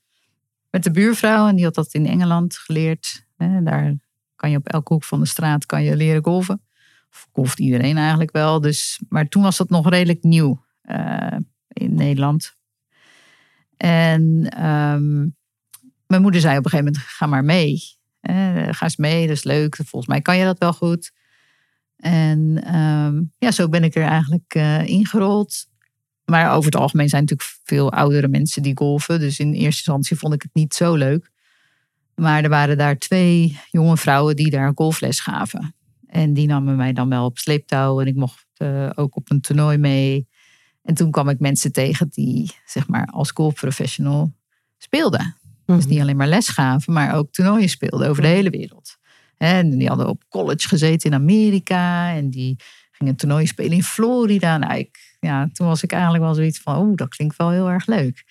met 0.70 0.82
de 0.82 0.90
buurvrouw. 0.90 1.48
En 1.48 1.56
die 1.56 1.64
had 1.64 1.74
dat 1.74 1.94
in 1.94 2.06
Engeland 2.06 2.56
geleerd. 2.56 3.26
Daar 3.36 3.94
kan 4.36 4.50
je 4.50 4.56
op 4.56 4.68
elke 4.68 4.92
hoek 4.92 5.04
van 5.04 5.20
de 5.20 5.26
straat 5.26 5.66
kan 5.66 5.82
je 5.82 5.96
leren 5.96 6.24
golven. 6.24 6.62
Of 7.10 7.28
golft 7.32 7.60
iedereen 7.60 7.96
eigenlijk 7.96 8.32
wel. 8.32 8.60
Dus, 8.60 9.00
maar 9.08 9.28
toen 9.28 9.42
was 9.42 9.56
dat 9.56 9.68
nog 9.68 9.88
redelijk 9.88 10.22
nieuw 10.22 10.64
eh, 10.82 11.36
in 11.68 11.94
Nederland. 11.94 12.56
En 13.76 14.48
ehm, 14.50 15.28
mijn 16.06 16.22
moeder 16.22 16.40
zei 16.40 16.58
op 16.58 16.64
een 16.64 16.70
gegeven 16.70 16.92
moment, 16.92 17.10
ga 17.10 17.26
maar 17.26 17.44
mee. 17.44 18.02
Eh, 18.24 18.68
ga 18.70 18.84
eens 18.84 18.96
mee, 18.96 19.26
dat 19.26 19.36
is 19.36 19.44
leuk. 19.44 19.76
Volgens 19.76 20.06
mij 20.06 20.20
kan 20.20 20.36
je 20.36 20.44
dat 20.44 20.58
wel 20.58 20.72
goed. 20.72 21.12
En 21.96 22.64
ehm, 22.64 23.22
ja, 23.38 23.50
zo 23.50 23.68
ben 23.68 23.84
ik 23.84 23.94
er 23.94 24.02
eigenlijk 24.02 24.54
uh, 24.54 24.86
ingerold. 24.86 25.66
Maar 26.24 26.52
over 26.52 26.64
het 26.64 26.80
algemeen 26.80 27.08
zijn 27.08 27.22
natuurlijk 27.22 27.50
veel 27.64 27.92
oudere 27.92 28.28
mensen 28.28 28.62
die 28.62 28.76
golfen. 28.76 29.20
Dus 29.20 29.38
in 29.38 29.52
eerste 29.52 29.64
instantie 29.64 30.16
vond 30.16 30.34
ik 30.34 30.42
het 30.42 30.54
niet 30.54 30.74
zo 30.74 30.94
leuk. 30.94 31.30
Maar 32.14 32.42
er 32.42 32.48
waren 32.48 32.78
daar 32.78 32.98
twee 32.98 33.58
jonge 33.70 33.96
vrouwen 33.96 34.36
die 34.36 34.50
daar 34.50 34.72
golfles 34.74 35.20
gaven. 35.20 35.74
En 36.06 36.32
die 36.32 36.46
namen 36.46 36.76
mij 36.76 36.92
dan 36.92 37.08
wel 37.08 37.24
op 37.24 37.38
sleeptouw. 37.38 38.00
En 38.00 38.06
ik 38.06 38.14
mocht 38.14 38.46
uh, 38.58 38.90
ook 38.94 39.16
op 39.16 39.30
een 39.30 39.40
toernooi 39.40 39.78
mee. 39.78 40.28
En 40.82 40.94
toen 40.94 41.10
kwam 41.10 41.28
ik 41.28 41.38
mensen 41.38 41.72
tegen 41.72 42.08
die 42.10 42.50
zeg 42.66 42.88
maar 42.88 43.06
als 43.06 43.30
golfprofessional 43.30 44.32
speelden. 44.78 45.36
Dus 45.66 45.82
Mhm. 45.84 45.88
niet 45.88 46.00
alleen 46.00 46.16
maar 46.16 46.28
les 46.28 46.48
gaven, 46.48 46.92
maar 46.92 47.14
ook 47.14 47.32
toernooien 47.32 47.68
speelden 47.68 48.08
over 48.08 48.22
de 48.22 48.28
hele 48.28 48.50
wereld. 48.50 48.96
En 49.36 49.78
die 49.78 49.88
hadden 49.88 50.08
op 50.08 50.24
college 50.28 50.68
gezeten 50.68 51.10
in 51.10 51.16
Amerika. 51.16 52.14
En 52.14 52.30
die 52.30 52.56
gingen 52.90 53.16
toernooien 53.16 53.48
spelen 53.48 53.72
in 53.72 53.82
Florida. 53.82 54.58
Nou, 54.58 54.78
ik, 54.78 55.16
ja, 55.20 55.48
toen 55.52 55.66
was 55.66 55.82
ik 55.82 55.92
eigenlijk 55.92 56.24
wel 56.24 56.34
zoiets 56.34 56.60
van, 56.60 56.86
oeh, 56.86 56.96
dat 56.96 57.08
klinkt 57.08 57.36
wel 57.36 57.50
heel 57.50 57.70
erg 57.70 57.86
leuk. 57.86 58.24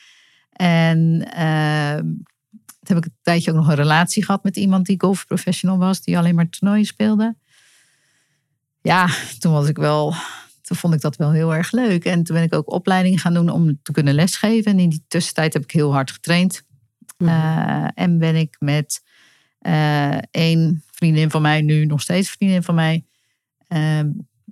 En 0.51 1.27
uh, 1.37 1.95
toen 1.95 2.95
heb 2.95 2.97
ik 2.97 3.05
een 3.05 3.17
tijdje 3.21 3.51
ook 3.51 3.57
nog 3.57 3.67
een 3.67 3.75
relatie 3.75 4.25
gehad 4.25 4.43
met 4.43 4.57
iemand 4.57 4.85
die 4.85 4.99
golfprofessional 5.01 5.77
was. 5.77 6.01
Die 6.01 6.17
alleen 6.17 6.35
maar 6.35 6.49
toernooien 6.49 6.85
speelde. 6.85 7.35
Ja, 8.81 9.07
toen 9.39 9.51
was 9.51 9.67
ik 9.67 9.77
wel 9.77 10.13
toen 10.61 10.77
vond 10.77 10.93
ik 10.93 11.01
dat 11.01 11.15
wel 11.15 11.31
heel 11.31 11.53
erg 11.53 11.71
leuk. 11.71 12.05
En 12.05 12.23
toen 12.23 12.35
ben 12.35 12.45
ik 12.45 12.53
ook 12.53 12.71
opleidingen 12.71 13.19
gaan 13.19 13.33
doen 13.33 13.49
om 13.49 13.79
te 13.81 13.91
kunnen 13.91 14.13
lesgeven. 14.13 14.71
En 14.71 14.79
in 14.79 14.89
die 14.89 15.05
tussentijd 15.07 15.53
heb 15.53 15.63
ik 15.63 15.71
heel 15.71 15.93
hard 15.93 16.11
getraind. 16.11 16.63
Mhm. 17.17 17.29
Uh, 17.29 17.87
en 17.93 18.17
ben 18.17 18.35
ik 18.35 18.55
met 18.59 19.03
uh, 19.61 20.17
één 20.31 20.83
vriendin 20.91 21.29
van 21.29 21.41
mij, 21.41 21.61
nu 21.61 21.85
nog 21.85 22.01
steeds 22.01 22.29
vriendin 22.29 22.63
van 22.63 22.75
mij, 22.75 23.05
uh, 23.69 23.99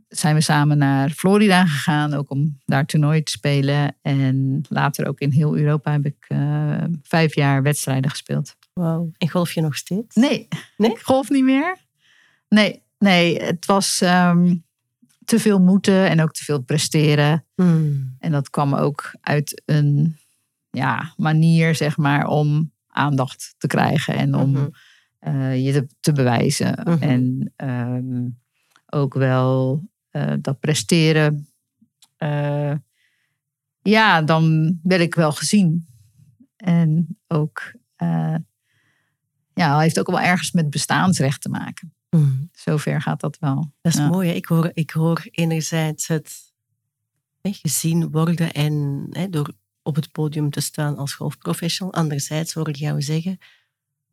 zijn 0.08 0.36
we 0.36 0.42
samen 0.42 0.78
naar 0.78 1.10
Florida 1.10 1.66
gegaan. 1.66 2.14
Ook 2.14 2.30
om 2.30 2.58
daar 2.66 2.86
toernooi 2.86 3.24
te 3.24 3.32
spelen. 3.32 3.96
En 4.02 4.62
later 4.70 5.08
ook 5.08 5.20
in 5.20 5.32
heel 5.32 5.58
Europa 5.58 5.92
heb 5.92 6.06
ik 6.06 6.26
uh, 6.30 6.84
vijf 7.04 7.36
jaar 7.36 7.64
wedstrijden 7.64 8.10
gespeeld. 8.10 8.56
Wauw. 8.74 9.12
En 9.18 9.30
golf 9.30 9.52
je 9.52 9.62
nog 9.62 9.76
steeds? 9.76 10.16
Nee, 10.16 10.48
Nee? 10.78 10.92
ik 10.92 11.00
golf 11.00 11.30
niet 11.30 11.44
meer. 11.44 11.78
Nee, 12.50 12.84
nee 12.98 13.44
het 13.44 13.66
was 13.66 14.02
um, 14.02 14.64
te 15.26 15.40
veel 15.40 15.60
moeten 15.60 16.10
en 16.10 16.22
ook 16.22 16.32
te 16.32 16.44
veel 16.44 16.62
presteren. 16.62 17.46
Hmm. 17.56 18.16
En 18.20 18.32
dat 18.32 18.50
kwam 18.50 18.74
ook 18.74 19.16
uit 19.22 19.62
een 19.66 20.18
ja, 20.72 21.14
manier, 21.18 21.76
zeg 21.76 21.98
maar, 21.98 22.28
om 22.28 22.72
aandacht 22.88 23.56
te 23.58 23.68
krijgen 23.68 24.16
en 24.16 24.36
om 24.36 24.52
Mhm. 24.52 24.68
uh, 25.22 25.66
je 25.66 25.72
te, 25.72 25.88
te 26.00 26.12
bewijzen. 26.12 26.80
Mhm. 26.84 27.02
En 27.04 27.54
um, 27.70 28.40
ook 28.86 29.14
wel 29.14 29.84
uh, 30.12 30.34
dat 30.42 30.60
presteren. 30.60 31.48
Uh, 32.24 32.74
ja, 33.82 34.22
dan 34.22 34.78
werd 34.84 35.02
ik 35.02 35.16
wel 35.16 35.32
gezien. 35.32 35.86
En 36.56 37.18
ook, 37.28 37.74
ja, 39.54 39.80
heeft 39.80 40.00
ook 40.00 40.08
wel 40.08 40.20
ergens 40.20 40.52
met 40.52 40.70
bestaansrecht 40.70 41.42
te 41.42 41.50
maken. 41.50 41.94
Hmm. 42.10 42.50
Zover 42.52 43.02
gaat 43.02 43.20
dat 43.20 43.38
wel. 43.40 43.72
Dat 43.82 43.94
is 43.94 44.00
Ja. 44.00 44.08
mooi. 44.08 44.28
Hè? 44.30 44.34
Ik, 44.36 44.46
hoor, 44.46 44.72
ik 44.74 44.92
hoor 44.92 45.28
enerzijds 45.32 46.08
het 46.08 46.54
hè, 47.42 47.52
gezien 47.54 48.12
worden 48.12 48.52
en 48.52 49.08
hè, 49.10 49.30
door 49.30 49.52
op 49.84 49.96
het 49.96 50.12
podium 50.12 50.50
te 50.50 50.62
staan 50.62 50.98
als 50.98 51.14
golfprofessional. 51.14 51.94
Anderzijds 51.94 52.54
hoor 52.54 52.70
ik 52.70 52.76
jou 52.76 53.02
zeggen, 53.02 53.38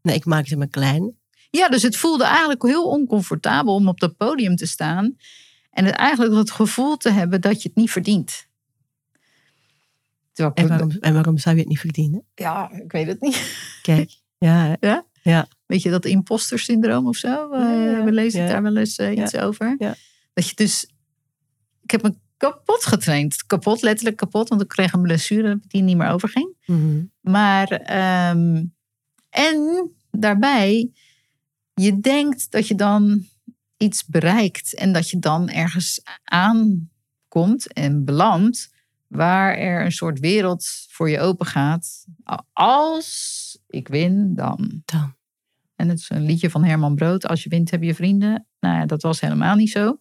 nee, 0.02 0.14
ik 0.14 0.24
maakte 0.24 0.56
me 0.56 0.66
klein. 0.66 1.16
Ja, 1.50 1.68
dus 1.68 1.82
het 1.82 1.96
voelde 1.96 2.24
eigenlijk 2.24 2.62
heel 2.62 2.88
oncomfortabel 2.88 3.74
om 3.74 3.88
op 3.88 4.00
dat 4.00 4.16
podium 4.16 4.56
te 4.56 4.66
staan. 4.66 5.16
En 5.70 5.84
het 5.84 5.94
eigenlijk 5.94 6.34
het 6.34 6.50
gevoel 6.50 6.96
te 6.96 7.10
hebben 7.10 7.40
dat 7.40 7.62
je 7.62 7.68
het 7.68 7.76
niet 7.76 7.90
verdient. 7.90 8.46
En 10.34 10.68
waarom, 10.68 10.90
en 10.90 11.12
waarom 11.12 11.38
zou 11.38 11.54
je 11.54 11.60
het 11.60 11.70
niet 11.70 11.80
verdienen? 11.80 12.24
Ja, 12.34 12.70
ik 12.72 12.92
weet 12.92 13.06
het 13.06 13.20
niet. 13.20 13.56
Kijk, 13.82 14.20
ja, 14.38 14.76
hè. 14.80 14.98
Weet 15.66 15.82
je 15.82 15.90
dat 15.90 16.04
imposter 16.04 16.58
syndroom 16.58 17.06
of 17.06 17.16
zo? 17.16 17.52
Eh, 17.52 17.60
Ja, 17.60 17.72
ja, 17.72 18.04
we 18.04 18.12
lezen 18.12 18.42
ja. 18.42 18.48
daar 18.48 18.62
wel 18.62 18.76
eens 18.76 18.96
eh, 18.96 19.16
iets 19.16 19.36
over. 19.36 19.74
Ja. 19.78 19.94
Dat 20.32 20.48
je 20.48 20.54
dus... 20.54 20.90
Ik 21.82 21.90
heb 21.90 22.02
me 22.02 22.14
kapot 22.38 22.84
getraind. 22.84 23.46
Kapot, 23.46 23.82
letterlijk 23.82 24.16
kapot. 24.16 24.48
Want 24.48 24.60
ik 24.60 24.68
kreeg 24.68 24.92
een 24.92 25.02
blessure 25.02 25.60
die 25.62 25.82
niet 25.82 25.96
meer 25.96 26.08
overging. 26.08 26.56
Mhm. 26.66 27.04
Maar, 27.20 27.68
ehm, 27.68 28.64
en 29.30 29.90
daarbij, 30.10 30.90
je 31.74 32.00
denkt 32.00 32.50
dat 32.50 32.68
je 32.68 32.74
dan 32.74 33.26
iets 33.76 34.06
bereikt 34.06 34.74
en 34.74 34.92
dat 34.92 35.10
je 35.10 35.18
dan 35.18 35.48
ergens 35.48 36.00
aankomt 36.24 37.72
en 37.72 38.04
belandt 38.04 38.70
waar 39.06 39.56
er 39.56 39.84
een 39.84 39.92
soort 39.92 40.18
wereld 40.18 40.66
voor 40.88 41.10
je 41.10 41.20
open 41.20 41.46
gaat. 41.46 42.04
Als 42.52 43.58
ik 43.66 43.88
win, 43.88 44.34
dan. 44.34 44.82
Dan. 44.84 45.14
En 45.76 45.88
het 45.88 45.98
is 45.98 46.10
een 46.10 46.24
liedje 46.24 46.50
van 46.50 46.64
Herman 46.64 46.94
Brood. 46.94 47.26
Als 47.26 47.42
je 47.42 47.48
wint, 47.48 47.70
heb 47.70 47.82
je 47.82 47.94
vrienden. 47.94 48.46
Nou 48.60 48.76
ja, 48.76 48.86
dat 48.86 49.02
was 49.02 49.20
helemaal 49.20 49.54
niet 49.54 49.70
zo. 49.70 49.98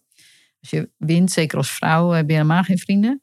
Als 0.60 0.70
je 0.70 0.90
wint, 0.96 1.30
zeker 1.30 1.58
als 1.58 1.70
vrouw, 1.70 2.10
heb 2.10 2.28
je 2.28 2.34
helemaal 2.34 2.62
geen 2.62 2.78
vrienden. 2.78 3.22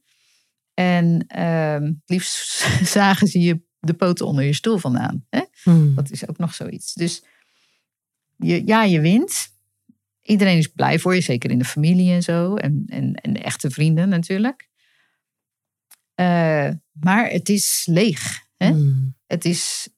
En 0.74 1.26
het 1.28 2.02
liefst 2.06 2.67
zagen 2.98 3.28
ze 3.28 3.39
je 3.39 3.63
de 3.80 3.93
poten 3.93 4.26
onder 4.26 4.43
je 4.43 4.54
stoel 4.54 4.78
vandaan. 4.78 5.26
Hè? 5.30 5.41
Hmm. 5.63 5.95
Dat 5.95 6.12
is 6.12 6.28
ook 6.28 6.38
nog 6.38 6.54
zoiets. 6.54 6.93
Dus 6.93 7.24
je, 8.38 8.65
ja, 8.65 8.84
je 8.84 9.00
wint. 9.00 9.54
Iedereen 10.21 10.58
is 10.58 10.67
blij 10.67 11.00
voor 11.00 11.15
je, 11.15 11.21
zeker 11.21 11.52
in 11.52 11.60
de 11.60 11.65
familie 11.65 12.12
en 12.12 12.24
zo. 12.24 12.56
En, 12.56 12.84
en, 12.88 13.15
en 13.15 13.34
de 13.34 13.39
echte 13.39 13.69
vrienden 13.69 14.10
natuurlijk. 14.10 14.69
Eh, 16.15 16.69
maar 16.91 17.30
het 17.30 17.50
is 17.50 17.86
leeg. 17.89 18.45
Hè? 18.58 18.67
Hmm. 18.67 19.15
Het 19.28 19.45
is, 19.45 19.89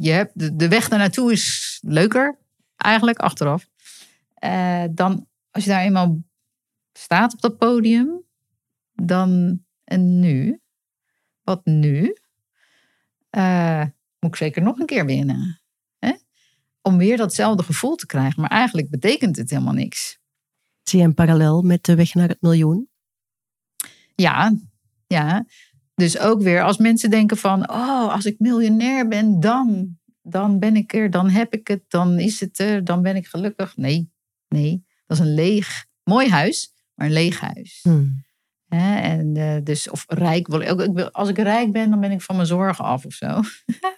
je 0.00 0.10
hebt, 0.10 0.38
de, 0.38 0.56
de 0.56 0.68
weg 0.68 0.88
daar 0.88 0.98
naartoe 0.98 1.32
is 1.32 1.78
leuker, 1.82 2.38
eigenlijk 2.76 3.18
achteraf. 3.18 3.68
Eh, 4.34 4.84
dan 4.90 5.26
als 5.50 5.64
je 5.64 5.70
daar 5.70 5.82
eenmaal 5.82 6.22
staat 6.98 7.32
op 7.32 7.40
dat 7.40 7.58
podium, 7.58 8.22
dan 8.92 9.60
en 9.84 10.18
nu. 10.20 10.60
Wat 11.42 11.64
nu? 11.64 12.16
Eh, 13.30 13.84
moet 14.18 14.30
ik 14.30 14.36
zeker 14.36 14.62
nog 14.62 14.78
een 14.78 14.86
keer 14.86 15.06
winnen. 15.06 15.60
Hè? 15.98 16.12
Om 16.82 16.96
weer 16.96 17.16
datzelfde 17.16 17.62
gevoel 17.62 17.94
te 17.94 18.06
krijgen. 18.06 18.40
Maar 18.40 18.50
eigenlijk 18.50 18.90
betekent 18.90 19.36
het 19.36 19.50
helemaal 19.50 19.72
niks. 19.72 20.18
Zie 20.82 20.98
je 20.98 21.04
een 21.04 21.14
parallel 21.14 21.62
met 21.62 21.84
de 21.84 21.94
weg 21.94 22.14
naar 22.14 22.28
het 22.28 22.40
miljoen? 22.40 22.88
Ja, 24.14 24.56
ja. 25.06 25.46
Dus 25.94 26.18
ook 26.18 26.42
weer 26.42 26.62
als 26.62 26.76
mensen 26.76 27.10
denken 27.10 27.36
van, 27.36 27.70
oh, 27.70 28.12
als 28.12 28.26
ik 28.26 28.38
miljonair 28.38 29.08
ben, 29.08 29.40
dan, 29.40 29.96
dan 30.22 30.58
ben 30.58 30.76
ik 30.76 30.92
er, 30.92 31.10
dan 31.10 31.30
heb 31.30 31.54
ik 31.54 31.68
het, 31.68 31.82
dan 31.88 32.18
is 32.18 32.40
het 32.40 32.58
er, 32.58 32.84
dan 32.84 33.02
ben 33.02 33.16
ik 33.16 33.26
gelukkig. 33.26 33.76
Nee, 33.76 34.10
nee, 34.48 34.84
dat 35.06 35.18
is 35.18 35.24
een 35.24 35.34
leeg, 35.34 35.86
mooi 36.02 36.28
huis, 36.28 36.72
maar 36.98 37.06
een 37.06 37.12
leeg 37.12 37.40
huis. 37.40 37.80
Hmm. 37.82 38.24
Hè, 38.66 39.00
en 39.00 39.36
eh, 39.36 39.62
dus, 39.62 39.90
of 39.90 40.04
rijk, 40.06 40.46
wil 40.46 40.60
ik, 40.60 40.70
ook- 40.70 40.80
ik 40.80 40.92
wil, 40.94 41.10
als 41.10 41.28
ik 41.28 41.38
rijk 41.38 41.72
ben, 41.72 41.90
dan 41.90 42.00
ben 42.00 42.10
ik 42.10 42.20
van 42.20 42.34
mijn 42.36 42.46
zorgen 42.46 42.84
af 42.84 43.04
of 43.04 43.12
zo. 43.12 43.40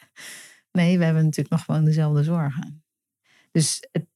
nee, 0.79 0.99
we 0.99 1.05
hebben 1.05 1.23
natuurlijk 1.23 1.51
nog 1.51 1.65
gewoon 1.65 1.85
dezelfde 1.85 2.23
zorgen. 2.23 2.85
Dus 3.51 3.89
het, 3.93 4.07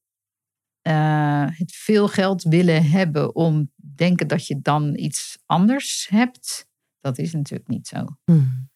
eh, 0.82 1.46
het 1.48 1.72
veel 1.72 2.08
geld 2.08 2.42
willen 2.42 2.90
hebben 2.90 3.34
om 3.34 3.72
denken 3.76 4.28
dat 4.28 4.46
je 4.46 4.60
dan 4.60 4.98
iets 4.98 5.38
anders 5.46 6.08
hebt, 6.08 6.68
dat 7.00 7.18
is 7.18 7.32
natuurlijk 7.32 7.68
niet 7.68 7.86
zo. 7.88 8.04
Hmm. 8.24 8.70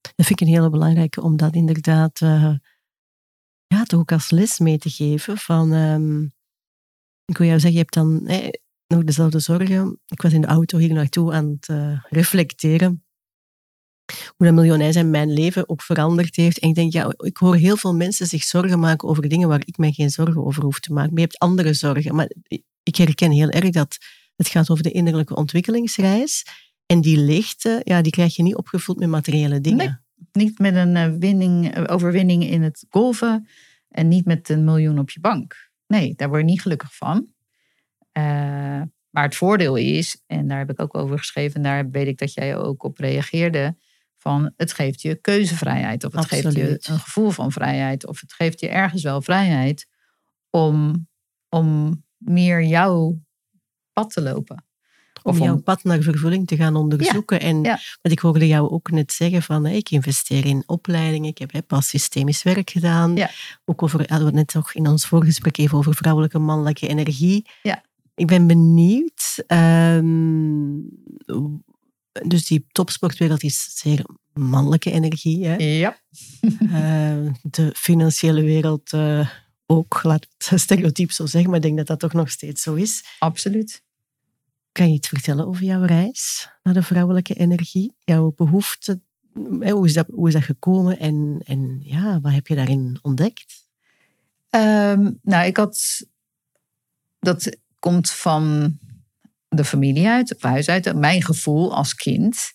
Dat 0.00 0.26
vind 0.26 0.40
ik 0.40 0.46
een 0.46 0.52
hele 0.54 0.70
belangrijke 0.70 1.22
om 1.22 1.36
dat 1.36 1.54
inderdaad 1.54 2.20
eh, 2.20 2.54
ja, 3.66 3.82
toch 3.84 4.00
ook 4.00 4.12
als 4.12 4.30
les 4.30 4.58
mee 4.58 4.78
te 4.78 4.90
geven. 4.90 5.38
Van, 5.38 5.72
ehm, 5.72 6.22
ik 7.24 7.38
wil 7.38 7.46
jou 7.46 7.60
zeggen, 7.60 7.72
je 7.72 7.78
hebt 7.78 7.94
dan 7.94 8.26
nog 8.88 9.04
dezelfde 9.04 9.38
zorgen. 9.38 10.00
Ik 10.06 10.22
was 10.22 10.32
in 10.32 10.40
de 10.40 10.46
auto 10.46 10.78
hier 10.78 10.92
naartoe 10.92 11.32
aan 11.32 11.48
het 11.48 11.68
eh, 11.68 12.04
reflecteren. 12.08 13.02
Hoe 14.36 14.46
dat 14.46 14.54
miljonair 14.54 14.92
zijn 14.92 15.10
mijn 15.10 15.32
leven 15.32 15.68
ook 15.68 15.82
veranderd 15.82 16.36
heeft. 16.36 16.58
En 16.58 16.68
ik 16.68 16.74
denk, 16.74 16.92
ja, 16.92 17.14
ik 17.16 17.36
hoor 17.36 17.56
heel 17.56 17.76
veel 17.76 17.94
mensen 17.94 18.26
zich 18.26 18.42
zorgen 18.42 18.78
maken 18.78 19.08
over 19.08 19.28
dingen 19.28 19.48
waar 19.48 19.62
ik 19.64 19.76
mij 19.76 19.92
geen 19.92 20.10
zorgen 20.10 20.44
over 20.44 20.62
hoef 20.62 20.80
te 20.80 20.92
maken. 20.92 21.10
Maar 21.10 21.20
je 21.20 21.26
hebt 21.26 21.38
andere 21.38 21.74
zorgen. 21.74 22.14
Maar 22.14 22.30
ik 22.82 22.96
herken 22.96 23.30
heel 23.30 23.48
erg 23.48 23.70
dat 23.70 23.98
het 24.36 24.48
gaat 24.48 24.70
over 24.70 24.82
de 24.82 24.90
innerlijke 24.90 25.34
ontwikkelingsreis. 25.34 26.44
En 26.86 27.00
die 27.00 27.18
leegte, 27.18 27.80
ja, 27.84 28.02
die 28.02 28.12
krijg 28.12 28.36
je 28.36 28.42
niet 28.42 28.56
opgevuld 28.56 28.98
met 28.98 29.08
materiële 29.08 29.60
dingen. 29.60 29.76
Nee. 29.76 30.46
Niet 30.46 30.58
met 30.58 30.74
een 30.74 30.96
eh, 30.96 31.12
winning, 31.18 31.74
eh, 31.74 31.84
overwinning 31.86 32.44
in 32.44 32.62
het 32.62 32.86
golven 32.88 33.48
en 33.88 34.08
niet 34.08 34.24
met 34.24 34.48
een 34.48 34.64
miljoen 34.64 34.98
op 34.98 35.10
je 35.10 35.20
bank. 35.20 35.70
Nee, 35.86 36.14
daar 36.14 36.28
word 36.28 36.40
je 36.40 36.46
niet 36.46 36.62
gelukkig 36.62 36.96
van. 36.96 37.28
Eh, 38.18 38.82
maar 39.10 39.24
het 39.24 39.36
voordeel 39.36 39.76
is, 39.76 40.22
en 40.26 40.48
daar 40.48 40.58
heb 40.58 40.70
ik 40.70 40.80
ook 40.80 40.94
over 40.96 41.18
geschreven, 41.18 41.54
en 41.56 41.62
daar 41.62 41.90
weet 41.90 42.06
ik 42.06 42.18
dat 42.18 42.32
jij 42.32 42.56
ook 42.56 42.82
op 42.82 42.98
reageerde, 42.98 43.76
van 44.16 44.52
het 44.56 44.72
geeft 44.72 45.02
je 45.02 45.14
keuzevrijheid. 45.14 46.04
Of 46.04 46.12
het 46.12 46.26
geeft 46.26 46.52
je 46.52 46.70
een 46.82 46.98
gevoel 46.98 47.30
van 47.30 47.52
vrijheid. 47.52 48.06
Of 48.06 48.20
het 48.20 48.32
geeft 48.32 48.60
je 48.60 48.68
ergens 48.68 49.02
wel 49.02 49.22
vrijheid 49.22 49.86
om, 50.50 51.06
om 51.48 52.02
meer 52.16 52.62
jouw 52.62 53.20
pad 53.92 54.10
te 54.10 54.22
lopen. 54.22 54.64
Om 55.22 55.32
Of 55.32 55.38
om- 55.40 55.44
jouw 55.46 55.58
pad 55.58 55.84
naar 55.84 56.00
vervulling 56.02 56.46
te 56.46 56.56
gaan 56.56 56.76
onderzoeken. 56.76 57.40
en 57.40 57.62
ja. 57.62 57.78
wat 58.02 58.12
ik 58.12 58.18
hoorde 58.18 58.46
jou 58.46 58.70
ook 58.70 58.90
net 58.90 59.12
zeggen, 59.12 59.42
van 59.42 59.66
ik 59.66 59.90
investeer 59.90 60.46
in 60.46 60.62
opleidingen, 60.66 61.34
ik 61.36 61.38
heb 61.52 61.66
pas 61.66 61.88
systemisch 61.88 62.42
werk 62.42 62.70
gedaan. 62.70 63.16
Ja. 63.16 63.30
Ook 63.64 63.82
over, 63.82 63.98
hadden 63.98 64.18
we 64.18 64.24
het 64.24 64.34
net 64.34 64.54
nog 64.54 64.74
in 64.74 64.86
ons 64.86 65.06
voorgesprek 65.06 65.58
even 65.58 65.78
over 65.78 65.94
vrouwelijke 65.94 66.38
mannelijke 66.38 66.88
energie. 66.88 67.46
Ik 68.18 68.26
ben 68.26 68.46
benieuwd. 68.46 69.42
ehm, 69.46 70.80
dus 72.26 72.46
die 72.46 72.66
topsportwereld 72.72 73.42
is 73.42 73.76
zeer 73.78 74.04
mannelijke 74.32 74.90
energie. 74.90 75.46
Hè? 75.46 75.54
Ja. 75.56 75.98
Eh, 76.60 77.32
de 77.42 77.72
financiële 77.76 78.42
wereld 78.42 78.92
eh, 78.92 79.28
ook, 79.66 80.02
laat 80.02 80.26
het 80.38 80.60
stereotyp 80.60 81.10
zo 81.10 81.26
zeggen, 81.26 81.50
maar 81.50 81.58
ik 81.58 81.64
denk 81.64 81.76
dat 81.76 81.86
dat 81.86 81.98
toch 81.98 82.12
nog 82.12 82.30
steeds 82.30 82.62
zo 82.62 82.74
is. 82.74 83.04
Absoluut. 83.18 83.82
Kan 84.72 84.88
je 84.88 84.94
iets 84.94 85.08
vertellen 85.08 85.46
over 85.46 85.62
jouw 85.64 85.82
reis 85.82 86.50
naar 86.62 86.74
de 86.74 86.82
vrouwelijke 86.82 87.34
energie? 87.34 87.94
Jouw 88.04 88.32
behoefte? 88.36 89.00
eh, 89.60 89.72
Hoe 89.72 89.86
is 89.86 89.92
dat, 89.94 90.06
hoe 90.14 90.28
is 90.28 90.34
dat 90.34 90.42
gekomen 90.42 90.98
en, 90.98 91.40
en 91.44 91.80
ja, 91.82 92.20
wat 92.20 92.32
heb 92.32 92.46
je 92.46 92.54
daarin 92.54 92.98
ontdekt? 93.02 93.66
Ehm, 94.50 95.10
nou, 95.22 95.46
ik 95.46 95.56
had. 95.56 96.06
Dat 97.18 97.56
komt 97.78 98.10
van 98.10 98.76
de 99.48 99.64
familie 99.64 100.08
uit, 100.08 100.34
of 100.34 100.42
huis 100.42 100.68
uit. 100.68 100.94
Mijn 100.94 101.22
gevoel 101.22 101.74
als 101.74 101.94
kind. 101.94 102.52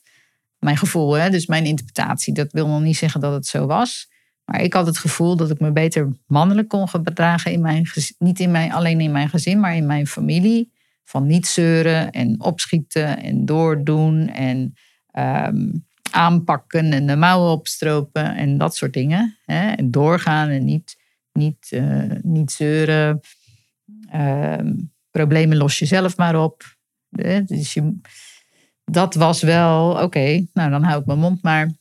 Mijn 0.60 0.78
gevoel, 0.78 1.14
hè, 1.14 1.30
dus 1.30 1.46
mijn 1.46 1.66
interpretatie. 1.66 2.34
Dat 2.34 2.52
wil 2.52 2.68
nog 2.68 2.82
niet 2.82 2.98
zeggen 2.98 3.22
dat 3.22 3.34
het 3.34 3.46
zo 3.46 3.66
was. 3.66 4.12
Maar 4.46 4.62
ik 4.62 4.74
had 4.74 4.86
het 4.86 4.98
gevoel 4.98 5.36
dat 5.36 5.50
ik 5.50 5.60
me 5.60 5.72
beter 5.72 6.10
mannelijk 6.28 6.68
kon 6.68 6.90
gedragen. 6.90 7.52
In 7.52 7.62
mijn, 7.62 7.88
niet 8.18 8.40
in 8.40 8.52
mijn, 8.52 8.72
alleen 8.72 9.02
in 9.02 9.12
mijn 9.12 9.30
gezin, 9.30 9.60
maar 9.60 9.76
in 9.76 9.86
mijn 9.86 10.08
familie. 10.08 10.72
Van 11.04 11.28
niet 11.28 11.48
zeuren 11.48 12.12
en 12.12 12.42
opschieten 12.42 13.24
en 13.24 13.46
doordoen. 13.46 14.28
En 14.28 14.74
ehm, 15.12 15.70
aanpakken 16.12 16.94
en 16.94 17.06
de 17.06 17.16
mouwen 17.16 17.52
opstropen 17.52 18.36
en 18.36 18.58
dat 18.58 18.76
soort 18.76 18.94
dingen. 18.94 19.38
Hè? 19.46 19.72
En 19.72 19.92
doorgaan 19.92 20.50
en 20.50 20.66
niet, 20.66 20.98
niet, 21.32 21.68
eh, 21.70 22.12
niet 22.22 22.52
zeuren. 22.52 23.20
Ehm, 24.10 24.74
problemen 25.13 25.58
los 25.58 25.80
je 25.80 25.86
zelf 25.86 26.17
maar 26.17 26.43
op. 26.43 26.76
Hè? 27.10 27.43
Dus 27.43 27.73
je, 27.73 27.99
dat 28.86 29.13
was 29.13 29.41
wel, 29.41 30.04
oké, 30.04 30.45
nou 30.54 30.69
dan 30.69 30.84
hou 30.84 30.99
ik 30.99 31.06
mijn 31.06 31.19
mond 31.19 31.41
maar. 31.41 31.71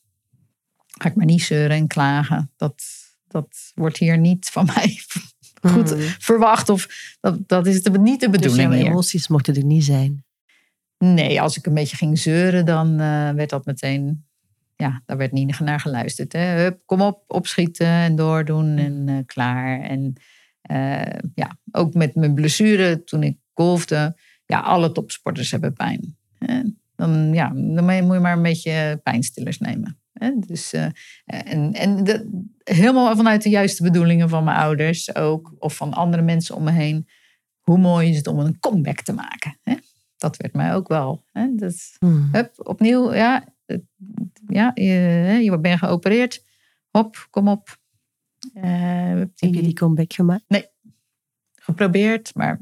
Ga 0.87 1.09
ik 1.09 1.15
maar 1.15 1.27
niet 1.27 1.43
zeuren 1.43 1.77
en 1.77 1.87
klagen. 1.87 2.51
Dat, 2.57 2.83
dat 3.29 3.73
wordt 3.75 3.97
hier 3.99 4.19
niet 4.19 4.49
van 4.49 4.65
mij 4.65 4.99
goed 5.73 5.91
Hmm. 5.91 6.01
verwacht. 6.01 6.69
Of 6.69 6.89
dat, 7.21 7.49
dat 7.49 7.67
is 7.67 7.83
de, 7.83 7.91
niet 7.91 8.21
de 8.21 8.31
Dus 8.31 8.41
bedoeling 8.41 8.73
hier. 8.73 8.87
emoties 8.87 9.29
mochten 9.29 9.55
er 9.55 9.65
niet 9.65 9.85
zijn. 9.85 10.25
Nee, 10.99 11.41
als 11.41 11.57
ik 11.57 11.67
een 11.67 11.75
beetje 11.75 11.97
ging 11.97 12.19
zeuren, 12.19 12.65
dan 12.65 13.01
eh, 13.01 13.31
werd 13.31 13.51
dat 13.51 13.65
meteen. 13.65 14.25
Ja, 14.77 15.03
daar 15.07 15.17
werd 15.17 15.33
niet 15.33 15.61
naar 15.61 15.81
geluisterd. 15.81 16.33
Hè. 16.33 16.61
Hup, 16.63 16.83
kom 16.85 17.01
op, 17.01 17.25
opschieten 17.27 17.87
en 17.87 18.17
doordoen 18.17 18.79
en 18.79 19.09
eh, 19.09 19.17
klaar. 19.27 19.81
En 19.81 20.13
eh, 20.17 20.23
ja, 21.35 21.59
ook 21.73 21.95
met 21.95 22.15
mijn 22.15 22.35
blessure 22.35 23.05
toen 23.05 23.23
ik 23.23 23.39
golfde. 23.55 24.17
Ja, 24.47 24.61
alle 24.61 24.93
topsporters 24.93 25.51
hebben 25.51 25.73
pijn. 25.73 26.17
Hè. 26.39 26.63
Dan, 26.97 27.33
ja, 27.33 27.49
dan 27.49 27.85
moet 27.85 28.15
je 28.15 28.21
maar 28.21 28.37
een 28.37 28.43
beetje 28.43 29.01
pijnstillers 29.03 29.59
nemen. 29.59 29.99
Hè. 30.13 30.31
Dus, 30.39 30.73
eh, 30.73 30.87
en 31.25 31.73
en 31.73 32.05
dat, 32.05 32.25
helemaal 32.63 33.17
vanuit 33.17 33.43
de 33.43 33.49
juiste 33.49 33.83
bedoelingen 33.83 34.29
van 34.29 34.45
mijn 34.45 34.57
ouders 34.57 35.15
ook. 35.15 35.55
Of 35.59 35.77
van 35.77 35.93
andere 35.93 36.23
mensen 36.23 36.55
om 36.55 36.65
me 36.65 36.71
heen. 36.71 37.09
Hoe 37.61 37.79
mooi 37.79 38.11
is 38.11 38.17
het 38.17 38.27
om 38.27 38.39
een 38.39 38.59
comeback 38.59 39.01
te 39.01 39.13
maken? 39.13 39.59
Hè? 39.63 39.75
dat 40.23 40.37
werd 40.37 40.55
mij 40.55 40.75
ook 40.75 40.89
wel. 40.89 41.25
Hè? 41.33 41.55
Dat, 41.55 41.97
Hmm. 41.99 42.29
hup, 42.33 42.53
opnieuw, 42.57 43.15
ja, 43.15 43.45
ja 44.47 44.73
je 44.75 45.59
bent 45.61 45.79
geopereerd. 45.79 46.45
Hop, 46.91 47.27
kom 47.31 47.49
op. 47.49 47.81
Eh, 48.55 48.63
heb 48.63 49.19
Heb 49.19 49.31
je 49.37 49.51
die 49.51 49.63
die 49.63 49.73
comeback 49.73 50.13
gemaakt? 50.13 50.45
geprobeerd, 51.55 52.35
maar 52.35 52.61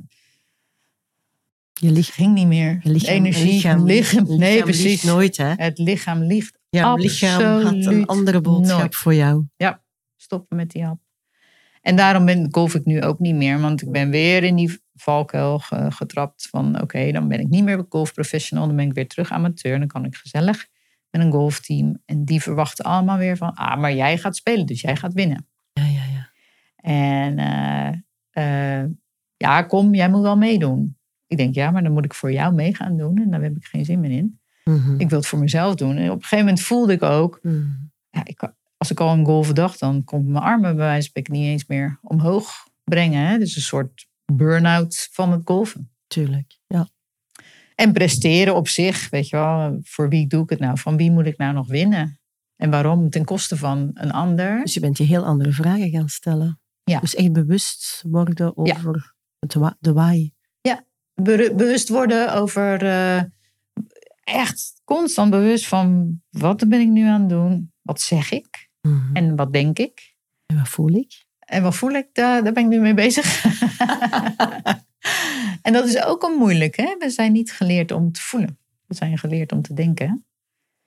Je 1.73 1.87
het 1.87 1.97
lichaam, 1.97 2.15
ging 2.15 2.35
niet 2.35 2.47
meer. 2.47 2.81
je 2.83 2.91
lichaam, 2.91 3.15
Energie, 3.15 3.53
lichaam, 3.53 3.85
lichaam, 3.85 4.39
nee, 4.39 4.63
precies. 4.63 5.03
nooit, 5.03 5.37
hè? 5.37 5.53
Het 5.57 5.79
lichaam 5.79 6.23
ligt. 6.23 6.59
Jouw 6.69 6.97
lichaam 6.97 7.63
had 7.63 7.73
een 7.85 8.07
andere 8.07 8.41
boodschap 8.41 8.79
nooit. 8.79 8.97
voor 8.97 9.15
jou. 9.15 9.45
Stoppen 10.17 10.57
met 10.57 10.71
die 10.71 10.85
hap. 10.85 11.01
En 11.81 11.97
daarom 11.97 12.25
ben, 12.25 12.49
golf 12.51 12.75
ik 12.75 12.85
nu 12.85 13.03
ook 13.03 13.19
niet 13.19 13.35
meer, 13.35 13.61
want 13.61 13.83
ik 13.83 13.91
ben 13.91 14.11
weer 14.11 14.43
in 14.45 14.57
die 14.57 14.81
valkuil 14.95 15.59
ge- 15.59 15.91
getrapt 15.91 16.49
van 16.51 16.81
oké, 16.81 17.13
dan 17.13 17.29
ben 17.29 17.41
ik 17.41 17.49
niet 17.49 17.65
meer 17.65 17.85
golfprofessional, 17.89 18.67
dan 18.67 18.77
ben 18.77 18.87
ik 18.87 18.93
weer 18.93 19.09
terug 19.09 19.31
amateur, 19.31 19.79
dan 19.79 19.89
kan 19.89 20.05
ik 20.05 20.17
gezellig 20.17 20.67
met 21.11 21.23
een 21.23 21.31
golfteam. 21.33 22.03
En 22.05 22.25
die 22.25 22.43
verwachten 22.43 22.85
allemaal 22.85 23.19
weer 23.19 23.37
van, 23.37 23.55
ah, 23.55 23.81
maar 23.81 23.95
jij 23.95 24.19
gaat 24.19 24.37
spelen, 24.37 24.67
dus 24.67 24.81
jij 24.81 24.97
gaat 24.97 25.13
winnen. 25.13 25.49
En 26.81 27.39
eh, 27.39 28.81
eh, 28.81 28.89
ja, 29.37 29.63
kom, 29.63 29.95
jij 29.95 30.11
moet 30.11 30.23
wel 30.23 30.37
meedoen. 30.37 30.97
Ik 31.27 31.37
denk, 31.37 31.55
ja, 31.55 31.71
maar 31.71 31.83
dan 31.83 31.93
moet 31.93 32.05
ik 32.05 32.15
voor 32.15 32.33
jou 32.33 32.55
mee 32.55 32.75
gaan 32.75 32.97
doen 32.97 33.19
en 33.19 33.31
daar 33.31 33.43
heb 33.43 33.57
ik 33.57 33.65
geen 33.65 33.85
zin 33.85 34.01
meer 34.01 34.11
in. 34.11 34.41
Mhm. 34.65 35.01
Ik 35.01 35.09
wil 35.09 35.19
het 35.19 35.27
voor 35.27 35.39
mezelf 35.39 35.75
doen. 35.75 35.97
En 35.97 36.11
op 36.11 36.17
een 36.17 36.23
gegeven 36.23 36.45
moment 36.45 36.61
voelde 36.61 36.93
ik 36.93 37.03
ook, 37.03 37.39
Mhm. 37.43 37.67
ja, 38.11 38.21
ik, 38.25 38.53
als 38.77 38.91
ik 38.91 39.01
al 39.01 39.13
een 39.13 39.25
golven 39.25 39.55
dacht, 39.55 39.79
dan 39.79 40.05
kon 40.05 40.21
ik 40.21 40.27
mijn 40.27 40.45
armen 40.45 40.77
bij 40.77 40.85
wijze 40.85 40.95
van 40.95 41.03
spreken 41.03 41.33
niet 41.33 41.45
eens 41.45 41.67
meer 41.67 41.99
omhoog 42.03 42.69
brengen. 42.85 43.27
Hè? 43.27 43.39
Dus 43.39 43.57
een 43.57 43.63
soort 43.63 44.09
burn-out 44.33 45.09
van 45.13 45.33
het 45.33 45.41
golven. 45.45 45.91
Tuurlijk, 46.07 46.59
ja. 46.67 46.89
En 47.75 47.93
presteren 47.93 48.55
op 48.55 48.69
zich, 48.69 49.11
weet 49.11 49.29
je 49.29 49.37
wel, 49.37 49.79
voor 49.83 50.09
wie 50.09 50.27
doe 50.27 50.43
ik 50.43 50.51
het 50.51 50.59
nou? 50.59 50.79
Van 50.79 50.97
wie 50.97 51.11
moet 51.11 51.27
ik 51.27 51.37
nou 51.39 51.55
nog 51.55 51.69
winnen? 51.69 52.21
En 52.57 52.71
waarom? 52.71 53.11
Ten 53.11 53.25
koste 53.25 53.57
van 53.57 53.91
een 53.95 54.11
ander. 54.13 54.61
Dus 54.63 54.75
je 54.75 54.81
bent 54.81 54.99
je 54.99 55.05
heel 55.05 55.25
andere 55.25 55.53
vragen 55.53 55.91
gaan 55.91 56.09
stellen. 56.09 56.61
Ja. 56.91 57.01
Dus 57.01 57.15
echt 57.15 57.33
bewust 57.33 58.05
worden 58.07 58.57
over 58.57 59.15
het 59.39 59.55
wa- 59.55 59.77
de 59.81 59.93
why. 59.93 60.31
Be- 61.23 61.53
bewust 61.57 61.89
worden 61.89 62.35
over, 62.35 62.83
eh, 62.87 63.23
echt 64.25 64.81
constant 64.85 65.31
bewust 65.31 65.67
van, 65.67 66.21
wat 66.31 66.69
ben 66.69 66.81
ik 66.81 66.89
nu 66.89 67.07
aan 67.07 67.21
het 67.21 67.29
doen? 67.29 67.73
Wat 67.83 68.01
zeg 68.01 68.31
ik? 68.31 68.69
Mhm. 68.81 69.17
En 69.17 69.37
wat 69.37 69.53
denk 69.53 69.79
ik? 69.79 70.15
En 70.47 70.57
wat 70.57 70.69
voel 70.69 70.89
ik? 70.91 71.25
En 71.39 71.63
wat 71.63 71.75
voel 71.77 71.91
ik? 71.91 72.09
Daar, 72.13 72.45
daar 72.45 72.53
ben 72.53 72.63
ik 72.63 72.69
nu 72.69 72.81
mee 72.81 72.95
bezig. 72.95 73.45
en 75.63 75.73
dat 75.73 75.87
is 75.89 76.03
ook 76.05 76.23
al 76.23 76.37
moeilijk. 76.39 76.77
Hè? 76.77 76.97
We 76.99 77.11
zijn 77.11 77.33
niet 77.33 77.53
geleerd 77.53 77.91
om 77.93 78.13
te 78.13 78.21
voelen. 78.21 78.59
We 78.87 78.95
zijn 78.95 79.19
geleerd 79.19 79.53
om 79.53 79.63
te 79.63 79.75
denken. 79.75 80.25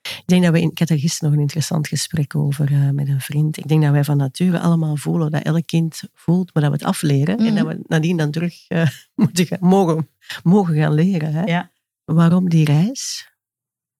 Ik 0.03 0.23
denk 0.25 0.43
dat 0.43 0.51
we, 0.53 0.61
in, 0.61 0.69
ik 0.71 0.79
had 0.79 0.89
er 0.89 0.99
gisteren 0.99 1.25
nog 1.29 1.33
een 1.37 1.43
interessant 1.43 1.87
gesprek 1.87 2.35
over 2.35 2.71
eh, 2.71 2.89
met 2.89 3.07
een 3.07 3.21
vriend. 3.21 3.57
Ik 3.57 3.67
denk 3.67 3.81
dat 3.81 3.91
wij 3.91 4.03
van 4.03 4.17
nature 4.17 4.59
allemaal 4.59 4.95
voelen 4.97 5.31
dat 5.31 5.41
elk 5.43 5.65
kind 5.65 6.01
voelt, 6.13 6.53
maar 6.53 6.63
dat 6.63 6.71
we 6.71 6.77
het 6.77 6.87
afleren. 6.87 7.37
En 7.37 7.43
Mhm. 7.53 7.55
dat 7.55 7.67
we 7.67 7.79
nadien 7.87 8.17
dan 8.17 8.31
terug 8.31 8.67
eh, 8.67 8.87
moeten 9.15 9.45
gaan, 9.45 9.57
mogen, 9.61 10.09
mogen 10.43 10.75
gaan 10.75 10.93
leren. 10.93 11.33
Hè? 11.33 11.43
Ja. 11.43 11.71
Waarom 12.05 12.49
die 12.49 12.65
reis? 12.65 13.31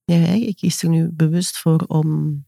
Ja, 0.05 0.15
ik 0.17 0.55
kies 0.55 0.81
er 0.83 0.89
nu 0.89 1.09
bewust 1.11 1.57
voor 1.57 1.83
om 1.87 2.43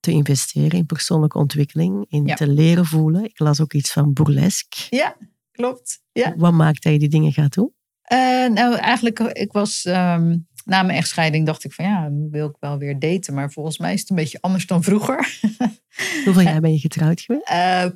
te 0.00 0.10
investeren 0.10 0.78
in 0.78 0.86
persoonlijke 0.86 1.38
ontwikkeling, 1.38 2.04
in 2.08 2.26
Ja. 2.26 2.34
te 2.34 2.48
leren 2.48 2.86
voelen. 2.86 3.24
Ik 3.24 3.38
las 3.38 3.60
ook 3.60 3.72
iets 3.72 3.92
van 3.92 4.12
burlesque. 4.12 4.96
Ja, 4.96 5.16
klopt. 5.52 6.02
Ja. 6.12 6.34
Wat 6.36 6.52
maakt 6.52 6.82
dat 6.82 6.92
je 6.92 6.98
die 6.98 7.08
dingen 7.08 7.32
gaat 7.32 7.54
doen? 7.54 7.72
Eh, 8.02 8.18
nou, 8.48 8.74
eigenlijk, 8.74 9.18
ik 9.18 9.52
was 9.52 9.84
ehm, 9.84 10.36
na 10.66 10.82
mijn 10.82 10.98
echtscheiding 10.98 11.46
dacht 11.46 11.64
ik 11.64 11.72
van 11.72 11.84
ja, 11.84 12.10
wil 12.30 12.48
ik 12.48 12.56
wel 12.60 12.78
weer 12.78 12.98
daten. 12.98 13.34
Maar 13.34 13.52
volgens 13.52 13.78
mij 13.78 13.92
is 13.92 14.00
het 14.00 14.10
een 14.10 14.16
beetje 14.16 14.40
anders 14.40 14.66
dan 14.66 14.82
vroeger. 14.82 15.40
Hoeveel 16.24 16.42
jaar 16.42 16.60
ben 16.60 16.72
je 16.72 16.78
getrouwd 16.78 17.20
geweest? 17.20 17.48
Eh, 17.48 17.86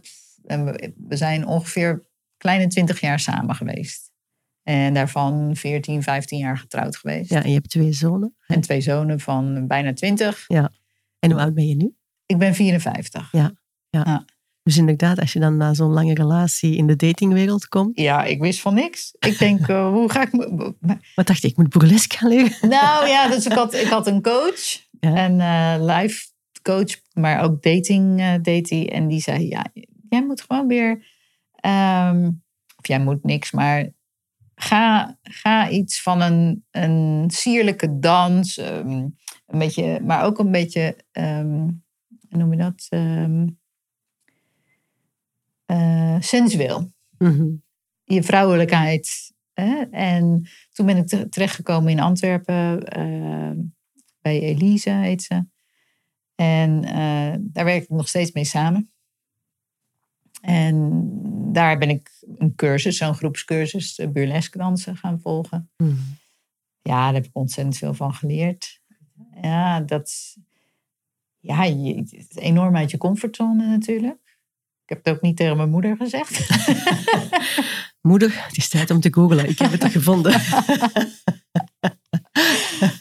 we, 1.09 1.17
zijn 1.17 1.47
ongeveer 1.47 2.07
kleine 2.37 2.67
twintig 2.67 3.01
jaar 3.01 3.21
samen 3.21 3.55
geweest. 3.55 4.13
En 4.63 4.95
daarvan 4.95 5.57
14, 5.57 6.03
15 6.03 6.39
jaar 6.39 6.59
getrouwd 6.59 6.97
geweest. 6.97 7.31
Ja, 7.31 7.43
en 7.43 7.49
je 7.49 7.55
hebt 7.55 7.71
twee 7.71 7.93
zonen. 7.93 8.37
En 8.47 8.61
twee 8.61 8.81
zonen 8.81 9.21
van 9.21 9.67
bijna 9.67 9.93
20. 9.93 10.45
En 11.19 11.31
hoe 11.31 11.41
oud 11.41 11.55
ben 11.55 11.67
je 11.67 11.77
nu? 11.77 11.95
Ik 12.27 12.39
ben 12.39 12.55
54. 12.55 13.29
Dus 14.63 14.77
inderdaad, 14.77 15.19
als 15.21 15.33
je 15.33 15.39
dan 15.41 15.57
na 15.57 15.75
zo'n 15.75 15.93
lange 15.93 16.15
relatie 16.15 16.77
in 16.77 16.87
de 16.87 16.97
datingwereld 16.97 17.69
komt. 17.69 17.99
Ja, 18.01 18.25
ik 18.25 18.41
wist 18.41 18.61
van 18.61 18.75
niks. 18.75 19.15
Ik 19.19 19.39
denk, 19.39 19.69
eh, 19.69 19.89
hoe 19.89 20.11
ga 20.11 20.23
ik... 20.23 20.33
me- 20.33 20.75
Wat 21.15 21.27
dacht 21.31 21.43
je, 21.43 21.49
ik 21.49 21.57
moet 21.57 21.69
burlesque 21.69 22.17
gaan 22.19 22.29
leren? 22.29 22.69
Nou 22.69 23.07
ja, 23.09 23.29
dus 23.29 23.47
ik 23.47 23.53
had, 23.53 23.75
ik 23.75 23.87
had 23.87 24.07
een 24.07 24.23
coach. 24.23 24.89
Ja. 25.01 25.25
Een 25.29 25.41
eh 25.41 25.85
life 25.97 26.27
coach, 26.63 27.01
maar 27.13 27.43
ook 27.43 27.63
dating 27.63 28.21
eh 28.21 28.35
deed 28.43 28.71
hij. 28.71 28.91
En 28.93 29.09
die 29.09 29.21
zei, 29.21 29.49
ja, 29.49 29.67
jij 30.09 30.27
moet 30.27 30.43
gewoon 30.49 30.67
weer... 30.67 31.07
ehm, 31.55 32.31
of 32.77 32.87
jij 32.89 33.01
moet 33.01 33.25
niks, 33.25 33.51
maar 33.51 33.89
ga, 34.55 35.19
ga 35.23 35.69
iets 35.71 36.03
van 36.03 36.21
een, 36.21 36.65
een 36.71 37.25
sierlijke 37.31 37.99
dans. 37.99 38.59
ehm, 38.59 38.89
een 39.47 39.59
beetje, 39.59 40.01
maar 40.05 40.25
ook 40.25 40.39
een 40.39 40.51
beetje, 40.51 40.97
hoe 41.13 42.39
noem 42.39 42.53
je 42.53 42.57
dat? 42.59 42.89
Eh, 45.71 46.17
sensueel. 46.21 46.93
Mhm. 47.19 47.49
je 48.05 48.23
vrouwelijkheid. 48.23 49.33
Hè? 49.53 49.81
En 49.91 50.49
toen 50.73 50.87
ben 50.87 50.97
ik 50.97 51.07
te- 51.07 51.29
terechtgekomen 51.29 51.91
in 51.91 52.01
Antwerpen. 52.01 52.85
eh, 52.89 53.51
bij 54.21 54.41
Elise 54.41 54.91
heet 54.91 55.23
ze. 55.23 55.45
En 56.35 56.85
eh, 56.85 57.35
daar 57.41 57.65
werk 57.65 57.83
ik 57.83 57.89
nog 57.89 58.09
steeds 58.09 58.33
mee 58.33 58.45
samen. 58.45 58.91
En 60.41 61.09
daar 61.53 61.79
ben 61.79 61.89
ik 61.91 62.11
een 62.39 62.55
cursus, 62.55 62.97
zo'n 62.97 63.15
groepscursus, 63.15 64.01
burlesque 64.13 64.59
dansen 64.59 64.97
gaan 64.97 65.21
volgen. 65.21 65.71
Mhm. 65.77 65.95
Ja, 66.83 67.05
daar 67.05 67.15
heb 67.15 67.25
ik 67.25 67.31
ontzettend 67.37 67.77
veel 67.77 67.95
van 67.95 68.15
geleerd. 68.15 68.81
Ja, 69.43 69.81
dat 69.81 70.37
ja, 71.39 71.65
je, 71.65 71.95
het 71.95 72.13
is 72.13 72.35
enorm 72.35 72.77
uit 72.77 72.91
je 72.91 72.99
comfortzone 72.99 73.67
natuurlijk. 73.67 74.30
Ik 74.91 74.97
heb 74.97 75.05
het 75.05 75.15
ook 75.15 75.23
niet 75.23 75.37
tegen 75.37 75.57
mijn 75.57 75.71
moeder 75.71 75.97
gezegd. 75.97 76.49
Moeder, 78.11 78.45
het 78.47 78.57
is 78.57 78.69
tijd 78.69 78.91
om 78.91 79.01
te 79.01 79.13
googlen. 79.13 79.49
Ik 79.49 79.59
heb 79.59 79.71
het 79.71 79.83
er 79.83 79.91
gevonden. 79.91 80.33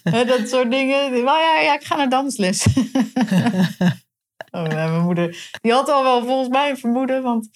Dat 0.04 0.50
soort 0.50 0.72
dingen. 0.72 1.16
Ja, 1.18 1.62
ja, 1.62 1.74
ik 1.74 1.84
ga 1.84 1.96
naar 1.96 2.10
dansles. 2.10 2.66
oh, 4.52 4.68
mijn 4.68 5.02
moeder, 5.04 5.50
die 5.62 5.72
had 5.72 5.90
al 5.90 6.04
wel 6.04 6.26
volgens 6.26 6.50
mij 6.50 6.70
een 6.70 6.78
vermoeden, 6.78 7.24
want... 7.24 7.50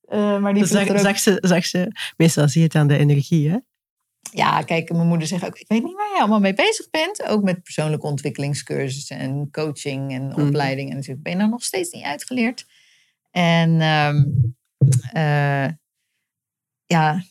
eh, 0.00 0.38
maar 0.38 0.54
die 0.54 0.66
Zag, 0.66 0.88
ook- 0.88 0.98
zag, 0.98 1.18
ze, 1.18 1.38
zag 1.40 1.64
ze, 1.66 1.92
meestal 2.16 2.48
zie 2.48 2.60
je 2.60 2.66
het 2.66 2.76
aan 2.76 2.88
de 2.88 2.98
energie, 2.98 3.50
hè? 3.50 3.56
Ja, 4.32 4.62
kijk, 4.62 4.92
mijn 4.92 5.06
moeder 5.08 5.28
zegt 5.28 5.44
ook, 5.44 5.58
ik 5.58 5.68
weet 5.68 5.82
niet 5.84 5.96
waar 5.96 6.08
je 6.14 6.18
allemaal 6.18 6.40
mee 6.40 6.54
bezig 6.54 6.90
bent. 6.90 7.22
Ook 7.26 7.42
met 7.42 7.62
persoonlijke 7.62 8.06
ontwikkelingscursussen 8.06 9.16
en 9.18 9.48
coaching 9.50 10.12
en 10.12 10.36
opleiding. 10.46 10.88
En 10.90 10.94
natuurlijk 10.94 11.22
ben 11.22 11.32
je 11.32 11.38
nou 11.38 11.50
nog 11.50 11.62
steeds 11.62 11.90
niet 11.90 12.04
uitgeleerd. 12.04 12.64
En 13.32 13.80
ehm, 13.80 14.24
eh, 15.12 15.72
ja, 16.86 17.24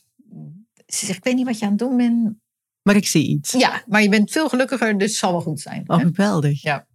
ze 0.86 1.06
zegt, 1.06 1.18
ik 1.18 1.24
weet 1.24 1.34
niet 1.34 1.46
wat 1.46 1.58
je 1.58 1.64
aan 1.64 1.70
het 1.70 1.80
doen 1.80 1.96
bent. 1.96 2.34
Maar 2.82 2.96
ik 2.96 3.06
zie 3.06 3.28
iets. 3.28 3.52
Ja, 3.52 3.82
maar 3.86 4.02
je 4.02 4.08
bent 4.08 4.30
veel 4.30 4.48
gelukkiger, 4.48 4.98
dus 4.98 5.08
het 5.08 5.18
zal 5.18 5.32
wel 5.32 5.40
goed 5.40 5.60
zijn. 5.60 5.82
Oh, 5.86 5.98
geweldig. 5.98 6.62
Ja. 6.62 6.86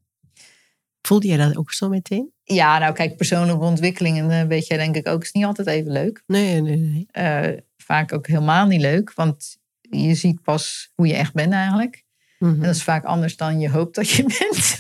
Voelde 1.02 1.28
jij 1.28 1.38
dat 1.38 1.58
ook 1.58 1.72
zo 1.72 1.90
meteen? 1.90 2.32
Ja, 2.44 2.78
nou 2.78 2.94
kijk, 2.94 3.18
persoonlijke 3.18 3.64
ontwikkeling, 3.64 4.18
en 4.18 4.32
eh, 4.32 4.48
weet 4.48 4.68
jij 4.68 4.78
denk 4.78 4.96
ik 4.96 5.08
ook, 5.08 5.24
is 5.24 5.32
niet 5.32 5.46
altijd 5.46 5.68
even 5.68 5.92
leuk. 5.92 6.24
Nee, 6.26 6.62
nee, 6.62 6.78
nee. 6.78 7.08
Eh, 7.12 7.62
vaak 7.78 8.14
ook 8.14 8.28
helemaal 8.28 8.66
niet 8.66 8.82
leuk, 8.82 9.14
want 9.14 9.58
je 9.82 10.16
ziet 10.16 10.42
pas 10.42 10.92
hoe 10.96 11.08
je 11.08 11.16
echt 11.16 11.34
bent 11.34 11.54
eigenlijk. 11.54 12.06
Mhm. 12.40 12.54
En 12.54 12.60
dat 12.60 12.76
is 12.76 12.84
vaak 12.84 13.04
anders 13.04 13.38
dan 13.38 13.60
je 13.60 13.70
hoopt 13.70 13.96
dat 13.96 14.10
je 14.10 14.24
bent. 14.40 14.78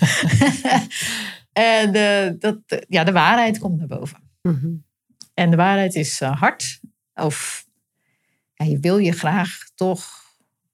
En 1.57 1.93
eh, 1.93 2.33
dat, 2.39 2.85
ja, 2.87 3.03
de 3.03 3.11
waarheid 3.11 3.59
komt 3.59 3.77
naar 3.77 3.87
boven. 3.87 4.29
Mhm. 4.41 4.67
En 5.33 5.49
de 5.49 5.55
waarheid 5.55 5.95
is 5.95 6.21
eh, 6.21 6.39
hard. 6.39 6.79
Of 7.13 7.65
ja, 8.53 8.65
je 8.65 8.79
wil 8.79 8.97
je 8.97 9.11
graag 9.11 9.57
toch 9.75 10.05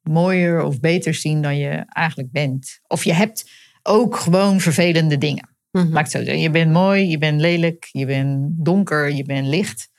mooier 0.02 0.64
of 0.64 0.80
beter 0.80 1.14
zien 1.14 1.42
dan 1.42 1.58
je 1.58 1.86
eigenlijk 1.88 2.32
bent. 2.32 2.80
Of 2.88 3.04
je 3.04 3.14
hebt 3.14 3.52
ook 3.84 4.16
gewoon 4.16 4.60
vervelende 4.60 5.18
dingen. 5.18 5.50
Mhm. 5.72 5.98
Ik 5.98 5.98
het 5.98 6.12
zo. 6.12 6.20
Je 6.20 6.50
bent 6.50 6.72
mooi, 6.72 7.10
je 7.10 7.18
bent 7.18 7.42
lelijk, 7.42 7.90
je 7.92 8.06
bent 8.06 8.66
donker, 8.66 9.12
je 9.12 9.24
bent 9.24 9.48
licht. 9.48 9.90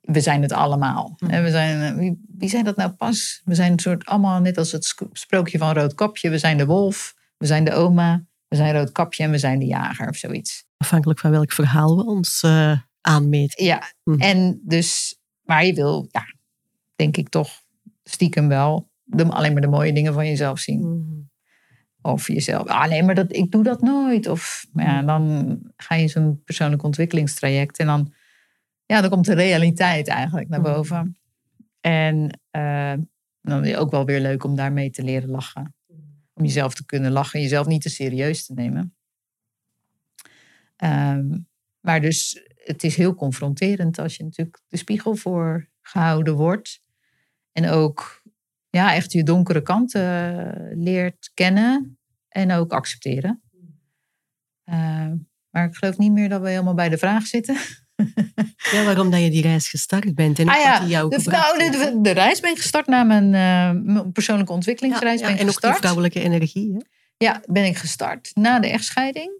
We 0.00 0.20
zijn 0.20 0.42
het 0.42 0.52
allemaal. 0.52 1.16
Mhm. 1.18 1.30
En 1.30 1.42
we 1.42 1.50
zijn, 1.50 1.92
eh, 1.92 1.98
wie, 1.98 2.20
wie 2.38 2.48
zei 2.48 2.62
dat 2.62 2.76
nou 2.76 2.90
pas? 2.90 3.42
We 3.44 3.54
zijn 3.54 3.72
een 3.72 3.78
soort 3.78 4.06
allemaal 4.06 4.40
net 4.40 4.58
als 4.58 4.72
het 4.72 4.94
sprookje 5.12 5.58
van 5.58 5.72
Roodkapje. 5.72 6.30
We 6.30 6.38
zijn 6.38 6.56
de 6.56 6.66
wolf, 6.66 7.14
we 7.36 7.46
zijn 7.46 7.64
de 7.64 7.72
oma, 7.72 8.24
we 8.48 8.56
zijn 8.56 8.74
Roodkapje 8.74 9.22
en 9.24 9.30
we 9.30 9.38
zijn 9.38 9.58
de 9.58 9.66
jager 9.66 10.08
of 10.08 10.16
zoiets. 10.16 10.64
Afhankelijk 10.76 11.18
van 11.20 11.30
welk 11.30 11.52
verhaal 11.52 11.96
we 11.96 12.04
ons 12.04 12.42
eh, 12.42 12.78
aanmeten. 13.00 13.64
Ja, 13.64 13.92
Mhm. 14.04 14.20
en 14.20 14.60
dus, 14.64 15.18
maar 15.42 15.64
je 15.66 15.74
wil, 15.74 16.08
ja, 16.10 16.24
denk 16.96 17.16
ik 17.16 17.28
toch 17.28 17.48
stiekem 18.04 18.48
wel 18.48 18.90
de, 19.04 19.24
alleen 19.28 19.52
maar 19.52 19.62
de 19.62 19.68
mooie 19.68 19.92
dingen 19.92 20.12
van 20.12 20.26
jezelf 20.26 20.58
zien. 20.58 20.80
Mhm. 20.80 21.14
Of 22.02 22.26
jezelf, 22.28 22.88
nee, 22.88 23.02
maar 23.02 23.14
dat, 23.14 23.32
ik 23.36 23.50
doe 23.50 23.62
dat 23.62 23.80
nooit. 23.80 24.26
Of 24.28 24.66
ja, 24.74 25.02
dan 25.02 25.58
ga 25.76 25.94
je 25.94 26.08
zo'n 26.08 26.42
persoonlijk 26.44 26.82
ontwikkelingstraject 26.82 27.78
en 27.78 27.86
dan, 27.86 28.12
ja, 28.86 29.00
dan 29.00 29.10
komt 29.10 29.24
de 29.26 29.34
realiteit 29.34 30.08
eigenlijk 30.08 30.48
naar 30.48 30.60
Mhm. 30.60 30.72
boven. 30.72 31.16
En 31.80 32.40
eh, 32.50 32.92
dan 33.42 33.64
is 33.64 33.70
het 33.70 33.78
ook 33.80 33.90
wel 33.90 34.04
weer 34.04 34.20
leuk 34.20 34.44
om 34.44 34.56
daarmee 34.56 34.90
te 34.90 35.02
leren 35.02 35.30
lachen. 35.30 35.74
Om 36.36 36.44
jezelf 36.44 36.74
te 36.74 36.84
kunnen 36.84 37.12
lachen, 37.12 37.40
jezelf 37.40 37.66
niet 37.66 37.82
te 37.82 37.88
serieus 37.88 38.46
te 38.46 38.52
nemen. 38.52 38.94
Ehm, 40.76 41.38
maar 41.80 42.00
dus 42.00 42.46
het 42.56 42.84
is 42.84 42.96
heel 42.96 43.14
confronterend 43.14 43.98
als 43.98 44.16
je 44.16 44.24
natuurlijk 44.24 44.60
de 44.68 44.76
spiegel 44.76 45.14
voor 45.14 45.68
gehouden 45.80 46.34
wordt. 46.34 46.82
En 47.52 47.68
ook 47.68 48.22
ja, 48.70 48.94
echt 48.94 49.12
je 49.12 49.22
donkere 49.22 49.62
kanten 49.62 50.02
eh, 50.02 50.76
leert 50.76 51.30
kennen 51.34 51.98
en 52.28 52.52
ook 52.52 52.72
accepteren. 52.72 53.42
Eh, 54.64 55.12
maar 55.50 55.66
ik 55.66 55.76
geloof 55.76 55.98
niet 55.98 56.12
meer 56.12 56.28
dat 56.28 56.40
we 56.40 56.48
helemaal 56.48 56.74
bij 56.74 56.88
de 56.88 56.98
vraag 56.98 57.26
zitten. 57.26 57.56
Ja, 58.72 58.84
waarom 58.84 59.10
dat 59.10 59.20
je 59.20 59.30
die 59.30 59.42
reis 59.42 59.68
gestart 59.68 60.14
bent 60.14 60.38
en 60.38 60.48
Ah 60.48 60.56
ja, 60.56 60.86
jou 60.86 61.10
de, 61.10 61.22
de, 61.70 61.98
de, 62.00 62.10
reis 62.10 62.40
ben 62.40 62.50
ik 62.50 62.56
gestart 62.56 62.86
na 62.86 63.02
mijn, 63.02 63.24
eh, 63.24 63.82
mijn 63.82 64.12
persoonlijke 64.12 64.52
ontwikkelingsreis. 64.52 65.20
Ja, 65.20 65.26
ben 65.26 65.34
ja, 65.36 65.42
ik 65.42 65.48
en 65.48 65.54
ook 65.54 65.60
die 65.60 65.72
vrouwelijke 65.72 66.20
energie. 66.20 66.72
Hè? 66.72 66.80
Ja, 67.16 67.42
ben 67.46 67.64
ik 67.64 67.76
gestart 67.76 68.30
na 68.34 68.60
de 68.60 68.68
echtscheiding. 68.68 69.30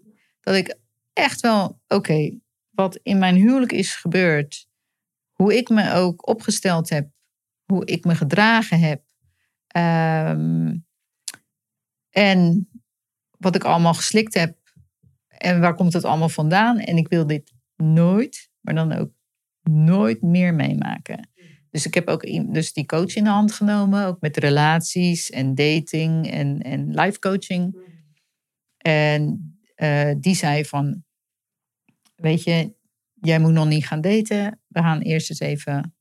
Dat 0.41 0.55
ik 0.55 0.77
echt 1.13 1.41
wel, 1.41 1.79
oké, 1.87 2.39
wat 2.69 2.99
in 3.03 3.17
mijn 3.17 3.35
huwelijk 3.35 3.71
is 3.71 3.95
gebeurd, 3.95 4.67
hoe 5.33 5.57
ik 5.57 5.69
me 5.69 5.93
ook 5.93 6.27
opgesteld 6.27 6.89
heb, 6.89 7.09
hoe 7.65 7.85
ik 7.85 8.05
me 8.05 8.15
gedragen 8.15 8.79
heb, 8.79 9.01
ehm, 9.67 10.75
en 12.09 12.69
wat 13.37 13.55
ik 13.55 13.63
allemaal 13.63 13.93
geslikt 13.93 14.33
heb, 14.33 14.57
en 15.27 15.59
waar 15.59 15.75
komt 15.75 15.93
het 15.93 16.05
allemaal 16.05 16.29
vandaan? 16.29 16.79
En 16.79 16.97
ik 16.97 17.07
wil 17.07 17.27
dit 17.27 17.53
nooit, 17.77 18.49
maar 18.61 18.75
dan 18.75 18.93
ook 18.93 19.11
nooit 19.63 20.21
meer 20.21 20.53
meemaken. 20.53 21.29
Dus 21.69 21.85
ik 21.85 21.93
heb 21.93 22.07
ook 22.07 22.53
dus 22.53 22.73
die 22.73 22.85
coach 22.85 23.15
in 23.15 23.23
de 23.23 23.29
hand 23.29 23.51
genomen, 23.51 24.05
ook 24.05 24.21
met 24.21 24.37
relaties 24.37 25.29
en 25.29 25.55
dating 25.55 26.31
en, 26.31 26.61
en 26.61 26.89
life 26.89 27.19
coaching. 27.19 27.77
En 28.77 29.51
eh, 29.75 30.11
die 30.17 30.35
zei 30.35 30.65
van, 30.65 31.03
weet 32.15 32.43
je, 32.43 32.73
jij 33.13 33.39
moet 33.39 33.51
nog 33.51 33.67
niet 33.67 33.87
gaan 33.87 34.01
daten. 34.01 34.61
We 34.67 34.79
gaan 34.81 34.99
eerst 34.99 35.29
eens 35.29 35.39
even, 35.39 35.95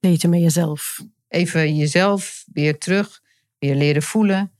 Daten 0.00 0.30
met 0.30 0.40
jezelf. 0.40 1.00
even 1.28 1.76
jezelf 1.76 2.44
weer 2.52 2.78
terug, 2.78 3.22
weer 3.58 3.74
leren 3.74 4.02
voelen. 4.02 4.52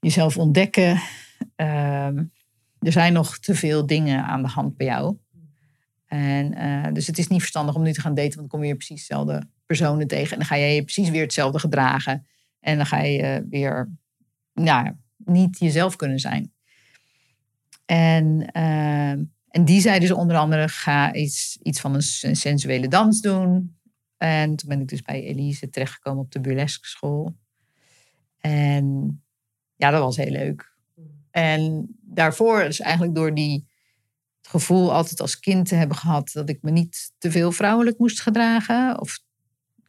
Jezelf 0.00 0.36
ontdekken. 0.36 1.00
Ehm, 1.56 2.24
er 2.78 2.92
zijn 2.92 3.12
nog 3.12 3.38
te 3.38 3.54
veel 3.54 3.86
dingen 3.86 4.24
aan 4.24 4.42
de 4.42 4.48
hand 4.48 4.76
bij 4.76 4.86
jou. 4.86 5.16
En, 6.14 6.54
eh, 6.54 6.92
dus 6.92 7.06
het 7.06 7.18
is 7.18 7.28
niet 7.28 7.40
verstandig 7.40 7.74
om 7.74 7.82
nu 7.82 7.92
te 7.92 8.00
gaan 8.00 8.14
daten, 8.14 8.36
want 8.36 8.40
dan 8.40 8.48
kom 8.48 8.60
je 8.60 8.66
weer 8.66 8.76
precies 8.76 9.06
dezelfde 9.06 9.48
personen 9.66 10.06
tegen. 10.06 10.32
En 10.32 10.38
dan 10.38 10.46
ga 10.46 10.54
je 10.54 10.74
je 10.74 10.82
precies 10.82 11.10
weer 11.10 11.22
hetzelfde 11.22 11.58
gedragen. 11.58 12.26
En 12.60 12.76
dan 12.76 12.86
ga 12.86 13.00
je 13.00 13.22
eh, 13.22 13.40
weer 13.50 13.92
nou, 14.52 14.84
ja, 14.84 14.96
niet 15.16 15.58
jezelf 15.58 15.96
kunnen 15.96 16.18
zijn. 16.18 16.52
En, 17.84 18.50
eh, 18.52 19.10
en 19.48 19.64
die 19.64 19.80
zei 19.80 19.98
dus 19.98 20.10
onder 20.10 20.36
andere, 20.36 20.68
ga 20.68 21.14
iets, 21.14 21.58
iets 21.62 21.80
van 21.80 21.94
een 21.94 22.36
sensuele 22.36 22.88
dans 22.88 23.20
doen. 23.20 23.76
En 24.16 24.56
toen 24.56 24.68
ben 24.68 24.80
ik 24.80 24.88
dus 24.88 25.02
bij 25.02 25.22
Elise 25.22 25.68
terechtgekomen 25.68 26.22
op 26.22 26.32
de 26.32 26.40
burlesque 26.40 26.88
school. 26.88 27.36
En 28.38 29.22
ja, 29.76 29.90
dat 29.90 30.00
was 30.00 30.16
heel 30.16 30.30
leuk. 30.30 30.72
En 31.30 31.94
daarvoor, 32.00 32.64
dus 32.64 32.80
eigenlijk 32.80 33.14
door 33.14 33.34
die, 33.34 33.66
het 34.44 34.52
gevoel 34.52 34.92
altijd 34.92 35.20
als 35.20 35.40
kind 35.40 35.68
te 35.68 35.74
hebben 35.74 35.96
gehad 35.96 36.30
dat 36.32 36.48
ik 36.48 36.62
me 36.62 36.70
niet 36.70 37.12
te 37.18 37.30
veel 37.30 37.52
vrouwelijk 37.52 37.98
moest 37.98 38.20
gedragen. 38.20 39.00
Of 39.00 39.18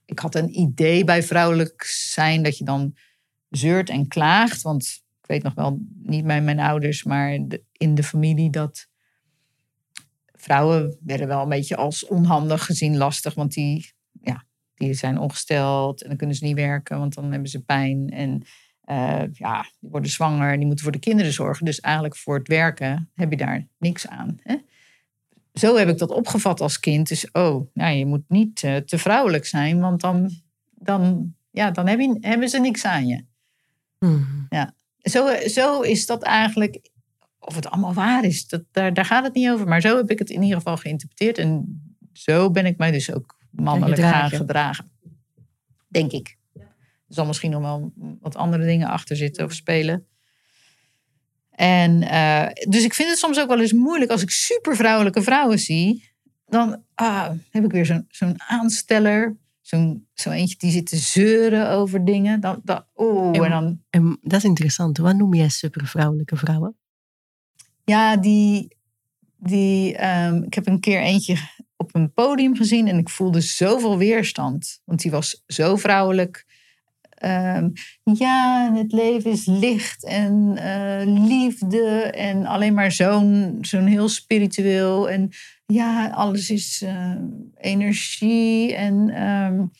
ik 0.06 0.20
had 0.20 0.36
een 0.36 0.60
idee 0.60 1.04
bij 1.04 1.24
vrouwelijk 1.24 1.84
zijn 1.84 2.44
dat 2.44 2.58
je 2.58 2.64
dan 2.64 2.96
zeurt 3.50 3.90
en 3.90 4.08
klaagt. 4.08 4.62
Want 4.62 5.04
ik 5.22 5.28
weet 5.28 5.44
nog 5.44 5.54
wel, 5.54 5.80
niet 6.04 6.26
bij 6.26 6.42
mijn 6.42 6.60
ouders, 6.60 7.04
maar 7.04 7.40
in 7.72 7.96
de 7.96 8.04
familie 8.04 8.50
dat 8.50 8.88
vrouwen 10.32 10.98
werden 11.02 11.28
wel 11.28 11.42
een 11.42 11.50
beetje 11.50 11.76
als 11.76 12.06
onhandig 12.06 12.66
gezien, 12.66 12.98
lastig. 12.98 13.34
Want 13.34 13.54
die, 13.54 13.94
ja, 14.22 14.46
die 14.76 14.94
zijn 14.94 15.18
ongesteld 15.18 16.02
en 16.02 16.08
dan 16.08 16.18
kunnen 16.18 16.36
ze 16.36 16.46
niet 16.46 16.56
werken, 16.56 17.00
want 17.00 17.14
dan 17.14 17.32
hebben 17.32 17.50
ze 17.50 17.64
pijn. 17.64 18.10
En 18.10 18.44
eh, 18.86 19.24
ja, 19.34 19.62
die 19.80 19.90
worden 19.90 20.12
zwanger 20.12 20.52
en 20.52 20.58
die 20.58 20.66
moeten 20.66 20.84
voor 20.84 20.94
de 20.94 21.00
kinderen 21.00 21.34
zorgen. 21.34 21.66
Dus 21.66 21.80
eigenlijk 21.80 22.16
voor 22.16 22.38
het 22.38 22.48
werken 22.48 23.10
heb 23.14 23.30
je 23.32 23.38
daar 23.38 23.68
niks 23.78 24.08
aan. 24.08 24.38
Hè? 24.44 24.56
Zo 25.54 25.78
heb 25.78 25.90
ik 25.90 25.98
dat 25.98 26.10
opgevat 26.10 26.62
als 26.62 26.80
kind. 26.80 27.08
Dus 27.08 27.32
oh, 27.32 27.68
nou, 27.74 27.96
je 27.96 28.06
moet 28.06 28.24
niet 28.28 28.64
eh, 28.64 28.76
te 28.76 28.98
vrouwelijk 28.98 29.46
zijn, 29.46 29.80
want 29.80 30.02
dan, 30.02 30.32
dan, 30.72 31.34
ja, 31.52 31.72
dan 31.72 31.88
heb 31.88 32.00
je, 32.00 32.18
hebben 32.22 32.50
ze 32.50 32.60
niks 32.60 32.86
aan 32.86 33.08
je. 33.08 33.24
Mhm. 34.00 34.46
Zo, 35.06 35.48
zo 35.48 35.82
is 35.82 36.06
dat 36.06 36.24
eigenlijk, 36.24 36.90
of 37.40 37.56
het 37.56 37.68
allemaal 37.68 37.94
waar 37.94 38.24
is, 38.24 38.48
dat, 38.48 38.64
daar, 38.72 38.94
daar 38.94 39.06
gaat 39.06 39.24
het 39.24 39.34
niet 39.34 39.50
over. 39.50 39.68
Maar 39.68 39.82
zo 39.82 39.98
heb 39.98 40.10
ik 40.10 40.20
het 40.20 40.30
in 40.30 40.42
ieder 40.42 40.58
geval 40.58 40.78
geïnterpreteerd. 40.78 41.38
En 41.38 41.82
zo 42.14 42.52
ben 42.52 42.66
ik 42.66 42.78
mij 42.78 42.92
dus 42.92 43.14
ook 43.14 43.38
mannelijk 43.50 44.02
gaan 44.02 44.30
gedragen. 44.30 44.92
Denk 45.88 46.12
ik. 46.12 46.38
Er 47.08 47.14
zal 47.14 47.26
misschien 47.26 47.52
nog 47.52 47.62
wel 47.62 47.94
wat 48.22 48.36
andere 48.36 48.66
dingen 48.66 48.88
achter 48.88 49.16
zitten 49.16 49.46
of 49.46 49.54
spelen. 49.54 50.08
En 51.56 52.02
uh, 52.02 52.48
dus 52.70 52.84
ik 52.84 52.94
vind 52.94 53.10
het 53.10 53.18
soms 53.18 53.40
ook 53.40 53.48
wel 53.48 53.60
eens 53.60 53.74
moeilijk 53.74 54.12
als 54.12 54.22
ik 54.22 54.30
super 54.30 54.76
vrouwelijke 54.76 55.22
vrouwen 55.22 55.60
zie. 55.60 56.14
Dan 56.48 56.84
ah, 56.94 57.32
heb 57.50 57.64
ik 57.64 57.72
weer 57.72 57.86
zo'n 57.86 58.06
zo'n 58.10 58.42
aansteller. 58.42 59.38
Zo'n 59.62 60.08
zo 60.14 60.30
eentje 60.30 60.58
die 60.58 60.72
zit 60.72 60.88
te 60.88 60.98
zeuren 60.98 61.70
over 61.70 62.06
dingen. 62.06 62.40
Dan, 62.40 62.62
dan, 62.64 62.84
oh, 62.94 63.38
en, 63.38 63.50
dan, 63.50 63.82
en 63.90 64.18
dat 64.22 64.40
is 64.40 64.44
interessant. 64.44 64.98
Wat 64.98 65.16
noem 65.16 65.34
jij 65.34 65.50
super 65.50 65.88
vrouwelijke 65.88 66.36
vrouwen? 66.36 66.76
Ja, 67.84 68.18
die. 68.18 68.76
die 69.38 70.06
um, 70.08 70.44
ik 70.44 70.54
heb 70.54 70.68
een 70.68 70.80
keer 70.80 71.00
eentje 71.00 71.38
op 71.78 71.96
een 71.96 72.14
podium 72.14 72.56
gezien 72.56 72.88
en 72.88 72.98
ik 72.98 73.10
voelde 73.10 73.42
zoveel 73.42 73.98
weerstand. 73.98 74.82
Want 74.86 75.02
die 75.02 75.12
was 75.12 75.44
zo 75.48 75.76
vrouwelijk. 75.76 76.46
Um, 77.24 77.72
ja, 78.04 78.72
het 78.74 78.92
leven 78.92 79.32
is 79.32 79.46
licht 79.46 80.04
en 80.04 80.58
uh, 80.58 81.28
liefde 81.28 82.12
en 82.12 82.46
alleen 82.46 82.74
maar 82.74 82.92
zo'n 82.92 83.58
zo'n 83.62 83.86
heel 83.86 84.10
spiritueel. 84.10 85.10
En 85.10 85.30
ja, 85.66 86.08
alles 86.08 86.50
is 86.50 86.82
uh, 86.86 87.16
energie 87.56 88.76
en 88.76 89.24
um, 89.24 89.72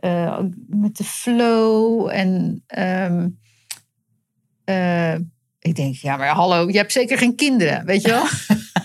uh, 0.00 0.38
met 0.66 0.96
de 0.96 1.04
flow. 1.04 2.08
En 2.10 2.62
um, 2.78 3.40
ik 5.58 5.76
denk, 5.76 5.94
ja, 5.94 6.16
maar 6.16 6.28
hallo, 6.28 6.68
je 6.68 6.76
hebt 6.76 6.92
zeker 6.92 7.18
geen 7.18 7.36
kinderen, 7.36 7.84
weet 7.84 8.02
je 8.02 8.08
wel? 8.08 8.26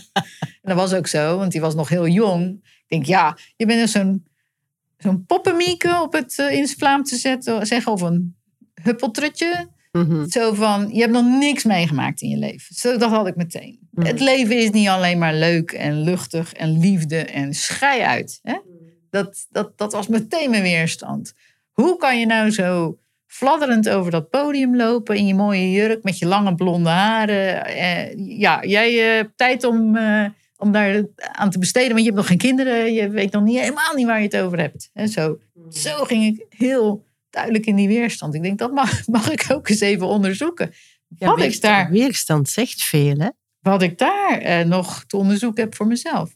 en 0.61 0.61
dat 0.61 0.75
was 0.75 0.93
ook 0.93 1.07
zo, 1.07 1.37
want 1.37 1.51
die 1.51 1.61
was 1.61 1.75
nog 1.75 1.89
heel 1.89 2.07
jong. 2.07 2.49
Ik 2.63 2.85
denk, 2.87 3.05
ja, 3.05 3.37
je 3.55 3.65
bent 3.65 3.89
zo'n 3.89 4.25
zo'n 4.97 5.25
poppenmieke 5.25 6.01
op 6.01 6.13
het 6.13 6.37
uh, 6.37 6.51
in 6.51 6.61
het 6.61 6.75
Vlaams 6.77 7.09
te 7.09 7.15
zetten, 7.15 7.65
zeggen, 7.65 7.91
of 7.91 8.01
een 8.01 8.35
huppeltrutje. 8.81 9.67
Mm 9.91 10.29
Zo 10.29 10.53
van, 10.53 10.89
je 10.91 10.99
hebt 10.99 11.13
nog 11.13 11.25
niks 11.25 11.63
meegemaakt 11.63 12.21
in 12.21 12.29
je 12.29 12.37
leven. 12.37 12.75
Zo, 12.75 12.97
dat 12.97 13.09
had 13.09 13.27
ik 13.27 13.35
meteen. 13.35 13.79
Mhm. 13.91 14.07
Het 14.07 14.19
leven 14.19 14.57
is 14.57 14.69
niet 14.69 14.87
alleen 14.87 15.17
maar 15.17 15.33
leuk 15.33 15.71
en 15.71 16.01
luchtig 16.01 16.53
en 16.53 16.79
liefde 16.79 17.17
en 17.17 17.53
schei 17.53 18.01
uit. 18.01 18.39
Hè? 18.43 18.57
Dat, 19.09 19.45
dat, 19.49 19.77
dat 19.77 19.93
was 19.93 20.07
meteen 20.07 20.49
mijn 20.49 20.61
weerstand. 20.61 21.33
Hoe 21.71 21.97
kan 21.97 22.19
je 22.19 22.25
nou 22.25 22.51
zo 22.51 22.97
fladderend 23.25 23.89
over 23.89 24.11
dat 24.11 24.29
podium 24.29 24.75
lopen 24.75 25.15
in 25.15 25.27
je 25.27 25.35
mooie 25.35 25.71
jurk 25.71 26.03
met 26.03 26.17
je 26.17 26.25
lange 26.25 26.55
blonde 26.55 26.89
haren? 26.89 27.65
Eh, 27.65 28.37
ja, 28.39 28.65
jij 28.65 29.09
eh, 29.09 29.15
hebt 29.15 29.37
tijd 29.37 29.63
om... 29.63 29.95
Uh, 29.95 30.25
om 30.57 30.71
daar 30.71 31.03
aan 31.17 31.49
te 31.49 31.59
besteden. 31.59 31.89
Want 31.89 31.99
je 31.99 32.05
hebt 32.05 32.17
nog 32.17 32.27
geen 32.27 32.37
kinderen. 32.37 32.93
Je 32.93 33.09
weet 33.09 33.31
nog 33.31 33.43
niet, 33.43 33.59
helemaal 33.59 33.95
niet 33.95 34.05
waar 34.05 34.17
je 34.17 34.25
het 34.25 34.37
over 34.37 34.59
hebt. 34.59 34.89
En 34.93 35.09
zo, 35.09 35.39
hmm. 35.53 35.71
zo 35.71 36.03
ging 36.03 36.25
ik 36.25 36.45
heel 36.49 37.05
duidelijk 37.29 37.65
in 37.65 37.75
die 37.75 37.87
weerstand. 37.87 38.35
Ik 38.35 38.41
denk, 38.41 38.59
dat 38.59 38.71
mag, 38.71 39.07
mag 39.07 39.31
ik 39.31 39.45
ook 39.51 39.69
eens 39.69 39.79
even 39.79 40.07
onderzoeken. 40.07 40.73
Ja, 41.07 41.27
wat 41.27 41.41
ik 41.41 41.61
daar, 41.61 41.89
weerstand 41.89 42.49
zegt 42.49 42.83
veel, 42.83 43.17
hè? 43.17 43.29
Wat 43.59 43.81
ik 43.81 43.97
daar 43.97 44.37
eh, 44.37 44.65
nog 44.65 45.03
te 45.07 45.17
onderzoeken 45.17 45.63
heb 45.63 45.75
voor 45.75 45.87
mezelf. 45.87 46.35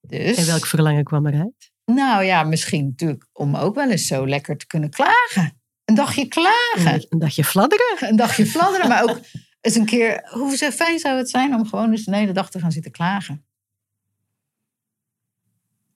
Dus, 0.00 0.36
en 0.36 0.46
welk 0.46 0.66
verlangen 0.66 1.04
kwam 1.04 1.26
eruit? 1.26 1.70
Nou 1.84 2.24
ja, 2.24 2.42
misschien 2.42 2.86
natuurlijk 2.86 3.26
om 3.32 3.56
ook 3.56 3.74
wel 3.74 3.90
eens 3.90 4.06
zo 4.06 4.28
lekker 4.28 4.56
te 4.56 4.66
kunnen 4.66 4.90
klagen. 4.90 5.60
Een 5.84 5.94
dagje 5.94 6.28
klagen. 6.28 7.06
Een 7.08 7.18
dagje 7.18 7.44
fladderen. 7.44 7.96
Een 8.00 8.16
dagje 8.16 8.46
fladderen, 8.46 8.88
maar 8.88 9.02
ook 9.02 9.20
eens 9.62 9.74
een 9.74 9.84
keer, 9.84 10.28
hoe 10.30 10.56
fijn 10.56 10.98
zou 10.98 11.16
het 11.16 11.30
zijn 11.30 11.54
om 11.54 11.66
gewoon 11.66 11.90
eens 11.90 12.04
de 12.04 12.16
hele 12.16 12.32
dag 12.32 12.50
te 12.50 12.58
gaan 12.58 12.72
zitten 12.72 12.92
klagen. 12.92 13.44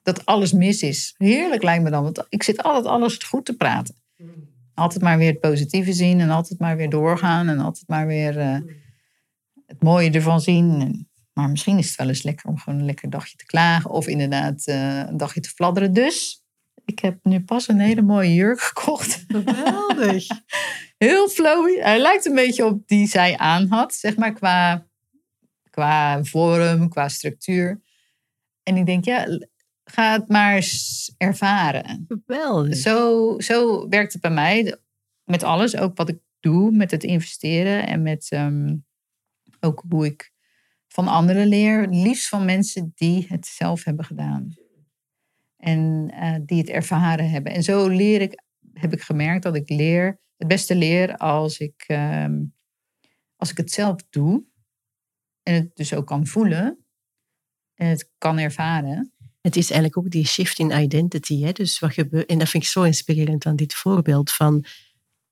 Dat 0.01 0.25
alles 0.25 0.51
mis 0.51 0.81
is. 0.81 1.13
Heerlijk 1.17 1.63
lijkt 1.63 1.83
me 1.83 1.89
dan, 1.89 2.03
want 2.03 2.25
ik 2.29 2.43
zit 2.43 2.63
altijd 2.63 2.85
alles 2.85 3.17
goed 3.17 3.45
te 3.45 3.55
praten. 3.55 3.95
Altijd 4.73 5.03
maar 5.03 5.17
weer 5.17 5.31
het 5.31 5.39
positieve 5.39 5.93
zien 5.93 6.19
en 6.19 6.29
altijd 6.29 6.59
maar 6.59 6.77
weer 6.77 6.89
doorgaan 6.89 7.47
en 7.47 7.59
altijd 7.59 7.87
maar 7.87 8.07
weer 8.07 8.37
uh, 8.37 8.57
het 9.65 9.83
mooie 9.83 10.11
ervan 10.11 10.41
zien. 10.41 11.07
Maar 11.33 11.49
misschien 11.49 11.77
is 11.77 11.87
het 11.87 11.95
wel 11.95 12.07
eens 12.07 12.23
lekker 12.23 12.49
om 12.49 12.57
gewoon 12.57 12.79
een 12.79 12.85
lekker 12.85 13.09
dagje 13.09 13.37
te 13.37 13.45
klagen 13.45 13.89
of 13.89 14.07
inderdaad 14.07 14.67
uh, 14.67 14.97
een 14.97 15.17
dagje 15.17 15.39
te 15.39 15.49
fladderen. 15.49 15.93
Dus 15.93 16.43
ik 16.87 16.99
heb 16.99 17.19
nu 17.23 17.43
pas 17.43 17.67
een 17.67 17.79
hele 17.79 18.01
mooie 18.01 18.33
jurk 18.33 18.59
gekocht. 18.59 19.25
Geweldig. 19.27 20.27
Heel 20.97 21.29
flowy. 21.29 21.79
Hij 21.79 21.99
lijkt 21.99 22.25
een 22.25 22.35
beetje 22.35 22.65
op 22.65 22.87
die 22.87 23.07
zij 23.07 23.37
aan 23.37 23.67
had, 23.67 23.93
zeg 23.93 24.15
maar, 24.15 24.33
qua, 24.33 24.87
qua 25.69 26.23
vorm, 26.23 26.89
qua 26.89 27.07
structuur. 27.07 27.81
En 28.63 28.77
ik 28.77 28.85
denk, 28.85 29.05
ja, 29.05 29.25
ga 29.83 30.11
het 30.11 30.27
maar 30.27 30.55
eens 30.55 31.13
ervaren. 31.17 32.05
Geweldig. 32.07 32.75
Zo, 32.75 33.35
zo 33.39 33.87
werkt 33.87 34.13
het 34.13 34.21
bij 34.21 34.31
mij. 34.31 34.77
Met 35.23 35.43
alles, 35.43 35.77
ook 35.77 35.97
wat 35.97 36.09
ik 36.09 36.19
doe, 36.39 36.71
met 36.71 36.91
het 36.91 37.03
investeren 37.03 37.87
en 37.87 38.01
met 38.01 38.27
ehm, 38.29 38.75
ook 39.59 39.83
hoe 39.89 40.05
ik 40.05 40.31
van 40.87 41.07
anderen 41.07 41.47
leer. 41.47 41.87
Liefst 41.89 42.27
van 42.29 42.45
mensen 42.45 42.91
die 42.95 43.25
het 43.29 43.45
zelf 43.45 43.83
hebben 43.83 44.05
gedaan. 44.05 44.66
En 45.67 46.11
uh, 46.13 46.35
die 46.45 46.57
het 46.57 46.69
ervaren 46.69 47.29
hebben. 47.29 47.51
En 47.53 47.63
zo 47.63 47.87
leer 47.87 48.21
ik, 48.21 48.41
heb 48.73 48.93
ik 48.93 49.01
gemerkt 49.01 49.43
dat 49.43 49.55
ik 49.55 49.69
leer, 49.69 50.19
het 50.37 50.47
beste 50.47 50.75
leer 50.75 51.17
als 51.17 51.57
ik, 51.57 51.83
uh, 51.87 52.25
als 53.35 53.51
ik 53.51 53.57
het 53.57 53.71
zelf 53.71 53.95
doe. 54.09 54.43
En 55.43 55.53
het 55.53 55.75
dus 55.75 55.93
ook 55.93 56.07
kan 56.07 56.27
voelen. 56.27 56.85
En 57.73 57.87
het 57.87 58.11
kan 58.17 58.37
ervaren. 58.37 59.13
Het 59.41 59.55
is 59.55 59.69
eigenlijk 59.71 59.97
ook 59.97 60.09
die 60.09 60.27
shift 60.27 60.59
in 60.59 60.71
identity. 60.71 61.41
Hè? 61.41 61.51
Dus 61.51 61.79
wat 61.79 61.93
gebeurt, 61.93 62.25
en 62.29 62.39
dat 62.39 62.49
vind 62.49 62.63
ik 62.63 62.69
zo 62.69 62.83
inspirerend 62.83 63.45
aan 63.45 63.55
dit 63.55 63.73
voorbeeld 63.73 64.31
van 64.31 64.65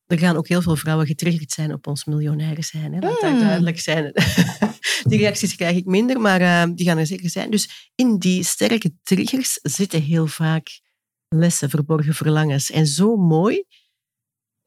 er 0.08 0.20
gaan 0.20 0.38
ook 0.38 0.48
heel 0.48 0.62
veel 0.62 0.76
vrouwen 0.76 1.08
getriggerd 1.08 1.52
zijn 1.52 1.74
op 1.74 1.88
ons 1.88 2.06
miljonair 2.06 2.64
zijn. 2.64 2.94
Hè? 2.94 3.00
Dat 3.00 3.22
mm. 3.22 3.40
duidelijk 3.40 3.80
zijn. 3.80 4.12
die 5.10 5.18
reacties 5.18 5.56
krijg 5.56 5.76
ik 5.76 5.86
minder, 5.86 6.22
maar 6.22 6.42
uh, 6.42 6.76
die 6.76 6.86
gaan 6.86 6.98
er 6.98 7.06
zeker 7.06 7.30
zijn. 7.30 7.52
Dus 7.52 7.92
in 7.96 8.18
die 8.18 8.44
sterke 8.44 8.94
triggers 9.04 9.60
zitten 9.62 10.02
heel 10.02 10.28
vaak 10.28 10.82
lessen, 11.28 11.70
verborgen 11.70 12.14
verlangens. 12.14 12.72
En 12.72 12.88
zo 12.88 13.16
mooi 13.16 13.64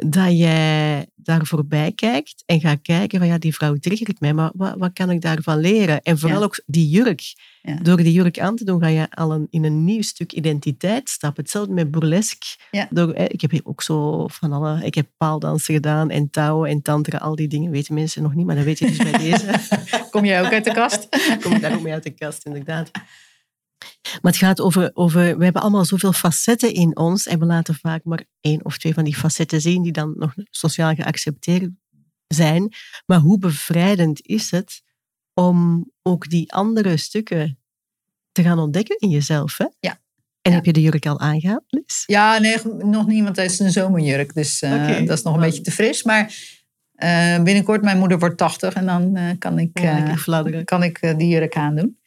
dat 0.06 0.38
jij 0.38 1.06
daar 1.14 1.46
voorbij 1.46 1.92
kijkt 1.92 2.42
en 2.46 2.60
gaat 2.60 2.82
kijken 2.82 3.18
van 3.18 3.28
ja, 3.28 3.38
die 3.38 3.54
vrouw 3.54 3.74
triggert 3.74 4.20
mij, 4.20 4.32
maar 4.32 4.50
wat, 4.54 4.74
wat 4.76 4.92
kan 4.92 5.10
ik 5.10 5.20
daarvan 5.20 5.58
leren? 5.58 6.02
En 6.02 6.18
vooral 6.18 6.42
ook 6.42 6.62
die 6.66 6.88
jurk. 6.88 7.34
Door 7.82 7.96
die 7.96 8.12
jurk 8.12 8.38
aan 8.38 8.56
te 8.56 8.64
doen, 8.64 8.80
ga 8.80 8.86
je 8.86 9.10
al 9.10 9.32
een, 9.32 9.46
in 9.50 9.64
een 9.64 9.84
nieuw 9.84 10.02
stuk 10.02 10.32
identiteit 10.32 11.08
stappen. 11.08 11.42
Hetzelfde 11.42 11.72
met 11.72 11.90
burlesque. 11.90 12.56
Door, 12.90 13.14
ik 13.14 13.40
heb 13.40 13.60
ook 13.64 13.82
zo 13.82 14.26
van 14.28 14.52
alle... 14.52 14.84
Ik 14.84 14.94
heb 14.94 15.06
paaldansen 15.16 15.74
gedaan 15.74 16.10
en 16.10 16.30
touw 16.30 16.64
en 16.64 16.82
tantra, 16.82 17.18
al 17.18 17.34
die 17.34 17.48
dingen 17.48 17.70
weten 17.70 17.94
mensen 17.94 18.22
nog 18.22 18.34
niet, 18.34 18.46
maar 18.46 18.56
dat 18.56 18.64
weet 18.64 18.78
je 18.78 18.86
dus 18.86 18.96
bij 18.96 19.18
deze. 19.30 19.60
Kom 20.10 20.24
jij 20.24 20.44
ook 20.44 20.52
uit 20.52 20.64
de 20.64 20.72
kast? 20.72 21.08
Kom 21.42 21.52
ik 21.52 21.60
daar 21.60 21.74
ook 21.74 21.82
mee 21.82 21.92
uit 21.92 22.02
de 22.02 22.10
kast, 22.10 22.46
inderdaad. 22.46 22.90
Maar 24.22 24.32
het 24.32 24.36
gaat 24.36 24.60
over, 24.60 24.90
over, 24.94 25.38
we 25.38 25.44
hebben 25.44 25.62
allemaal 25.62 25.84
zoveel 25.84 26.12
facetten 26.12 26.72
in 26.72 26.96
ons 26.96 27.26
en 27.26 27.38
we 27.38 27.44
laten 27.44 27.74
vaak 27.74 28.04
maar 28.04 28.24
één 28.40 28.64
of 28.64 28.78
twee 28.78 28.94
van 28.94 29.04
die 29.04 29.16
facetten 29.16 29.60
zien 29.60 29.82
die 29.82 29.92
dan 29.92 30.14
nog 30.16 30.32
sociaal 30.50 30.94
geaccepteerd 30.94 31.70
zijn. 32.26 32.74
Maar 33.06 33.18
hoe 33.18 33.38
bevrijdend 33.38 34.26
is 34.26 34.50
het 34.50 34.82
om 35.34 35.90
ook 36.02 36.28
die 36.28 36.52
andere 36.52 36.96
stukken 36.96 37.58
te 38.32 38.42
gaan 38.42 38.58
ontdekken 38.58 38.96
in 38.98 39.10
jezelf? 39.10 39.58
Hè? 39.58 39.66
Ja. 39.80 40.00
En 40.42 40.52
heb 40.52 40.64
je 40.64 40.72
de 40.72 40.80
jurk 40.80 41.06
al 41.06 41.20
aangehad, 41.20 41.64
Ja, 42.06 42.38
nee, 42.38 42.56
nog 42.64 43.06
niet, 43.06 43.22
want 43.22 43.36
het 43.36 43.50
is 43.50 43.58
een 43.58 43.70
zomerjurk. 43.70 44.34
Dus 44.34 44.62
uh, 44.62 45.06
dat 45.06 45.18
is 45.18 45.22
nog 45.22 45.34
een 45.34 45.40
beetje 45.40 45.62
te 45.62 45.70
fris. 45.70 46.02
Maar 46.02 46.34
uh, 46.96 47.42
binnenkort, 47.42 47.82
mijn 47.82 47.98
moeder 47.98 48.18
wordt 48.18 48.36
80 48.36 48.74
en 48.74 48.86
dan 48.86 49.16
uh, 49.16 49.30
kan 49.38 49.58
ik, 49.58 49.78
ja, 49.80 50.14
kan 50.64 50.82
ik 50.82 51.14
die 51.16 51.28
jurk 51.28 51.56
aandoen. 51.56 51.98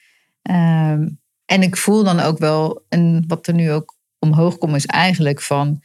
Ehm, 0.42 1.08
en 1.52 1.64
ik 1.64 1.78
voel 1.78 2.04
dan 2.04 2.20
ook 2.20 2.38
wel, 2.38 2.86
en 2.90 3.24
wat 3.28 3.48
er 3.48 3.54
nu 3.54 3.72
ook 3.72 3.98
omhoog 4.20 4.58
komt, 4.58 4.76
is 4.76 4.86
eigenlijk 4.86 5.42
van 5.42 5.84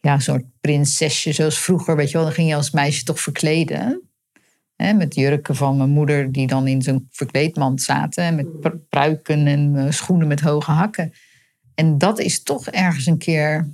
ja, 0.00 0.12
een 0.12 0.20
soort 0.20 0.44
prinsesje 0.60 1.32
zoals 1.32 1.58
vroeger. 1.58 1.96
Weet 1.96 2.10
je 2.10 2.16
wel, 2.16 2.26
dan 2.26 2.34
ging 2.34 2.48
je 2.48 2.54
als 2.54 2.70
meisje 2.70 3.04
toch 3.04 3.20
verkleden. 3.20 4.02
Hè, 4.76 4.92
met 4.92 5.14
jurken 5.14 5.56
van 5.56 5.76
mijn 5.76 5.90
moeder 5.90 6.32
die 6.32 6.46
dan 6.46 6.66
in 6.66 6.82
zo'n 6.82 7.08
verkleedmand 7.10 7.82
zaten. 7.82 8.34
Met 8.34 8.88
pruiken 8.88 9.46
en 9.46 9.76
eh, 9.76 9.92
schoenen 9.92 10.28
met 10.28 10.40
hoge 10.40 10.70
hakken. 10.70 11.12
En 11.74 11.98
dat 11.98 12.18
is 12.18 12.42
toch 12.42 12.68
ergens 12.68 13.06
een 13.06 13.18
keer... 13.18 13.68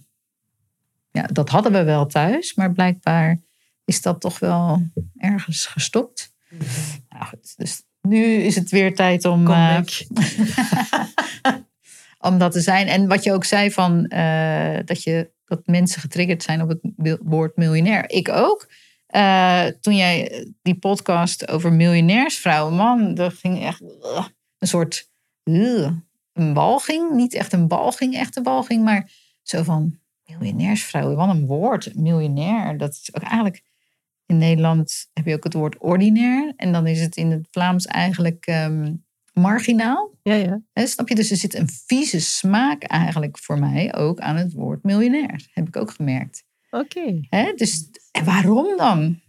Ja, 1.11 1.23
dat 1.23 1.49
hadden 1.49 1.73
we 1.73 1.83
wel 1.83 2.07
thuis. 2.07 2.55
Maar 2.55 2.73
blijkbaar 2.73 3.41
is 3.85 4.03
dat 4.03 4.21
toch 4.21 4.39
wel 4.39 4.83
ergens 5.17 5.67
gestopt. 5.67 6.33
Mhm. 6.49 6.65
Nou 7.09 7.25
goed, 7.25 7.55
dus 7.57 7.83
nu 8.03 8.25
is 8.25 8.55
het 8.55 8.71
weer 8.71 8.95
tijd 8.95 9.25
om, 9.25 9.47
uh, 9.47 9.81
om 12.23 12.39
dat 12.39 12.53
te 12.53 12.61
zijn. 12.61 12.87
En 12.87 13.09
wat 13.09 13.25
je 13.25 13.33
ook 13.33 13.45
zei 13.45 13.71
van 13.71 14.07
uh, 14.09 14.79
dat, 14.85 15.03
je, 15.03 15.31
dat 15.45 15.67
mensen 15.67 16.01
getriggerd 16.01 16.43
zijn 16.43 16.63
op 16.63 16.69
het 16.69 17.19
woord 17.23 17.57
miljonair. 17.57 18.11
Ik 18.11 18.29
ook. 18.29 18.71
Uh, 19.15 19.67
toen 19.81 19.97
jij 19.97 20.47
die 20.63 20.79
podcast 20.79 21.49
over 21.49 21.73
miljonairsvrouwen, 21.73 22.75
man, 22.75 23.15
dat 23.15 23.33
ging 23.33 23.65
echt 23.65 23.81
een 24.59 24.69
soort 24.69 25.11
een 25.45 26.55
walging. 26.55 27.11
Niet 27.11 27.35
echt 27.35 27.53
een 27.53 27.69
balging, 27.69 28.15
echt 28.15 28.37
een 28.37 28.43
balging, 28.43 28.85
maar 28.85 29.11
zo 29.43 29.63
van 29.63 29.99
miljonairsvrouw, 30.25 31.15
wat 31.15 31.29
een 31.29 31.47
woord, 31.47 31.95
miljonair. 31.95 32.79
Dat 32.79 32.91
is 32.91 33.15
ook 33.15 33.23
eigenlijk, 33.23 33.63
in 34.27 34.39
Nederland 34.39 35.11
heb 35.13 35.27
je 35.27 35.35
ook 35.35 35.45
het 35.45 35.53
woord 35.53 35.79
ordinair. 35.79 36.53
En 36.57 36.73
dan 36.73 36.87
is 36.87 37.01
het 37.01 37.17
in 37.17 37.31
het 37.31 37.49
Vlaams 37.51 37.87
eigenlijk 37.87 38.47
ehm, 38.47 38.95
marginaal. 39.33 40.19
Ja, 40.23 40.35
ja. 40.35 40.63
Hè, 40.73 40.87
snap 40.87 41.09
je? 41.09 41.15
Dus 41.15 41.31
er 41.31 41.37
zit 41.37 41.55
een 41.55 41.69
vieze 41.87 42.21
smaak 42.21 42.83
eigenlijk 42.83 43.39
voor 43.39 43.59
mij 43.59 43.95
ook 43.95 44.21
aan 44.21 44.37
het 44.37 44.53
woord 44.53 44.83
miljonair. 44.83 45.49
Heb 45.53 45.69
ik 45.69 45.77
ook 45.77 45.91
gemerkt. 45.91 46.45
Oké. 46.71 47.21
Hè? 47.29 47.53
Dus 47.53 47.89
en 48.11 48.25
waarom 48.25 48.77
dan? 48.77 49.21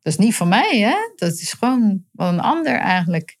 Dat 0.00 0.12
is 0.12 0.18
niet 0.18 0.34
van 0.34 0.48
mij, 0.48 0.78
hè? 0.78 0.96
Dat 1.16 1.32
is 1.32 1.52
gewoon 1.52 2.04
wat 2.12 2.32
een 2.32 2.40
ander 2.40 2.76
eigenlijk 2.76 3.38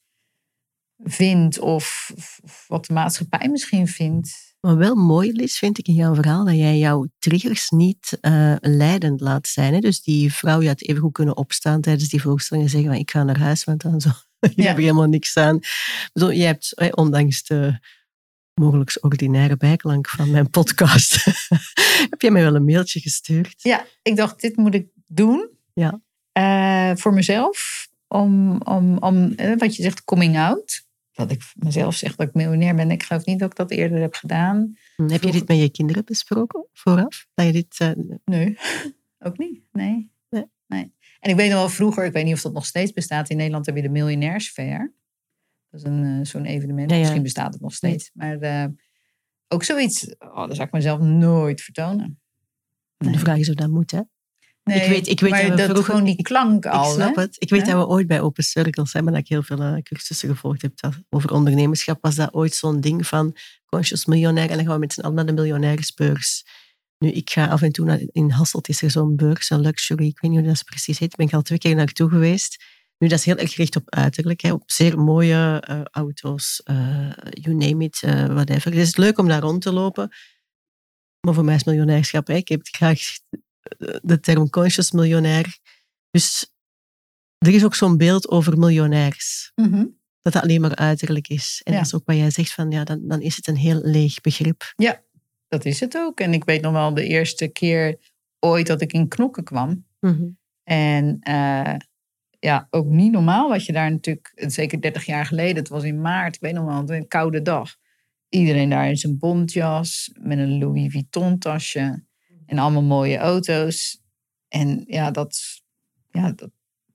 vindt 0.96 1.58
of, 1.58 2.12
of 2.42 2.64
wat 2.66 2.86
de 2.86 2.92
maatschappij 2.92 3.48
misschien 3.48 3.88
vindt. 3.88 4.48
Maar 4.60 4.76
wel 4.76 4.94
mooi, 4.94 5.32
Liz, 5.32 5.58
vind 5.58 5.78
ik 5.78 5.88
in 5.88 5.94
jouw 5.94 6.14
verhaal 6.14 6.44
dat 6.44 6.54
jij 6.54 6.78
jouw 6.78 7.06
triggers 7.18 7.70
niet 7.70 8.18
eh, 8.20 8.54
leidend 8.60 9.20
laat 9.20 9.46
zijn. 9.46 9.74
Hè? 9.74 9.80
Dus 9.80 10.02
die 10.02 10.32
vrouw, 10.32 10.60
je 10.60 10.68
had 10.68 10.82
even 10.82 11.02
goed 11.02 11.12
kunnen 11.12 11.36
opstaan 11.36 11.80
tijdens 11.80 12.08
die 12.08 12.22
voorstelling 12.22 12.66
en 12.66 12.70
zeggen 12.70 12.90
van 12.90 12.98
ik 12.98 13.10
ga 13.10 13.22
naar 13.22 13.38
huis, 13.38 13.64
want 13.64 13.82
dan 13.82 14.00
zo, 14.00 14.10
je 14.54 14.62
Ja. 14.62 14.62
hebt 14.64 14.78
helemaal 14.78 15.06
niks 15.08 15.36
aan. 15.36 15.58
Je 16.12 16.42
hebt, 16.44 16.72
hè, 16.74 16.88
ondanks 16.88 17.42
de 17.42 17.78
mogelijk 18.54 18.98
ordinaire 19.00 19.56
bijklank 19.56 20.08
van 20.08 20.30
mijn 20.30 20.50
podcast, 20.50 21.24
heb 22.10 22.20
jij 22.20 22.30
mij 22.30 22.42
wel 22.42 22.54
een 22.54 22.64
mailtje 22.64 23.00
gestuurd. 23.00 23.54
Ja, 23.62 23.86
ik 24.02 24.16
dacht, 24.16 24.40
dit 24.40 24.56
moet 24.56 24.74
ik 24.74 24.86
doen. 25.06 25.48
Ja. 25.74 26.00
Eh, 26.32 26.96
voor 26.96 27.12
mezelf. 27.14 27.86
Om, 28.08 28.60
om, 28.62 28.96
om 28.98 29.32
eh, 29.36 29.56
wat 29.58 29.76
je 29.76 29.82
zegt, 29.82 30.04
coming 30.04 30.38
out. 30.38 30.86
Dat 31.12 31.30
ik 31.30 31.42
mezelf 31.54 31.94
zeg 31.94 32.16
dat 32.16 32.28
ik 32.28 32.34
miljonair 32.34 32.74
ben. 32.74 32.90
Ik 32.90 33.02
geloof 33.02 33.24
niet 33.24 33.38
dat 33.38 33.50
ik 33.50 33.56
dat 33.56 33.70
eerder 33.70 34.00
heb 34.00 34.14
gedaan. 34.14 34.76
Hm, 34.96 35.08
Heb 35.08 35.22
je 35.22 35.32
dit 35.32 35.48
met 35.48 35.58
je 35.58 35.70
kinderen 35.70 36.04
besproken 36.04 36.66
vooraf? 36.72 37.26
Dat 37.34 37.46
je 37.46 37.52
dit, 37.52 37.74
eh, 37.78 37.90
Nee, 38.24 38.58
ook 39.26 39.38
niet. 39.38 39.60
Nee. 39.72 40.10
Nee. 40.30 40.44
nee. 40.66 40.94
En 41.20 41.30
ik 41.30 41.36
weet 41.36 41.48
nog 41.50 41.58
wel 41.58 41.68
vroeger, 41.68 42.04
ik 42.04 42.12
weet 42.12 42.24
niet 42.24 42.34
of 42.34 42.42
dat 42.42 42.52
nog 42.52 42.66
steeds 42.66 42.92
bestaat. 42.92 43.30
In 43.30 43.36
Nederland 43.36 43.66
heb 43.66 43.76
je 43.76 43.82
de 43.82 43.88
Miljonairsfair. 43.88 44.92
Dat 45.70 45.80
is 45.80 45.86
een, 45.86 46.04
eh, 46.20 46.26
zo'n 46.26 46.44
evenement. 46.44 46.88
Ja, 46.90 46.94
ja. 46.96 47.02
Misschien 47.02 47.22
bestaat 47.22 47.52
het 47.52 47.62
nog 47.62 47.74
steeds. 47.74 48.10
Maar 48.14 48.38
eh, 48.38 48.64
ook 49.48 49.64
zoiets, 49.64 50.14
oh, 50.18 50.46
dat 50.46 50.54
zou 50.54 50.66
ik 50.66 50.72
mezelf 50.72 51.00
nooit 51.00 51.60
vertonen. 51.60 52.20
Nee. 52.98 53.12
De 53.12 53.18
vraag 53.18 53.36
is 53.38 53.48
of 53.48 53.54
dat 53.54 53.68
moet, 53.68 53.90
hè? 53.90 54.00
Nee, 54.64 54.80
ik 54.80 54.88
weet- 54.88 55.08
ik 55.08 55.20
weet 55.20 55.30
maar 55.30 55.46
dat 55.46 55.56
we 55.58 55.62
vroeger- 55.64 55.84
gewoon 55.84 56.04
die 56.04 56.22
klank 56.22 56.66
al. 56.66 56.88
ik 56.88 56.94
snap 56.94 57.14
hè? 57.14 57.22
het. 57.22 57.36
Ik 57.38 57.50
weet 57.50 57.66
Ja. 57.66 57.72
dat 57.72 57.82
we 57.86 57.88
ooit 57.92 58.06
bij 58.06 58.20
Open 58.20 58.44
Circles 58.44 58.92
hebben, 58.92 59.12
dat 59.12 59.22
ik 59.22 59.28
heel 59.28 59.42
veel 59.42 59.60
eh, 59.62 59.82
cursussen 59.82 60.28
gevolgd 60.28 60.62
heb 60.62 60.80
dat- 60.80 61.02
over 61.10 61.32
ondernemerschap, 61.32 61.98
was 62.00 62.14
dat 62.14 62.34
ooit 62.34 62.54
zo'n 62.54 62.80
ding 62.80 63.06
van 63.06 63.36
conscious 63.66 64.06
miljonair 64.06 64.50
en 64.50 64.56
dan 64.56 64.64
gaan 64.64 64.74
we 64.74 64.80
met 64.80 64.92
z'n 64.92 65.00
allen 65.00 65.14
naar 65.14 65.26
de 65.26 65.32
miljonairsbeurs. 65.32 66.44
Nu, 66.98 67.10
ik 67.10 67.30
ga 67.30 67.46
af 67.46 67.62
en 67.62 67.72
toe 67.72 67.84
naar, 67.86 68.00
in 68.12 68.30
Hasselt 68.30 68.68
is 68.68 68.82
er 68.82 68.90
zo'n 68.90 69.16
beurs, 69.16 69.50
een 69.50 69.60
luxury, 69.60 70.06
ik 70.06 70.20
weet 70.20 70.30
niet 70.30 70.40
hoe 70.40 70.48
dat 70.48 70.64
precies 70.64 70.98
heet, 70.98 71.16
ben 71.16 71.26
ik 71.26 71.32
al 71.34 71.42
twee 71.42 71.58
keer 71.58 71.74
naartoe 71.74 72.08
geweest. 72.08 72.64
Nu, 72.98 73.08
dat 73.08 73.18
is 73.18 73.24
heel 73.24 73.36
erg 73.36 73.50
gericht 73.52 73.76
op 73.76 73.90
uiterlijk, 73.90 74.40
hè, 74.40 74.52
op 74.52 74.62
zeer 74.66 74.98
mooie 74.98 75.60
eh, 75.60 75.80
auto's, 75.90 76.60
eh, 76.64 77.10
you 77.30 77.54
name 77.56 77.84
it, 77.84 78.02
eh, 78.02 78.26
whatever. 78.26 78.70
Het 78.72 78.80
is 78.80 78.96
leuk 78.96 79.18
om 79.18 79.28
daar 79.28 79.40
rond 79.40 79.62
te 79.62 79.72
lopen, 79.72 80.08
maar 81.20 81.34
voor 81.34 81.44
mij 81.44 81.54
is 81.54 81.64
miljonairschap, 81.64 82.26
hè, 82.26 82.34
ik 82.34 82.48
heb 82.48 82.60
graag 82.62 83.00
de 84.02 84.20
term 84.20 84.50
conscious 84.50 84.90
miljonair. 84.92 85.58
Dus 86.10 86.52
er 87.38 87.54
is 87.54 87.64
ook 87.64 87.74
zo'n 87.74 87.96
beeld 87.96 88.28
over 88.28 88.58
miljonairs, 88.58 89.52
Mhm. 89.54 89.84
dat 90.20 90.32
dat 90.32 90.42
alleen 90.42 90.60
maar 90.60 90.74
uiterlijk 90.76 91.28
is. 91.28 91.60
En 91.64 91.72
Ja. 91.72 91.78
dat 91.78 91.86
is 91.86 91.94
ook 91.94 92.02
wat 92.06 92.16
jij 92.16 92.30
zegt, 92.30 92.52
van, 92.52 92.70
ja, 92.70 92.84
dan, 92.84 93.08
dan 93.08 93.20
is 93.20 93.36
het 93.36 93.46
een 93.46 93.56
heel 93.56 93.80
leeg 93.82 94.20
begrip. 94.20 94.72
Dat 95.48 95.64
is 95.64 95.80
het 95.80 95.96
ook. 95.96 96.20
En 96.20 96.32
ik 96.32 96.44
weet 96.44 96.60
nog 96.62 96.72
wel 96.72 96.94
de 96.94 97.06
eerste 97.06 97.48
keer 97.48 97.98
ooit 98.38 98.66
dat 98.66 98.80
ik 98.80 98.92
in 98.92 99.08
knokken 99.08 99.44
kwam. 99.44 99.86
En 100.62 101.18
eh, 101.20 101.74
ja, 102.38 102.66
ook 102.70 102.86
niet 102.86 103.12
normaal 103.12 103.48
wat 103.48 103.64
je 103.64 103.72
daar 103.72 103.90
natuurlijk, 103.90 104.32
zeker 104.36 104.80
30 104.80 105.04
jaar 105.04 105.26
geleden, 105.26 105.56
het 105.56 105.68
was 105.68 105.84
in 105.84 106.00
maart, 106.00 106.34
ik 106.34 106.40
weet 106.40 106.54
nog 106.54 106.64
wel, 106.64 106.96
een 106.96 107.08
koude 107.08 107.42
dag. 107.42 107.76
Iedereen 108.28 108.70
daar 108.70 108.88
in 108.88 108.96
zijn 108.96 109.18
bontjas, 109.18 110.10
met 110.20 110.38
een 110.38 110.58
Louis 110.58 110.92
Vuitton 110.92 111.38
tasje 111.38 112.04
en 112.46 112.58
allemaal 112.58 112.82
mooie 112.82 113.16
auto's. 113.16 114.02
En 114.48 114.84
ja, 114.86 115.10
dat, 115.10 115.62
ja, 116.10 116.32
dat, 116.32 116.50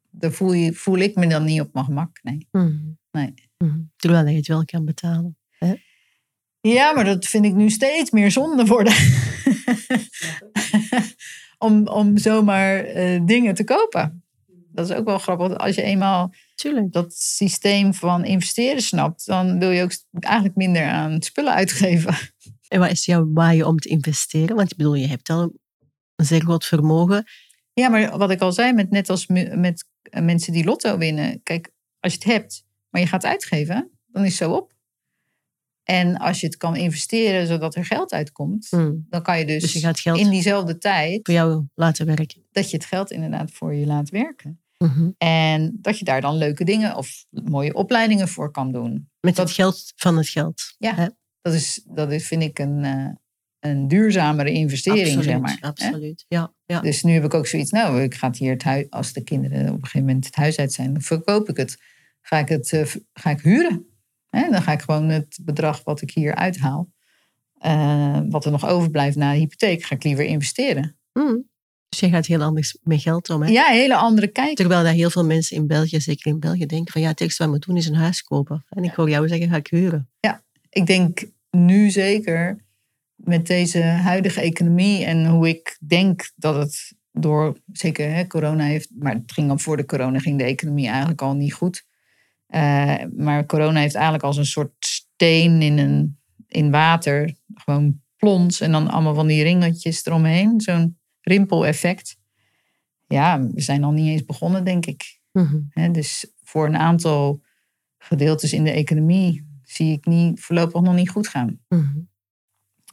daar 0.09 0.31
voel, 0.31 0.53
je, 0.53 0.73
voel 0.73 0.97
ik 0.97 1.15
me 1.15 1.27
dan 1.27 1.43
niet 1.43 1.61
op 1.61 1.73
mijn 1.73 1.85
gemak. 1.85 2.19
Nee. 2.21 2.47
Nee. 3.11 3.33
Mhm. 3.57 3.79
Terwijl 3.95 4.27
je 4.27 4.35
het 4.35 4.47
wel 4.47 4.65
kan 4.65 4.85
betalen. 4.85 5.37
Ja, 6.71 6.93
maar 6.93 7.05
dat 7.05 7.25
vind 7.25 7.45
ik 7.45 7.53
nu 7.53 7.69
steeds 7.69 8.11
meer 8.11 8.31
zonde 8.31 8.65
worden. 8.65 8.93
om, 11.57 11.87
om 11.87 12.17
zomaar 12.17 12.79
eh, 12.83 13.21
dingen 13.25 13.53
te 13.53 13.63
kopen. 13.63 14.23
Dat 14.71 14.89
is 14.89 14.95
ook 14.95 15.05
wel 15.05 15.19
grappig. 15.19 15.47
want 15.47 15.59
Als 15.59 15.75
je 15.75 15.81
eenmaal 15.81 16.33
Tuurlijk. 16.55 16.91
dat 16.91 17.13
systeem 17.13 17.93
van 17.93 18.25
investeren 18.25 18.81
snapt, 18.81 19.25
dan 19.25 19.59
wil 19.59 19.71
je 19.71 19.83
ook 19.83 19.91
eigenlijk 20.19 20.55
minder 20.55 20.85
aan 20.85 21.21
spullen 21.21 21.53
uitgeven. 21.53 22.15
En 22.67 22.79
wat 22.79 22.91
is 22.91 23.05
jouw 23.05 23.31
waaien 23.33 23.67
om 23.67 23.77
te 23.79 23.89
investeren? 23.89 24.55
Want 24.55 24.71
ik 24.71 24.77
bedoel, 24.77 24.95
je 24.95 25.07
hebt 25.07 25.29
al 25.29 25.53
een 26.15 26.25
zeer 26.25 26.41
groot 26.41 26.65
vermogen. 26.65 27.23
Ja, 27.73 27.89
maar 27.89 28.17
wat 28.17 28.31
ik 28.31 28.41
al 28.41 28.51
zei, 28.51 28.73
met, 28.73 28.89
net 28.89 29.09
als 29.09 29.27
me- 29.27 29.55
met 29.55 29.85
eh, 30.01 30.21
mensen 30.23 30.53
die 30.53 30.63
lotto 30.65 30.97
winnen. 30.97 31.43
Kijk, 31.43 31.71
als 31.99 32.13
je 32.13 32.19
het 32.23 32.27
hebt, 32.27 32.65
maar 32.89 33.01
je 33.01 33.07
gaat 33.07 33.25
uitgeven, 33.25 33.91
dan 34.07 34.23
is 34.23 34.29
het 34.29 34.37
zo 34.37 34.51
op. 34.55 34.72
En 35.83 36.17
als 36.17 36.39
je 36.39 36.45
het 36.45 36.57
kan 36.57 36.75
investeren 36.75 37.47
zodat 37.47 37.75
er 37.75 37.85
geld 37.85 38.11
uitkomt, 38.13 38.67
Hmm. 38.69 39.05
dan 39.09 39.21
kan 39.21 39.39
je 39.39 39.45
dus, 39.45 39.61
Dus 39.61 39.73
je 39.73 39.79
gaat 39.79 39.99
geld 39.99 40.17
in 40.19 40.29
diezelfde 40.29 40.77
tijd 40.77 41.19
voor 41.23 41.33
jou 41.35 41.65
laten 41.75 42.05
werken. 42.05 42.41
dat 42.51 42.69
je 42.69 42.77
het 42.77 42.85
geld 42.85 43.11
inderdaad 43.11 43.51
voor 43.51 43.73
je 43.73 43.85
laat 43.85 44.09
werken. 44.09 44.57
Mhm. 44.77 45.09
En 45.17 45.77
dat 45.81 45.99
je 45.99 46.05
daar 46.05 46.21
dan 46.21 46.37
leuke 46.37 46.63
dingen 46.63 46.95
of 46.95 47.25
mooie 47.29 47.73
opleidingen 47.73 48.27
voor 48.27 48.51
kan 48.51 48.71
doen. 48.71 49.09
Met 49.19 49.35
Dat- 49.35 49.45
het 49.47 49.55
geld 49.55 49.93
van 49.95 50.17
het 50.17 50.27
geld. 50.29 50.61
Ja. 50.77 50.95
Hè? 50.95 51.07
Dat 51.41 51.53
is, 51.53 51.81
dat 51.85 52.11
is 52.11 52.27
vind 52.27 52.41
ik 52.43 52.59
een, 52.59 52.83
eh, 52.83 53.09
een 53.59 53.87
duurzamere 53.87 54.51
investering, 54.51 55.05
absoluut, 55.05 55.23
zeg 55.25 55.39
maar. 55.39 55.57
Absoluut. 55.61 56.25
Ja, 56.27 56.53
ja. 56.65 56.79
Dus 56.81 57.03
nu 57.03 57.13
heb 57.13 57.23
ik 57.23 57.33
ook 57.33 57.47
zoiets, 57.47 57.71
nou, 57.71 58.01
ik 58.01 58.13
ga 58.15 58.27
het 58.27 58.37
hier 58.37 58.51
het 58.51 58.63
huis, 58.63 58.85
als 58.89 59.13
de 59.13 59.23
kinderen 59.23 59.61
op 59.67 59.73
een 59.75 59.79
gegeven 59.85 60.05
moment 60.07 60.25
het 60.25 60.35
huis 60.35 60.57
uit 60.57 60.73
zijn, 60.73 60.93
dan 60.93 61.01
verkoop 61.01 61.49
ik 61.49 61.57
het. 61.57 61.77
Ga 62.21 62.37
ik 62.39 62.47
het 62.49 62.71
eh, 62.73 62.85
ga 63.13 63.29
ik 63.29 63.41
huren. 63.41 63.85
Hè? 64.35 64.49
Dan 64.49 64.61
ga 64.61 64.71
ik 64.71 64.81
gewoon 64.81 65.09
het 65.09 65.39
bedrag 65.41 65.83
wat 65.83 66.01
ik 66.01 66.11
hier 66.11 66.35
uithaal, 66.35 66.89
eh, 67.57 68.19
wat 68.29 68.45
er 68.45 68.51
nog 68.51 68.67
overblijft 68.67 69.17
na 69.17 69.31
de 69.31 69.37
hypotheek, 69.37 69.83
ga 69.83 69.95
ik 69.95 70.03
liever 70.03 70.25
investeren. 70.25 70.97
Hmm. 71.11 71.51
Dus 71.89 71.99
je 71.99 72.09
gaat 72.09 72.25
heel 72.25 72.41
anders 72.41 72.77
met 72.81 73.01
geld 73.01 73.29
om. 73.29 73.41
Hè? 73.41 73.49
Ja, 73.49 73.69
een 73.69 73.77
hele 73.77 73.95
andere 73.95 74.27
kijk. 74.27 74.55
Terwijl 74.55 74.83
dat 74.83 74.93
heel 74.93 75.09
veel 75.09 75.25
mensen 75.25 75.55
in 75.55 75.67
België, 75.67 76.01
zeker 76.01 76.31
in 76.31 76.39
België, 76.39 76.65
denken 76.65 76.91
van 76.91 77.01
ja, 77.01 77.07
het 77.07 77.21
eerste 77.21 77.43
wat 77.43 77.53
we 77.53 77.59
doen 77.59 77.77
is 77.77 77.87
een 77.87 77.95
huis 77.95 78.23
kopen. 78.23 78.65
En 78.69 78.83
ik 78.83 78.93
hoor 78.93 79.09
jou 79.09 79.27
zeggen, 79.27 79.49
ga 79.49 79.55
ik 79.55 79.67
huren. 79.67 80.09
ik 80.69 80.85
denk 80.85 81.25
nu 81.49 81.89
zeker 81.89 82.65
met 83.15 83.47
deze 83.47 83.81
huidige 83.81 84.41
economie 84.41 85.05
en 85.05 85.27
hoe 85.27 85.47
ik 85.47 85.77
denk 85.87 86.31
dat 86.35 86.55
het 86.55 86.93
door, 87.11 87.57
zeker 87.71 88.13
hè, 88.13 88.27
corona 88.27 88.63
heeft, 88.63 88.89
maar 88.95 89.13
het 89.13 89.31
ging 89.31 89.49
al 89.49 89.57
voor 89.57 89.77
de 89.77 89.85
corona, 89.85 90.19
ging 90.19 90.37
de 90.37 90.43
economie 90.43 90.87
eigenlijk 90.87 91.21
al 91.21 91.33
niet 91.33 91.53
goed. 91.53 91.85
Eh, 92.53 93.05
maar 93.15 93.45
corona 93.45 93.79
heeft 93.79 93.95
eigenlijk 93.95 94.23
als 94.23 94.37
een 94.37 94.45
soort 94.45 94.73
steen 94.79 95.61
in, 95.61 95.77
een, 95.77 96.17
in 96.47 96.71
water, 96.71 97.35
gewoon 97.53 98.01
plons 98.17 98.61
en 98.61 98.71
dan 98.71 98.87
allemaal 98.87 99.15
van 99.15 99.27
die 99.27 99.43
ringetjes 99.43 100.05
eromheen, 100.05 100.61
zo'n 100.61 100.97
rimpeleffect. 101.21 102.17
Ja, 103.07 103.47
we 103.47 103.61
zijn 103.61 103.83
al 103.83 103.91
niet 103.91 104.07
eens 104.07 104.25
begonnen, 104.25 104.63
denk 104.63 104.85
ik. 104.85 105.19
Mhm. 105.31 105.91
Dus 105.91 106.33
voor 106.43 106.65
een 106.65 106.77
aantal 106.77 107.41
gedeeltes 107.97 108.53
in 108.53 108.63
de 108.63 108.71
economie 108.71 109.47
zie 109.63 109.91
ik 109.91 110.05
niet, 110.05 110.39
voorlopig 110.41 110.81
nog 110.81 110.95
niet 110.95 111.09
goed 111.09 111.27
gaan. 111.27 111.59
Mhm. 111.67 111.99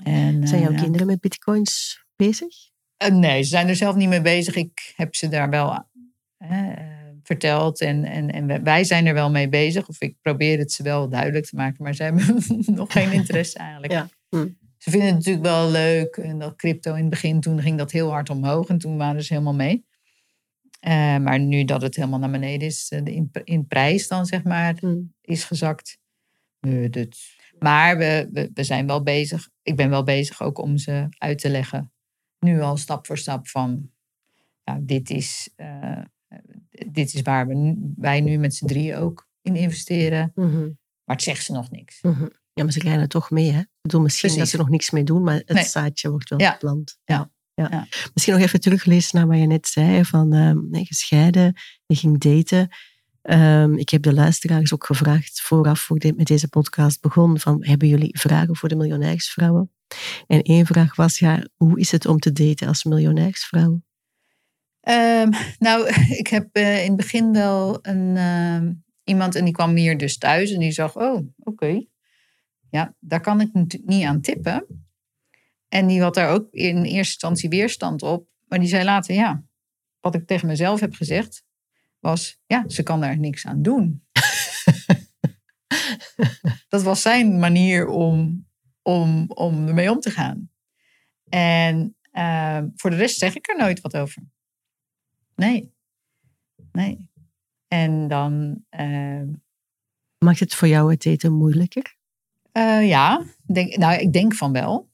En, 0.02 0.48
Zijn 0.48 0.62
eh, 0.62 0.68
jouw 0.68 0.82
kinderen 0.82 1.06
met 1.06 1.20
bitcoins 1.20 2.04
bezig? 2.16 2.54
Eh, 2.96 3.10
nee, 3.10 3.42
ze 3.42 3.48
zijn 3.48 3.68
er 3.68 3.76
zelf 3.76 3.96
niet 3.96 4.08
mee 4.08 4.22
bezig. 4.22 4.54
Ik 4.56 4.92
heb 4.96 5.14
ze 5.14 5.28
daar 5.28 5.50
wel 5.50 5.84
eh, 6.36 6.99
verteld 7.30 7.80
en, 7.80 8.04
en, 8.04 8.30
en 8.30 8.64
wij- 8.64 8.84
zijn 8.84 9.06
er 9.06 9.14
wel 9.14 9.30
mee 9.30 9.48
bezig. 9.48 9.88
Of 9.88 10.00
ik 10.00 10.16
probeer 10.22 10.58
het 10.58 10.72
ze 10.72 10.82
wel 10.82 11.08
duidelijk 11.08 11.46
te 11.46 11.56
maken, 11.56 11.84
maar 11.84 11.94
ze 11.94 12.02
hebben 12.02 12.24
nog 12.80 12.92
geen 12.92 13.12
interesse 13.12 13.58
eigenlijk. 13.58 13.92
Ja. 13.92 14.08
Hm. 14.28 14.48
Ze 14.78 14.90
vinden 14.90 15.08
het 15.08 15.16
natuurlijk 15.16 15.44
wel 15.44 15.70
leuk. 15.70 16.16
En 16.16 16.38
dat 16.38 16.56
crypto 16.56 16.94
in 16.94 17.00
het 17.00 17.10
begin, 17.10 17.40
toen 17.40 17.60
ging 17.60 17.78
dat 17.78 17.90
heel 17.92 18.10
hard 18.10 18.30
omhoog 18.30 18.68
en 18.68 18.78
toen 18.78 18.96
waren 18.96 19.22
ze 19.24 19.32
helemaal 19.32 19.54
mee. 19.54 19.84
Eh, 20.80 21.16
maar 21.16 21.40
nu 21.40 21.64
dat 21.64 21.82
het 21.82 21.96
helemaal 21.96 22.18
naar 22.18 22.30
beneden 22.30 22.68
is, 22.68 22.88
eh, 22.90 23.02
de 23.04 23.14
in, 23.14 23.30
in 23.44 23.66
prijs 23.66 24.08
dan 24.08 24.26
zeg 24.26 24.42
maar, 24.44 24.76
Hm. 24.80 24.96
is 25.20 25.44
gezakt. 25.44 25.98
Nee, 26.60 26.88
dat... 26.90 27.16
Maar 27.58 27.98
we, 27.98 28.28
we, 28.32 28.50
we 28.54 28.64
zijn 28.64 28.86
wel 28.86 29.02
bezig. 29.02 29.48
Ik 29.62 29.76
ben 29.76 29.90
wel 29.90 30.02
bezig 30.04 30.42
ook 30.42 30.58
om 30.58 30.76
ze 30.78 31.06
uit 31.18 31.38
te 31.38 31.48
leggen. 31.50 31.92
Nu 32.38 32.60
al 32.60 32.76
stap 32.76 33.06
voor 33.06 33.18
stap 33.18 33.48
van. 33.48 33.90
Dit, 34.80 35.10
is, 35.10 35.50
eh, 35.56 36.02
dit 36.92 37.14
is 37.14 37.22
waar 37.22 37.46
we, 37.46 37.74
wij 37.96 38.20
nu 38.20 38.38
met 38.38 38.54
z'n 38.54 38.66
drieën 38.66 38.96
ook 38.96 39.28
in 39.42 39.56
investeren. 39.56 40.32
Mhm. 40.34 40.60
Maar 41.04 41.16
het 41.16 41.22
zegt 41.22 41.44
ze 41.44 41.52
nog 41.52 41.70
niks. 41.70 41.98
Mhm. 42.02 42.26
Ja, 42.52 42.62
maar 42.64 42.72
ze 42.72 42.78
krijgen 42.78 43.00
het 43.00 43.10
toch 43.10 43.30
mee, 43.30 43.50
hè? 43.52 43.58
Ik 43.60 43.68
bedoel, 43.80 44.00
misschien 44.00 44.30
Precies. 44.30 44.50
dat 44.50 44.60
ze 44.60 44.64
nog 44.64 44.70
niks 44.72 44.90
mee 44.90 45.04
doen, 45.04 45.22
maar 45.22 45.34
het 45.34 45.52
Nee. 45.52 45.64
zaadje 45.64 46.10
wordt 46.10 46.28
wel 46.28 46.40
Ja. 46.40 46.50
geplant. 46.50 46.98
Ja. 47.04 47.30
Ja. 47.54 47.68
Ja. 47.70 47.86
Misschien 48.14 48.34
nog 48.34 48.42
even 48.42 48.60
teruglezen 48.60 49.16
naar 49.18 49.26
wat 49.26 49.38
je 49.38 49.46
net 49.46 49.66
zei, 49.66 50.04
van 50.04 50.32
ehm, 50.32 50.68
nee, 50.70 50.84
gescheiden, 50.84 51.54
je 51.86 51.94
ging 51.94 52.18
daten. 52.18 52.68
Ehm, 53.22 53.74
ik 53.74 53.88
heb 53.88 54.02
de 54.02 54.12
luisteraars 54.14 54.72
ook 54.74 54.86
gevraagd, 54.86 55.40
vooraf 55.40 55.80
voor 55.80 55.98
dit 55.98 56.16
met 56.16 56.26
deze 56.26 56.48
podcast 56.48 57.00
begon, 57.00 57.38
van 57.40 57.64
hebben 57.64 57.88
jullie 57.88 58.18
vragen 58.18 58.56
voor 58.56 58.68
de 58.68 58.76
miljonairsvrouwen? 58.76 59.70
En 60.26 60.42
één 60.42 60.66
vraag 60.66 60.96
was, 60.96 61.18
ja, 61.18 61.46
hoe 61.56 61.80
is 61.80 61.90
het 61.90 62.06
om 62.06 62.18
te 62.18 62.32
daten 62.32 62.68
als 62.68 62.84
miljonairsvrouw? 62.84 63.82
Ehm, 64.80 65.30
nou, 65.58 65.88
ik 66.22 66.26
heb 66.26 66.48
eh, 66.52 66.82
in 66.82 66.88
het 66.88 66.96
begin 66.96 67.32
wel 67.32 67.78
een, 67.82 68.16
ehm, 68.16 68.72
iemand 69.04 69.34
en 69.34 69.44
die 69.44 69.54
kwam 69.54 69.76
hier 69.76 69.98
dus 69.98 70.18
thuis 70.18 70.52
en 70.52 70.60
die 70.60 70.72
zag, 70.72 70.96
oh, 70.96 71.28
oké. 71.38 71.84
Ja, 72.70 72.94
daar 72.98 73.20
kan 73.20 73.40
ik 73.40 73.52
natu- 73.52 73.82
niet 73.84 74.04
aan 74.04 74.20
tippen. 74.20 74.66
En 75.68 75.86
die 75.86 76.02
had 76.02 76.14
daar 76.14 76.30
ook 76.30 76.52
in 76.52 76.76
eerste 76.76 76.94
instantie 76.96 77.48
weerstand 77.48 78.02
op. 78.02 78.28
Maar 78.48 78.58
die 78.58 78.68
zei 78.68 78.84
later, 78.84 79.14
ja, 79.14 79.44
wat 80.00 80.14
ik 80.14 80.26
tegen 80.26 80.46
mezelf 80.46 80.80
heb 80.80 80.94
gezegd, 80.94 81.44
was, 81.98 82.40
ja, 82.46 82.64
ze 82.66 82.82
kan 82.82 83.00
daar 83.00 83.18
niks 83.18 83.46
aan 83.46 83.62
doen. 83.62 84.04
dat 86.68 86.82
was 86.82 87.02
zijn 87.02 87.38
manier 87.38 87.86
om, 87.86 88.46
om, 88.82 89.24
om 89.28 89.68
ermee 89.68 89.90
om 89.90 90.00
te 90.00 90.10
gaan. 90.10 90.50
En 91.28 91.96
ehm, 92.10 92.68
voor 92.74 92.90
de 92.90 92.96
rest 92.96 93.18
zeg 93.18 93.36
ik 93.36 93.48
er 93.48 93.56
nooit 93.56 93.80
wat 93.80 93.96
over. 93.96 94.22
Nee. 95.40 95.72
Nee. 96.72 97.08
En 97.68 98.08
dan, 98.08 98.64
eh, 98.68 99.22
Maakt 100.18 100.40
het 100.40 100.54
voor 100.54 100.68
jou 100.68 100.90
het 100.90 101.02
daten 101.02 101.32
moeilijker? 101.32 101.96
eh, 102.52 102.88
ja, 102.88 103.24
denk, 103.46 103.76
nou, 103.76 104.00
ik 104.00 104.12
denk 104.12 104.34
van 104.34 104.52
wel. 104.52 104.88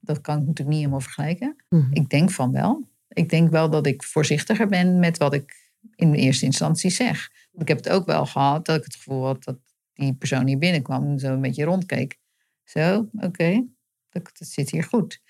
Dat 0.00 0.20
kan 0.20 0.34
ik 0.34 0.40
natuurlijk 0.40 0.68
niet 0.68 0.78
helemaal 0.78 1.00
vergelijken. 1.00 1.56
Mhm. 1.68 1.92
Ik 1.92 2.08
denk 2.08 2.30
van 2.30 2.52
wel. 2.52 2.88
Ik 3.08 3.28
denk 3.28 3.50
wel 3.50 3.70
dat 3.70 3.86
ik 3.86 4.02
voorzichtiger 4.02 4.66
ben 4.66 4.98
met 4.98 5.18
wat 5.18 5.34
ik 5.34 5.72
in 5.94 6.10
de 6.10 6.18
eerste 6.18 6.44
instantie 6.44 6.90
zeg. 6.90 7.30
Ik 7.52 7.68
heb 7.68 7.76
het 7.76 7.88
ook 7.88 8.06
wel 8.06 8.26
gehad 8.26 8.66
dat 8.66 8.76
ik 8.76 8.84
het 8.84 8.94
gevoel 8.94 9.24
had 9.24 9.44
dat 9.44 9.58
die 9.92 10.14
persoon 10.14 10.46
hier 10.46 10.58
binnenkwam 10.58 11.04
en 11.04 11.18
zo 11.18 11.32
een 11.32 11.40
beetje 11.40 11.64
rondkeek. 11.64 12.18
Zo, 12.64 13.08
oké, 13.12 13.64
dat, 14.10 14.30
dat 14.38 14.48
zit 14.48 14.70
hier 14.70 14.84
goed. 14.84 15.20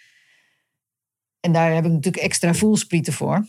En 1.40 1.52
daar 1.52 1.74
heb 1.74 1.84
ik 1.84 1.90
natuurlijk 1.92 2.24
extra 2.24 2.54
voelsprieten 2.54 3.12
voor. 3.12 3.46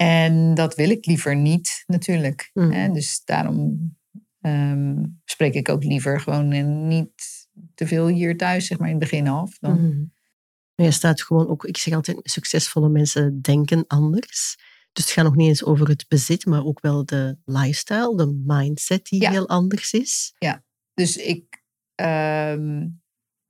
En 0.00 0.54
dat 0.54 0.74
wil 0.74 0.90
ik 0.90 1.06
liever 1.06 1.36
niet, 1.36 1.82
natuurlijk. 1.86 2.50
Hè? 2.52 2.92
Dus 2.92 3.24
daarom 3.24 3.90
ehm, 4.40 5.04
spreek 5.24 5.54
ik 5.54 5.68
ook 5.68 5.84
liever 5.84 6.20
gewoon 6.20 6.52
en 6.52 6.88
niet 6.88 7.46
te 7.74 7.86
veel 7.86 8.06
hier 8.06 8.36
thuis, 8.36 8.66
zeg 8.66 8.78
maar, 8.78 8.88
in 8.88 8.94
het 8.94 9.10
begin 9.10 9.28
af. 9.28 9.58
Dan. 9.58 10.10
Maar 10.74 10.86
je 10.86 10.92
staat 10.92 11.22
gewoon 11.22 11.48
ook, 11.48 11.64
ik 11.64 11.76
zeg 11.76 11.94
altijd, 11.94 12.18
succesvolle 12.22 12.88
mensen 12.88 13.40
denken 13.40 13.84
anders. 13.86 14.56
Dus 14.92 15.04
het 15.04 15.12
gaat 15.12 15.24
nog 15.24 15.36
niet 15.36 15.48
eens 15.48 15.64
over 15.64 15.88
het 15.88 16.04
bezit, 16.08 16.46
maar 16.46 16.64
ook 16.64 16.80
wel 16.80 17.04
de 17.04 17.38
lifestyle, 17.44 18.16
de 18.16 18.42
mindset 18.46 19.04
die 19.04 19.20
Ja. 19.20 19.30
heel 19.30 19.48
anders 19.48 19.92
is. 19.92 20.34
Dus 20.94 21.16
ik 21.16 21.62
ehm, 21.94 22.86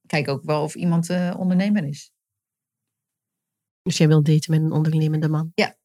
kijk 0.06 0.28
ook 0.28 0.44
wel 0.44 0.62
of 0.62 0.74
iemand 0.74 1.10
eh, 1.10 1.34
ondernemer 1.38 1.84
is. 1.84 2.12
Dus 3.82 3.96
jij 3.96 4.08
wil 4.08 4.22
daten 4.22 4.50
met 4.52 4.60
een 4.62 4.72
ondernemende 4.72 5.28
man. 5.28 5.52
Ja, 5.54 5.76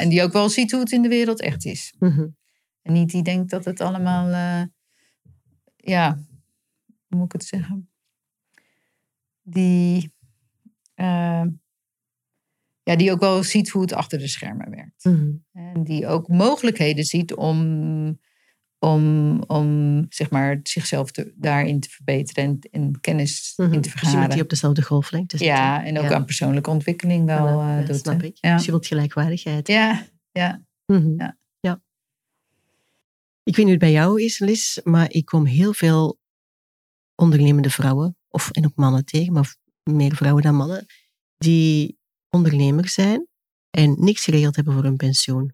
en 0.00 0.08
die 0.08 0.22
ook 0.22 0.32
wel 0.32 0.48
ziet 0.48 0.70
hoe 0.70 0.80
het 0.80 0.92
in 0.92 1.02
de 1.02 1.08
wereld 1.08 1.40
echt 1.40 1.64
is. 1.64 1.94
Mhm. 1.98 2.26
En 2.82 2.92
niet 2.92 3.10
die 3.10 3.22
denkt 3.22 3.50
dat 3.50 3.64
het 3.64 3.80
allemaal, 3.80 4.26
eh, 4.28 4.66
ja, 5.76 6.18
hoe 7.06 7.18
moet 7.18 7.24
ik 7.24 7.32
het 7.32 7.44
zeggen? 7.44 7.90
Die, 9.42 10.12
eh, 10.94 11.44
ja, 12.82 12.96
die 12.96 13.12
ook 13.12 13.20
wel 13.20 13.42
ziet 13.42 13.68
hoe 13.68 13.82
het 13.82 13.92
achter 13.92 14.18
de 14.18 14.28
schermen 14.28 14.70
werkt. 14.70 15.04
Mhm. 15.04 15.32
En 15.52 15.84
die 15.84 16.06
ook 16.06 16.28
mogelijkheden 16.28 17.04
ziet 17.04 17.34
om, 17.34 18.20
om, 18.78 19.42
om 19.42 20.06
zeg 20.08 20.30
maar, 20.30 20.60
zichzelf 20.62 21.10
te, 21.10 21.32
daarin 21.36 21.80
te 21.80 21.88
verbeteren 21.88 22.44
en, 22.44 22.58
en 22.82 23.00
kennis 23.00 23.52
Mhm. 23.56 23.72
in 23.72 23.80
te 23.80 23.90
Dus 23.90 23.92
je 23.92 23.98
vergaren. 23.98 24.30
die 24.30 24.42
op 24.42 24.48
dezelfde 24.48 24.82
golflengte 24.82 25.36
zitten. 25.36 25.56
ja, 25.56 25.84
en 25.84 25.98
ook 25.98 26.04
Ja. 26.04 26.14
aan 26.14 26.24
persoonlijke 26.24 26.70
ontwikkeling 26.70 27.24
wel 27.26 27.46
Ja, 27.60 27.70
eh, 27.72 27.78
dat 27.78 27.86
doet. 27.86 27.96
snap 27.96 28.22
ik. 28.22 28.36
Ja. 28.40 28.56
Dus 28.56 28.64
je 28.64 28.70
wilt 28.70 28.86
gelijkwaardigheid. 28.86 29.66
Ja, 29.68 30.06
ja. 30.32 30.62
Mhm. 30.86 31.14
Ja. 31.16 31.36
ja. 31.60 31.82
Ik 33.42 33.56
weet 33.56 33.64
niet 33.64 33.64
hoe 33.64 33.70
het 33.70 33.78
bij 33.78 33.92
jou 33.92 34.22
is, 34.22 34.38
Liz, 34.38 34.78
maar 34.84 35.10
ik 35.10 35.24
kom 35.24 35.46
heel 35.46 35.72
veel 35.72 36.18
ondernemende 37.14 37.70
vrouwen, 37.70 38.16
of, 38.28 38.50
en 38.50 38.64
ook 38.66 38.76
mannen 38.76 39.04
tegen, 39.04 39.32
maar 39.32 39.56
meer 39.82 40.16
vrouwen 40.16 40.42
dan 40.42 40.54
mannen, 40.54 40.86
die 41.38 41.98
ondernemer 42.30 42.88
zijn 42.88 43.26
en 43.70 43.96
niks 43.98 44.24
geregeld 44.24 44.56
hebben 44.56 44.74
voor 44.74 44.82
hun 44.82 44.96
pensioen. 44.96 45.52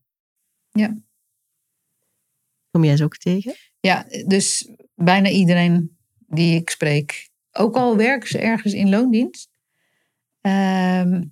Ja. 0.70 0.96
Kom 2.74 2.84
jij 2.84 2.96
ze 2.96 3.04
ook 3.04 3.16
tegen? 3.16 3.54
Ja, 3.80 4.06
dus 4.26 4.68
bijna 4.94 5.28
iedereen 5.28 5.96
die 6.26 6.60
ik 6.60 6.70
spreek, 6.70 7.30
ook 7.52 7.76
al 7.76 7.96
werken 7.96 8.28
ze 8.28 8.38
ergens 8.38 8.72
in 8.72 8.88
loondienst, 8.88 9.50
ehm, 10.40 11.24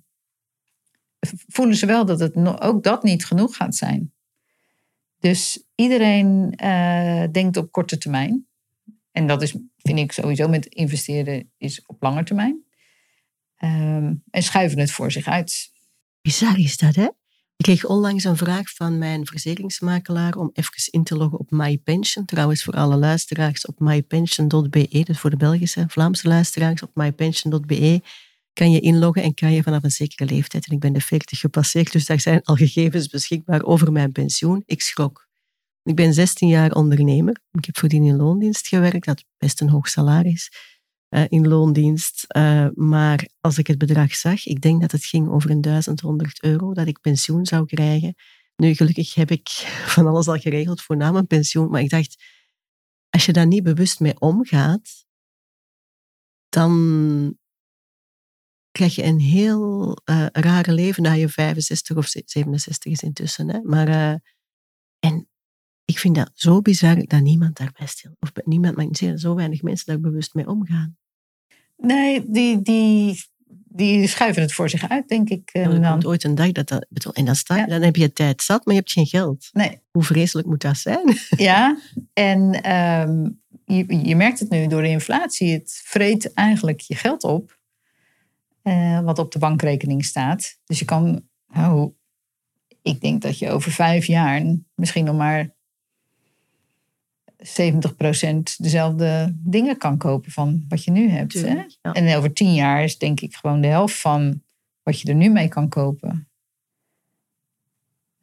voelen 1.47 1.75
ze 1.75 1.85
wel 1.85 2.05
dat 2.05 2.19
het 2.19 2.61
ook 2.61 2.83
dat 2.83 3.03
niet 3.03 3.25
genoeg 3.25 3.55
gaat 3.55 3.75
zijn. 3.75 4.13
Dus 5.19 5.63
iedereen 5.75 6.53
eh, 6.55 7.23
denkt 7.31 7.57
op 7.57 7.71
korte 7.71 7.97
termijn. 7.97 8.47
En 9.11 9.27
dat 9.27 9.41
is, 9.41 9.55
vind 9.77 9.99
ik 9.99 10.11
sowieso 10.11 10.47
met 10.47 10.65
investeren, 10.65 11.51
is 11.57 11.85
op 11.85 12.01
lange 12.01 12.23
termijn. 12.23 12.63
Ehm, 13.55 14.13
en 14.29 14.43
schuiven 14.43 14.79
het 14.79 14.91
voor 14.91 15.11
zich 15.11 15.27
uit. 15.27 15.71
Bizar 16.21 16.59
is 16.59 16.77
dat, 16.77 16.95
hè? 16.95 17.07
Ik 17.55 17.65
kreeg 17.65 17.85
onlangs 17.85 18.23
een 18.23 18.37
vraag 18.37 18.69
van 18.69 18.97
mijn 18.97 19.25
verzekeringsmakelaar 19.25 20.35
om 20.35 20.49
even 20.53 20.91
in 20.91 21.03
te 21.03 21.15
loggen 21.15 21.39
op 21.39 21.51
MyPension. 21.51 22.25
Trouwens, 22.25 22.63
voor 22.63 22.73
alle 22.73 22.97
luisteraars 22.97 23.65
op 23.65 23.79
mypension.be, 23.79 25.03
dus 25.03 25.19
voor 25.19 25.29
de 25.29 25.37
Belgische 25.37 25.79
en 25.79 25.89
Vlaamse 25.89 26.27
luisteraars 26.27 26.83
op 26.83 26.91
mypension.be, 26.93 28.01
kan 28.53 28.71
je 28.71 28.79
inloggen 28.79 29.23
en 29.23 29.33
kan 29.33 29.51
je 29.51 29.63
vanaf 29.63 29.83
een 29.83 29.91
zekere 29.91 30.33
leeftijd, 30.33 30.67
en 30.67 30.73
ik 30.73 30.79
ben 30.79 30.93
de 30.93 31.01
40 31.01 31.39
gepasseerd, 31.39 31.91
dus 31.91 32.05
daar 32.05 32.19
zijn 32.19 32.41
al 32.43 32.55
gegevens 32.55 33.07
beschikbaar 33.07 33.63
over 33.63 33.91
mijn 33.91 34.11
pensioen. 34.11 34.63
Ik 34.65 34.81
schrok. 34.81 35.27
Ik 35.83 35.95
ben 35.95 36.13
16 36.13 36.47
jaar 36.47 36.71
ondernemer. 36.71 37.39
Ik 37.51 37.65
heb 37.65 37.77
voordien 37.77 38.03
in 38.03 38.15
loondienst 38.15 38.67
gewerkt, 38.67 39.05
dat 39.05 39.23
best 39.37 39.61
een 39.61 39.69
hoog 39.69 39.87
salaris 39.87 40.72
eh, 41.13 41.23
in 41.27 41.47
loondienst. 41.47 42.25
Eh, 42.27 42.67
maar 42.73 43.29
als 43.39 43.57
ik 43.57 43.67
het 43.67 43.77
bedrag 43.77 44.15
zag, 44.15 44.45
ik 44.45 44.61
denk 44.61 44.81
dat 44.81 44.91
het 44.91 45.05
ging 45.05 45.29
over 45.29 45.49
een 45.49 45.61
1100 45.61 46.43
euro 46.43 46.73
dat 46.73 46.87
ik 46.87 47.01
pensioen 47.01 47.45
zou 47.45 47.65
krijgen. 47.65 48.15
Nu, 48.55 48.73
gelukkig 48.73 49.13
heb 49.13 49.31
ik 49.31 49.49
van 49.95 50.07
alles 50.07 50.27
al 50.27 50.37
geregeld 50.37 50.81
voor 50.81 50.97
na 50.97 51.11
mijn 51.11 51.27
pensioen. 51.27 51.69
Maar 51.69 51.81
ik 51.81 51.89
dacht, 51.89 52.23
als 53.09 53.25
je 53.25 53.33
daar 53.33 53.47
niet 53.47 53.63
bewust 53.63 53.99
mee 53.99 54.19
omgaat, 54.19 55.05
dan 56.49 57.37
krijg 58.71 58.95
je 58.95 59.03
een 59.03 59.19
heel 59.19 59.97
eh, 60.03 60.25
rare 60.31 60.73
leven 60.73 61.03
na 61.03 61.11
je 61.11 61.29
65 61.29 61.97
of 61.97 62.07
67 62.07 62.91
is 62.91 63.01
intussen. 63.03 63.49
Hè? 63.49 63.61
Maar, 63.61 64.19
en 64.99 65.29
ik 65.85 65.99
vind 65.99 66.15
dat 66.15 66.31
zo 66.33 66.61
bizar 66.61 67.05
dat 67.05 67.21
niemand 67.21 67.57
daarbij 67.57 67.87
stil. 67.87 68.15
Of 68.19 68.31
niemand, 68.43 68.75
maar 68.75 69.17
zo 69.17 69.35
weinig 69.35 69.61
mensen 69.61 69.85
daar 69.85 69.99
bewust 69.99 70.33
mee 70.33 70.47
omgaan. 70.47 70.97
Nee, 71.85 72.23
die, 72.27 72.61
die, 72.61 73.23
die 73.65 74.07
schuiven 74.07 74.41
het 74.41 74.53
voor 74.53 74.69
zich 74.69 74.89
uit, 74.89 75.07
denk 75.07 75.29
ik. 75.29 75.49
En 75.53 75.61
er 75.61 75.69
komt 75.69 75.81
dan, 75.83 76.05
ooit 76.05 76.23
een 76.23 76.35
dag 76.35 76.51
dat 76.51 76.67
dat... 76.67 77.13
En 77.13 77.25
dan, 77.25 77.35
sta, 77.35 77.55
Ja. 77.55 77.65
dan 77.65 77.81
heb 77.81 77.95
je 77.95 78.13
tijd 78.13 78.41
zat, 78.41 78.65
maar 78.65 78.73
je 78.73 78.79
hebt 78.79 78.91
geen 78.93 79.05
geld. 79.05 79.49
nee, 79.51 79.79
Hoe 79.91 80.03
vreselijk 80.03 80.47
moet 80.47 80.61
dat 80.61 80.77
zijn? 80.77 81.17
Ja, 81.49 81.77
en 82.13 82.61
ehm, 82.61 83.29
je, 83.65 84.07
je 84.07 84.15
merkt 84.15 84.39
het 84.39 84.49
nu 84.49 84.67
door 84.67 84.81
de 84.81 84.87
inflatie. 84.87 85.51
Het 85.51 85.81
vreet 85.85 86.33
eigenlijk 86.33 86.79
je 86.81 86.95
geld 86.95 87.23
op, 87.23 87.59
eh, 88.61 88.99
wat 88.99 89.19
op 89.19 89.31
de 89.31 89.39
bankrekening 89.39 90.05
staat. 90.05 90.59
Dus 90.65 90.79
je 90.79 90.85
kan, 90.85 91.23
nou, 91.47 91.91
ik 92.81 93.01
denk 93.01 93.21
dat 93.21 93.39
je 93.39 93.49
over 93.49 93.71
vijf 93.71 94.05
jaar 94.05 94.55
misschien 94.75 95.05
nog 95.05 95.15
maar 95.17 95.53
70% 97.43 98.55
dezelfde 98.57 99.35
dingen 99.37 99.77
kan 99.77 99.97
kopen 99.97 100.31
van 100.31 100.65
wat 100.69 100.83
je 100.83 100.91
nu 100.91 101.09
hebt. 101.09 101.33
Hè? 101.33 101.63
Ja. 101.81 101.93
En 101.93 102.17
over 102.17 102.33
tien 102.33 102.53
jaar 102.53 102.83
is 102.83 102.97
denk 102.97 103.19
ik 103.19 103.35
gewoon 103.35 103.61
de 103.61 103.67
helft 103.67 103.99
van 103.99 104.41
wat 104.83 104.99
je 104.99 105.09
er 105.09 105.15
nu 105.15 105.29
mee 105.29 105.47
kan 105.47 105.69
kopen. 105.69 106.27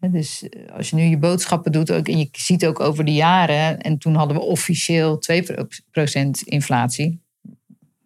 Dus 0.08 0.48
eh, 0.48 0.72
als 0.72 0.90
je 0.90 0.96
nu 0.96 1.02
je 1.02 1.18
boodschappen 1.18 1.72
doet, 1.72 1.92
ook, 1.92 2.08
en 2.08 2.18
je 2.18 2.28
ziet 2.32 2.66
ook 2.66 2.80
over 2.80 3.04
de 3.04 3.12
jaren, 3.12 3.80
en 3.80 3.98
toen 3.98 4.14
hadden 4.14 4.36
we 4.36 4.42
officieel 4.42 5.22
2% 5.32 6.30
inflatie. 6.44 7.20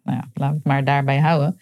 Nou 0.03 0.17
ja, 0.17 0.29
laten 0.33 0.55
we 0.55 0.59
het 0.59 0.63
maar 0.63 0.83
daarbij 0.83 1.19
houden. 1.19 1.59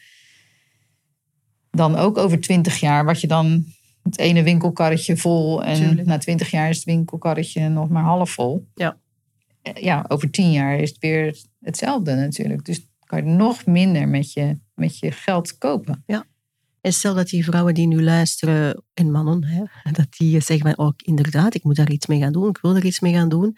Dan 1.71 1.95
ook 1.95 2.17
over 2.17 2.41
20 2.41 2.79
jaar, 2.79 3.05
wat 3.05 3.21
je 3.21 3.27
dan 3.27 3.65
het 4.03 4.19
ene 4.19 4.43
winkelkarretje 4.43 5.17
vol 5.17 5.63
en 5.63 5.75
Tuurlijk. 5.75 6.07
na 6.07 6.17
20 6.17 6.51
jaar 6.51 6.69
is 6.69 6.75
het 6.75 6.85
winkelkarretje 6.85 7.69
nog 7.69 7.89
maar 7.89 8.03
half 8.03 8.29
vol. 8.29 8.67
Ja. 8.75 8.97
Ja, 9.73 10.05
over 10.07 10.29
tien 10.29 10.51
jaar 10.51 10.79
is 10.79 10.89
het 10.89 10.99
weer 10.99 11.37
hetzelfde 11.59 12.15
natuurlijk. 12.15 12.65
Dus 12.65 12.87
kan 13.05 13.25
je 13.25 13.31
nog 13.31 13.65
minder 13.65 14.07
met 14.07 14.33
je, 14.33 14.59
met 14.73 14.99
je 14.99 15.11
geld 15.11 15.57
kopen. 15.57 16.03
En 16.81 16.93
stel 16.93 17.15
dat 17.15 17.29
die 17.29 17.43
vrouwen 17.43 17.73
die 17.73 17.87
nu 17.87 18.03
luisteren, 18.03 18.83
en 18.93 19.11
mannen, 19.11 19.43
hè, 19.43 19.63
dat 19.91 20.07
die 20.17 20.39
zeggen 20.39 20.75
van, 20.75 20.85
oh, 20.85 20.93
inderdaad, 20.97 21.55
ik 21.55 21.63
moet 21.63 21.75
daar 21.75 21.91
iets 21.91 22.07
mee 22.07 22.19
gaan 22.19 22.31
doen, 22.31 22.49
ik 22.49 22.59
wil 22.61 22.75
er 22.75 22.85
iets 22.85 22.99
mee 22.99 23.13
gaan 23.13 23.29
doen. 23.29 23.57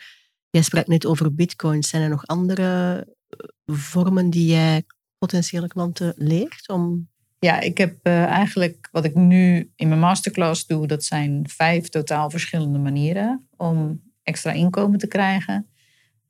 Jij 0.50 0.62
sprak 0.62 0.88
net 0.88 1.06
over 1.06 1.36
bitcoins. 1.36 1.90
Zijn 1.90 2.02
er 2.02 2.10
nog 2.10 2.28
andere 2.28 3.08
eh, 3.30 3.76
vormen 3.76 4.30
die 4.30 4.48
jij 4.48 4.84
potentiële 5.18 5.68
klanten 5.68 6.14
leert 6.18 6.70
om 6.70 7.10
Ja, 7.40 7.60
ik 7.60 7.78
heb 7.78 7.98
eh, 8.02 8.24
eigenlijk 8.24 8.90
wat 8.92 9.06
ik 9.06 9.16
nu 9.16 9.72
in 9.76 9.88
mijn 9.88 10.00
masterclass 10.00 10.66
doe, 10.66 10.88
dat 10.88 11.04
zijn 11.04 11.50
vijf 11.50 11.90
totaal 11.90 12.30
verschillende 12.30 12.80
manieren 12.80 13.48
om 13.58 14.02
extra 14.24 14.52
inkomen 14.52 15.00
te 15.00 15.08
krijgen. 15.08 15.68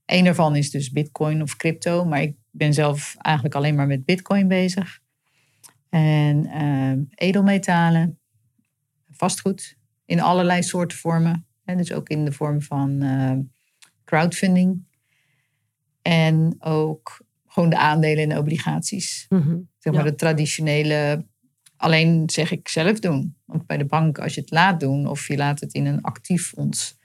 Eén 0.06 0.24
daarvan 0.24 0.56
is 0.56 0.72
dus 0.72 0.92
bitcoin 0.92 1.42
of 1.42 1.56
crypto, 1.56 2.06
maar 2.06 2.22
ik 2.22 2.36
ben 2.52 2.74
zelf 2.74 3.16
eigenlijk 3.18 3.56
alleen 3.56 3.76
maar 3.76 3.88
met 3.88 4.06
bitcoin 4.06 4.48
bezig. 4.48 5.00
En 5.90 6.46
eh, 6.46 7.28
edelmetalen, 7.28 8.20
vastgoed 9.12 9.78
in 10.06 10.20
allerlei 10.22 10.64
soorten 10.64 10.98
vormen. 10.98 11.46
Hè, 11.64 11.76
dus 11.76 11.92
ook 11.92 12.10
in 12.10 12.26
de 12.26 12.32
vorm 12.32 12.62
van 12.62 13.02
eh, 13.02 13.38
crowdfunding. 14.04 14.86
En 16.02 16.56
ook 16.60 17.24
gewoon 17.48 17.70
de 17.70 17.78
aandelen 17.78 18.32
en 18.32 18.38
obligaties. 18.38 19.26
Zeg 19.80 19.94
maar 19.94 20.06
Ja. 20.06 20.10
de 20.10 20.16
traditionele, 20.16 21.26
alleen 21.78 22.30
zeg 22.30 22.52
ik 22.52 22.68
zelf 22.68 23.00
doen. 23.00 23.36
Want 23.46 23.66
bij 23.66 23.78
de 23.78 23.86
bank, 23.86 24.20
als 24.20 24.34
je 24.36 24.42
het 24.42 24.52
laat 24.52 24.80
doen 24.80 25.08
of 25.08 25.28
je 25.28 25.38
laat 25.38 25.60
het 25.60 25.74
in 25.74 25.86
een 25.86 26.02
actief 26.02 26.48
fonds 26.48 26.98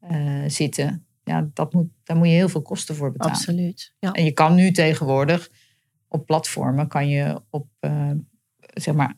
eh, 0.00 0.44
zitten, 0.46 1.03
ja, 1.24 1.48
dat 1.54 1.72
moet, 1.72 1.86
daar 2.04 2.16
moet 2.16 2.26
je 2.26 2.32
heel 2.32 2.48
veel 2.48 2.62
kosten 2.62 2.94
voor 2.96 3.12
betalen. 3.12 3.34
Absoluut. 3.36 3.94
Ja. 3.98 4.12
En 4.12 4.24
je 4.24 4.32
kan 4.32 4.54
nu 4.54 4.70
tegenwoordig 4.72 5.50
op 6.08 6.26
platformen, 6.26 6.88
kan 6.88 7.08
je 7.08 7.42
op 7.50 7.68
eh, 7.80 8.10
zeg 8.58 8.94
maar 8.94 9.14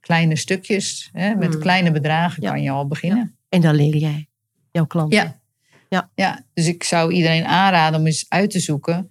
kleine 0.00 0.36
stukjes, 0.36 1.08
hè, 1.12 1.34
met 1.34 1.54
Mm. 1.54 1.60
kleine 1.60 1.92
bedragen 1.92 2.42
Ja. 2.42 2.50
kan 2.50 2.62
je 2.62 2.70
al 2.70 2.86
beginnen. 2.86 3.36
En 3.48 3.60
dan 3.60 3.74
leer 3.74 3.96
jij 3.96 4.28
jouw 4.70 4.86
klanten. 4.86 5.18
Ja. 5.18 5.40
Ja. 5.88 6.10
ja, 6.14 6.44
dus 6.54 6.66
ik 6.66 6.84
zou 6.84 7.12
iedereen 7.12 7.44
aanraden 7.44 8.00
om 8.00 8.06
eens 8.06 8.26
uit 8.28 8.50
te 8.50 8.60
zoeken. 8.60 9.10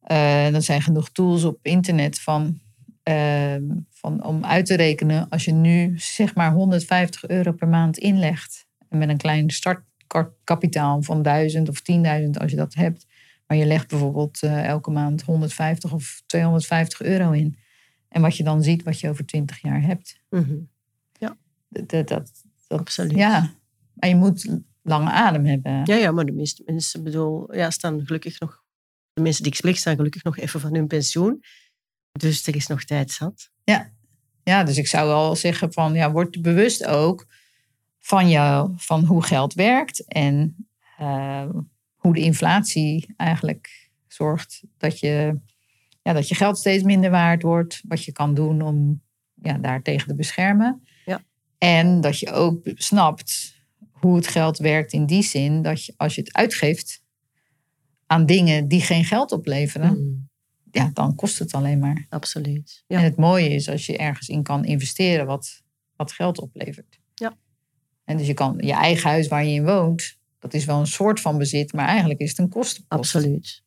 Eh 0.00 0.54
er 0.54 0.62
zijn 0.62 0.82
genoeg 0.82 1.10
tools 1.10 1.44
op 1.44 1.58
internet 1.62 2.20
van, 2.20 2.60
ehm, 3.02 3.62
van, 3.90 4.24
om 4.24 4.44
uit 4.44 4.66
te 4.66 4.76
rekenen. 4.76 5.28
Als 5.28 5.44
je 5.44 5.52
nu 5.52 5.98
zeg 5.98 6.34
maar 6.34 6.52
150 6.52 7.26
euro 7.28 7.52
per 7.52 7.68
maand 7.68 7.98
inlegt. 7.98 8.66
En 8.88 8.98
met 8.98 9.08
een 9.08 9.16
klein 9.16 9.46
startkapitaal 10.10 11.02
van 11.02 11.22
1000 11.22 11.68
of 11.68 11.80
10.000 11.80 12.30
als 12.30 12.50
je 12.50 12.56
dat 12.56 12.74
hebt. 12.74 13.06
Maar 13.46 13.58
je 13.58 13.66
legt 13.66 13.88
bijvoorbeeld 13.88 14.42
eh, 14.42 14.64
elke 14.64 14.90
maand 14.90 15.22
150 15.22 15.92
of 15.92 16.22
250 16.26 17.02
euro 17.02 17.30
in. 17.30 17.58
En 18.08 18.22
wat 18.22 18.36
je 18.36 18.44
dan 18.44 18.62
ziet 18.62 18.82
wat 18.82 19.00
je 19.00 19.08
over 19.08 19.26
20 19.26 19.62
jaar 19.62 19.82
hebt. 19.82 20.20
Mhm. 20.30 20.56
Dat, 21.72 21.88
dat, 21.88 22.08
dat, 22.08 22.30
Absoluut. 22.68 23.16
ja, 23.16 23.54
maar 23.94 24.08
je 24.08 24.14
moet 24.14 24.58
lange 24.82 25.10
adem 25.10 25.46
hebben. 25.46 25.82
Ja, 25.84 25.94
ja, 25.94 26.10
maar 26.10 26.24
de 26.24 26.32
meeste 26.32 26.62
mensen 26.66 27.04
bedoel, 27.04 27.54
ja, 27.54 27.70
staan 27.70 28.06
gelukkig 28.06 28.40
nog, 28.40 28.62
de 29.12 29.22
mensen 29.22 29.42
die 29.42 29.52
ik 29.52 29.58
spreek 29.58 29.76
staan 29.76 29.96
gelukkig 29.96 30.22
nog 30.22 30.38
even 30.38 30.60
van 30.60 30.74
hun 30.74 30.86
pensioen. 30.86 31.42
Dus 32.12 32.46
er 32.46 32.56
is 32.56 32.66
nog 32.66 32.84
tijd 32.84 33.10
zat. 33.10 33.50
Ja, 34.42 34.64
dus 34.64 34.76
ik 34.76 34.86
zou 34.86 35.08
wel 35.08 35.36
zeggen 35.36 35.72
van 35.72 35.94
ja, 35.94 36.12
word 36.12 36.42
bewust 36.42 36.86
ook 36.86 37.26
van 38.00 38.28
jou, 38.28 38.72
van 38.76 39.04
hoe 39.04 39.22
geld 39.22 39.54
werkt 39.54 40.04
en 40.08 40.56
eh, 40.98 41.48
hoe 41.96 42.14
de 42.14 42.20
inflatie 42.20 43.14
eigenlijk 43.16 43.90
zorgt 44.08 44.62
dat 44.78 44.98
je, 44.98 45.38
ja, 46.02 46.12
dat 46.12 46.28
je 46.28 46.34
geld 46.34 46.58
steeds 46.58 46.82
minder 46.82 47.10
waard 47.10 47.42
wordt. 47.42 47.82
Wat 47.88 48.04
je 48.04 48.12
kan 48.12 48.34
doen 48.34 48.62
om 48.62 49.02
ja, 49.42 49.58
daartegen 49.58 50.08
te 50.08 50.14
beschermen. 50.14 50.82
Ja. 51.04 51.22
En 51.58 52.00
dat 52.00 52.18
je 52.18 52.30
ook 52.32 52.70
snapt 52.74 53.58
hoe 53.90 54.16
het 54.16 54.26
geld 54.26 54.58
werkt 54.58 54.92
in 54.92 55.06
die 55.06 55.22
zin 55.22 55.62
dat 55.62 55.84
je 55.84 55.94
als 55.96 56.14
je 56.14 56.20
het 56.20 56.32
uitgeeft 56.32 57.02
aan 58.06 58.26
dingen 58.26 58.68
die 58.68 58.80
geen 58.80 59.04
geld 59.04 59.32
opleveren, 59.32 59.98
Mm, 59.98 60.28
ja, 60.70 60.90
dan 60.94 61.14
kost 61.14 61.38
het 61.38 61.52
alleen 61.54 61.78
maar. 61.78 62.06
absoluut. 62.08 62.84
En 62.86 62.98
Ja. 62.98 63.02
het 63.04 63.16
mooie 63.16 63.48
is 63.48 63.68
als 63.68 63.86
je 63.86 63.96
ergens 63.96 64.28
in 64.28 64.42
kan 64.42 64.64
investeren 64.64 65.26
wat, 65.26 65.62
wat 65.96 66.12
geld 66.12 66.38
oplevert. 66.40 66.99
En 68.10 68.16
dus 68.16 68.26
je 68.26 68.34
kan 68.34 68.54
je 68.60 68.72
eigen 68.72 69.10
huis 69.10 69.28
waar 69.28 69.44
je 69.44 69.54
in 69.54 69.64
woont, 69.64 70.16
dat 70.38 70.54
is 70.54 70.64
wel 70.64 70.78
een 70.80 70.86
soort 70.86 71.20
van 71.20 71.38
bezit, 71.38 71.72
maar 71.72 71.86
eigenlijk 71.86 72.20
is 72.20 72.28
het 72.30 72.38
een 72.38 72.48
kostenpost. 72.48 73.14
Absoluut. 73.14 73.62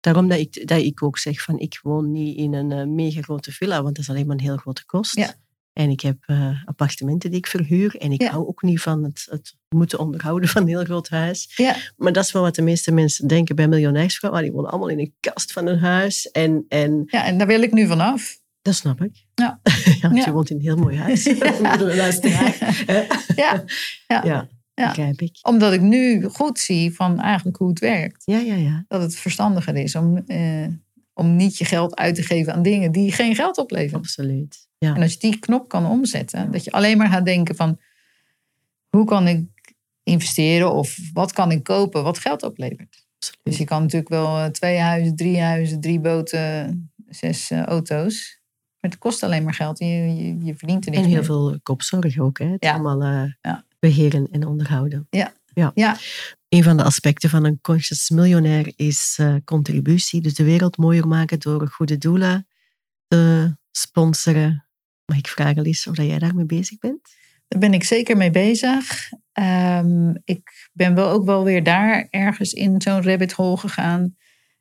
Daarom 0.00 0.28
dat 0.28 0.38
ik, 0.38 0.66
dat 0.68 0.80
ik 0.80 1.02
ook 1.02 1.18
zeg 1.18 1.42
van 1.42 1.58
ik 1.58 1.78
woon 1.82 2.10
niet 2.12 2.36
in 2.36 2.52
een 2.54 2.72
eh, 2.72 2.86
mega 2.86 3.22
grote 3.22 3.52
villa, 3.52 3.82
want 3.82 3.94
dat 3.94 4.04
is 4.04 4.10
alleen 4.10 4.26
maar 4.26 4.36
een 4.36 4.42
heel 4.42 4.56
grote 4.56 4.84
kost. 4.86 5.16
Ja. 5.16 5.34
En 5.72 5.90
ik 5.90 6.00
heb 6.00 6.16
eh, 6.26 6.62
appartementen 6.64 7.30
die 7.30 7.38
ik 7.38 7.46
verhuur. 7.46 7.96
En 7.96 8.12
ik 8.12 8.22
Ja. 8.22 8.30
hou 8.30 8.46
ook 8.46 8.62
niet 8.62 8.80
van 8.80 9.04
het, 9.04 9.26
het 9.30 9.56
moeten 9.68 9.98
onderhouden 9.98 10.48
van 10.48 10.62
een 10.62 10.68
heel 10.68 10.84
groot 10.84 11.08
huis. 11.08 11.52
Ja, 11.56 11.76
Maar 11.96 12.12
dat 12.12 12.24
is 12.24 12.32
wel 12.32 12.42
wat 12.42 12.54
de 12.54 12.62
meeste 12.62 12.90
mensen 12.92 13.26
denken 13.28 13.56
bij 13.56 13.68
miljonairsvrouwen. 13.68 14.40
Ah, 14.42 14.46
Die 14.46 14.56
wonen 14.56 14.70
allemaal 14.70 14.88
in 14.90 14.98
een 14.98 15.14
kast 15.20 15.52
van 15.52 15.66
een 15.66 15.78
huis. 15.78 16.30
En, 16.30 16.64
en 16.68 17.02
ja, 17.06 17.24
en 17.24 17.38
daar 17.38 17.46
wil 17.46 17.62
ik 17.62 17.72
nu 17.72 17.86
vanaf. 17.86 18.38
Dat 18.62 18.74
snap 18.74 19.02
ik. 19.02 19.26
Ja. 19.34 19.60
ja 20.00 20.10
je 20.24 20.32
woont 20.32 20.50
in 20.50 20.56
een 20.56 20.62
heel 20.62 20.76
mooi 20.76 20.96
huis. 20.96 21.38
Luisteraar. 21.78 22.84
ja, 23.36 23.64
ja. 24.06 24.48
ja, 24.74 25.12
ik. 25.16 25.38
omdat 25.42 25.72
ik 25.72 25.80
nu 25.80 26.22
goed 26.22 26.58
zie 26.58 26.94
van 26.94 27.20
eigenlijk 27.20 27.56
hoe 27.56 27.68
het 27.68 27.78
werkt. 27.78 28.22
Ja, 28.24 28.38
ja, 28.38 28.54
ja. 28.54 28.84
Dat 28.88 29.02
het 29.02 29.16
verstandiger 29.16 29.76
is 29.76 29.94
om, 29.94 30.16
eh, 30.16 30.66
om 31.14 31.36
niet 31.36 31.58
je 31.58 31.64
geld 31.64 31.96
uit 31.96 32.14
te 32.14 32.22
geven 32.22 32.54
aan 32.54 32.62
dingen 32.62 32.92
die 32.92 33.12
geen 33.12 33.34
geld 33.34 33.58
opleveren. 33.58 33.98
Absoluut. 33.98 34.68
Ja. 34.78 34.94
En 34.94 35.02
als 35.02 35.12
je 35.12 35.18
die 35.18 35.38
knop 35.38 35.68
kan 35.68 35.86
omzetten, 35.86 36.52
dat 36.52 36.64
je 36.64 36.70
alleen 36.70 36.96
maar 36.98 37.08
gaat 37.08 37.24
denken 37.24 37.56
van 37.56 37.80
hoe 38.88 39.04
kan 39.04 39.28
ik 39.28 39.46
investeren 40.02 40.72
of 40.72 40.98
wat 41.12 41.32
kan 41.32 41.50
ik 41.50 41.62
kopen 41.62 42.02
wat 42.02 42.18
geld 42.18 42.42
oplevert. 42.42 43.06
absoluut. 43.16 43.40
Dus 43.42 43.58
je 43.58 43.64
kan 43.64 43.82
natuurlijk 43.82 44.10
wel 44.10 44.38
eh, 44.38 44.46
twee 44.46 44.78
huizen, 44.78 45.16
drie 45.16 45.40
huizen, 45.40 45.80
drie 45.80 46.00
boten, 46.00 46.90
zes 47.08 47.50
eh, 47.50 47.62
auto's. 47.62 48.37
Maar 48.80 48.90
het 48.90 48.98
kost 48.98 49.22
alleen 49.22 49.44
maar 49.44 49.54
geld 49.54 49.78
je, 49.78 49.86
je, 49.86 50.44
je 50.44 50.54
verdient 50.54 50.84
er 50.86 50.90
niks 50.90 51.02
En 51.02 51.08
heel 51.08 51.16
mee. 51.18 51.24
veel 51.26 51.58
kopzorg 51.62 52.18
ook. 52.18 52.38
Hè? 52.38 52.46
Het 52.46 52.64
Ja. 52.64 52.72
allemaal 52.72 53.02
eh, 53.02 53.32
Ja. 53.40 53.64
beheren 53.78 54.28
en 54.30 54.46
onderhouden. 54.46 55.06
Ja. 55.10 55.32
ja. 55.54 55.70
Ja. 55.74 55.96
Een 56.48 56.62
van 56.62 56.76
de 56.76 56.82
aspecten 56.82 57.30
van 57.30 57.44
een 57.44 57.58
conscious 57.60 58.10
miljonair 58.10 58.72
is 58.76 59.16
eh, 59.20 59.34
contributie. 59.44 60.20
Dus 60.20 60.34
de 60.34 60.44
wereld 60.44 60.76
mooier 60.76 61.08
maken 61.08 61.38
door 61.40 61.68
goede 61.68 61.98
doelen 61.98 62.46
te 63.06 63.54
sponsoren. 63.70 64.66
Mag 65.04 65.18
ik 65.18 65.26
vragen, 65.28 65.62
Lies, 65.62 65.86
of 65.86 65.94
dat 65.94 66.06
jij 66.06 66.18
daarmee 66.18 66.44
bezig 66.46 66.78
bent? 66.78 67.00
Daar 67.48 67.60
ben 67.60 67.74
ik 67.74 67.84
zeker 67.84 68.16
mee 68.16 68.30
bezig. 68.30 69.08
Ehm, 69.32 70.14
ik 70.24 70.68
ben 70.72 70.94
wel 70.94 71.10
ook 71.10 71.24
wel 71.24 71.44
weer 71.44 71.62
daar 71.62 72.06
ergens 72.10 72.52
in 72.52 72.80
zo'n 72.82 73.02
rabbit 73.02 73.32
hole 73.32 73.56
gegaan. 73.56 74.16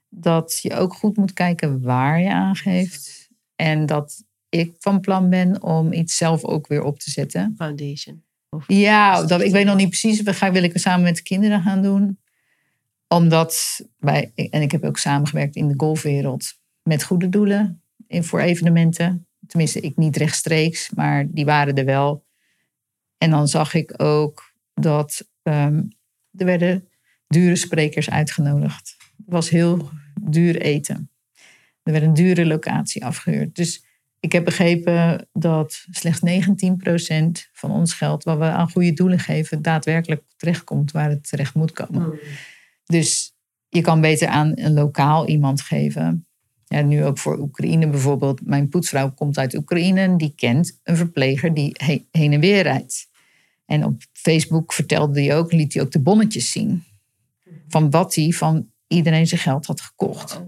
Dat 0.10 0.60
je 0.62 0.74
ook 0.74 0.94
goed 0.94 1.18
moet 1.18 1.34
kijken 1.34 1.82
waar 1.82 2.20
je 2.22 2.32
aangeeft. 2.34 3.17
En 3.58 3.86
dat 3.86 4.24
ik 4.50 4.76
van 4.80 5.00
plan 5.00 5.30
ben 5.30 5.62
om 5.62 5.94
iets 5.94 6.18
zelf 6.18 6.44
ook 6.44 6.68
weer 6.68 6.84
op 6.84 7.00
te 7.00 7.12
zetten. 7.12 7.54
Foundation. 7.58 8.24
Of, 8.50 8.64
Ja, 8.68 9.24
dat, 9.24 9.42
ik 9.42 9.52
weet 9.52 9.66
nog 9.66 9.76
niet 9.76 9.90
precies. 9.90 10.22
We 10.22 10.34
gaan, 10.34 10.54
wil 10.54 10.64
ik 10.64 10.74
het 10.74 10.82
samen 10.82 11.04
met 11.04 11.16
de 11.16 11.24
kinderen 11.24 11.62
gaan 11.62 11.82
doen. 11.82 12.20
Omdat 13.08 13.82
wij, 13.98 14.32
en 14.36 14.62
ik 14.62 14.72
heb 14.72 14.84
ook 14.84 14.98
samengewerkt 14.98 15.56
in 15.56 15.68
de 15.68 15.74
golfwereld 15.78 16.60
met 16.84 17.04
goede 17.04 17.30
doelen 17.30 17.82
in, 18.08 18.24
voor 18.24 18.40
evenementen. 18.40 19.28
Tenminste, 19.48 19.80
ik 19.80 19.98
niet 19.98 20.18
rechtstreeks, 20.18 20.90
maar 20.90 21.28
die 21.30 21.46
waren 21.46 21.76
er 21.76 21.86
wel. 21.86 22.26
En 23.18 23.30
dan 23.30 23.48
zag 23.48 23.74
ik 23.74 23.94
ook 24.02 24.54
dat 24.74 25.28
ehm, 25.44 25.84
er 26.38 26.46
werden 26.46 26.90
dure 27.28 27.56
sprekers 27.56 28.10
uitgenodigd. 28.10 28.96
Het 29.18 29.26
was 29.26 29.50
heel 29.50 29.90
duur 30.22 30.62
eten. 30.62 31.10
Er 31.88 31.94
werd 31.94 32.06
een 32.06 32.14
dure 32.14 32.46
locatie 32.46 33.06
afgehuurd. 33.06 33.56
Dus 33.56 33.86
ik 34.20 34.32
heb 34.32 34.46
begrepen 34.46 35.28
dat 35.34 35.86
slechts 35.92 36.20
19% 36.20 37.50
van 37.54 37.72
ons 37.72 37.94
geld, 37.94 38.24
wat 38.24 38.38
we 38.38 38.44
aan 38.44 38.72
goede 38.72 38.94
doelen 38.94 39.20
geven, 39.20 39.62
daadwerkelijk 39.62 40.24
terechtkomt 40.38 40.92
waar 40.92 41.10
het 41.10 41.28
terecht 41.30 41.54
moet 41.54 41.72
komen. 41.72 42.20
Dus 42.86 43.36
je 43.70 43.82
kan 43.82 44.02
beter 44.02 44.28
aan 44.28 44.52
een 44.56 44.74
lokaal 44.74 45.28
iemand 45.28 45.62
geven. 45.62 46.26
Ja, 46.66 46.82
nu 46.82 47.04
ook 47.06 47.18
voor 47.18 47.40
Oekraïne 47.40 47.90
bijvoorbeeld. 47.90 48.46
Mijn 48.46 48.70
poetsvrouw 48.70 49.12
komt 49.12 49.38
uit 49.38 49.56
Oekraïne 49.56 50.00
en 50.00 50.18
die 50.18 50.34
kent 50.36 50.80
een 50.84 50.96
verpleger 50.96 51.54
die 51.54 51.72
he- 51.74 52.06
heen 52.12 52.34
en 52.34 52.40
weer 52.40 52.64
rijdt. 52.64 53.10
En 53.66 53.84
op 53.84 54.02
Facebook 54.14 54.74
vertelde 54.74 55.22
hij 55.24 55.38
ook, 55.38 55.52
liet 55.52 55.74
hij 55.74 55.84
ook 55.84 55.92
de 55.92 56.00
bonnetjes 56.00 56.52
zien. 56.52 56.84
Van 57.68 57.90
wat 57.90 58.16
hij 58.16 58.32
van 58.32 58.72
iedereen 58.88 59.28
zijn 59.28 59.42
geld 59.42 59.66
had 59.66 59.82
gekocht. 59.82 60.42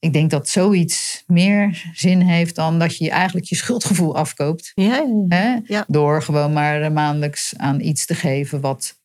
Ik 0.00 0.12
denk 0.12 0.30
dat 0.30 0.48
zoiets 0.48 1.24
meer 1.26 1.90
zin 1.92 2.20
heeft 2.20 2.54
dan 2.54 2.78
dat 2.78 2.96
je 2.96 3.10
eigenlijk 3.10 3.46
je 3.46 3.56
schuldgevoel 3.56 4.16
afkoopt. 4.16 4.72
Ja. 4.74 5.24
Hè? 5.28 5.56
Ja. 5.64 5.84
Door 5.88 6.22
gewoon 6.22 6.52
maar 6.52 6.92
maandelijks 6.92 7.54
aan 7.56 7.80
iets 7.80 8.06
te 8.06 8.14
geven 8.14 8.60
wat, 8.60 8.98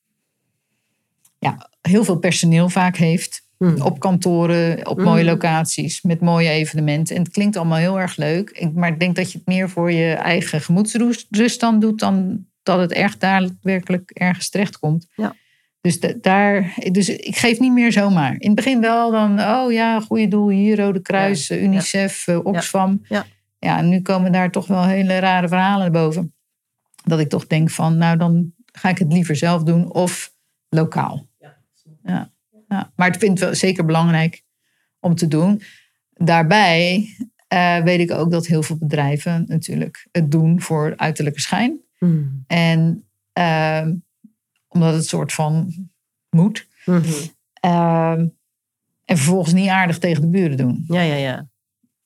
ja, 1.39 1.69
heel 1.81 2.03
veel 2.03 2.17
personeel 2.17 2.69
vaak 2.69 2.97
heeft. 2.97 3.43
Hmm. 3.57 3.81
Op 3.81 3.99
kantoren, 3.99 4.87
op 4.87 4.97
Mm. 4.97 5.03
mooie 5.03 5.23
locaties, 5.23 6.01
met 6.01 6.21
mooie 6.21 6.49
evenementen. 6.49 7.15
En 7.15 7.21
het 7.21 7.31
klinkt 7.31 7.55
allemaal 7.55 7.77
heel 7.77 7.99
erg 7.99 8.15
leuk. 8.15 8.67
Maar 8.73 8.89
ik 8.89 8.99
denk 8.99 9.15
dat 9.15 9.31
je 9.31 9.37
het 9.37 9.47
meer 9.47 9.69
voor 9.69 9.91
je 9.91 10.13
eigen 10.13 10.61
gemoedsrust 10.61 11.59
dan 11.59 11.79
doet... 11.79 11.99
dan 11.99 12.45
dat 12.63 12.79
het 12.79 12.91
echt 12.91 13.19
daadwerkelijk 13.19 14.11
ergens 14.11 14.49
terechtkomt. 14.49 15.07
Ja. 15.15 15.35
Dus, 15.85 15.99
da- 15.99 16.13
daar, 16.21 16.73
dus 16.91 17.09
ik 17.09 17.37
geef 17.37 17.59
niet 17.59 17.71
meer 17.71 17.91
zomaar. 17.91 18.35
In 18.37 18.47
het 18.47 18.55
begin 18.55 18.81
wel 18.81 19.11
dan, 19.11 19.39
oh 19.41 19.71
ja, 19.71 19.99
goede 19.99 20.27
doel 20.27 20.49
hier, 20.49 20.77
Rode 20.77 21.01
Kruis, 21.01 21.49
eh, 21.49 21.63
UNICEF, 21.63 22.27
eh, 22.27 22.45
Oxfam. 22.45 23.01
Ja. 23.07 23.25
ja, 23.59 23.77
en 23.77 23.89
nu 23.89 24.01
komen 24.01 24.31
daar 24.31 24.51
toch 24.51 24.67
wel 24.67 24.83
hele 24.83 25.19
rare 25.19 25.47
verhalen 25.47 25.91
boven. 25.91 26.33
Dat 27.03 27.19
ik 27.19 27.29
toch 27.29 27.47
denk 27.47 27.69
van, 27.69 27.97
nou 27.97 28.17
dan 28.17 28.53
ga 28.65 28.89
ik 28.89 28.97
het 28.97 29.13
liever 29.13 29.35
zelf 29.35 29.63
doen 29.63 29.93
of 29.93 30.33
lokaal. 30.69 31.27
Ja, 32.03 32.31
ja. 32.67 32.91
Maar 32.95 33.07
ik 33.07 33.19
vind 33.19 33.31
het 33.31 33.39
wel 33.39 33.55
zeker 33.55 33.85
belangrijk 33.85 34.43
om 34.99 35.15
te 35.15 35.27
doen. 35.27 35.61
Daarbij 36.13 37.07
eh, 37.47 37.83
weet 37.83 37.99
ik 37.99 38.11
ook 38.11 38.31
dat 38.31 38.47
heel 38.47 38.63
veel 38.63 38.77
bedrijven 38.77 39.45
natuurlijk 39.47 40.07
het 40.11 40.31
doen 40.31 40.61
voor 40.61 40.93
uiterlijke 40.95 41.41
schijn. 41.41 41.79
Hmm. 41.97 42.43
En 42.47 43.03
ehm, 43.33 43.93
omdat 44.75 44.93
het 44.93 45.07
soort 45.07 45.33
van 45.33 45.73
moet. 46.29 46.67
Mhm. 46.85 47.01
Ehm, 47.53 48.27
en 49.05 49.17
vervolgens 49.17 49.53
niet 49.53 49.69
aardig 49.69 49.97
tegen 49.97 50.21
de 50.21 50.27
buren 50.27 50.57
doen. 50.57 50.83
Ja, 50.87 51.01
ja, 51.01 51.15
ja. 51.15 51.47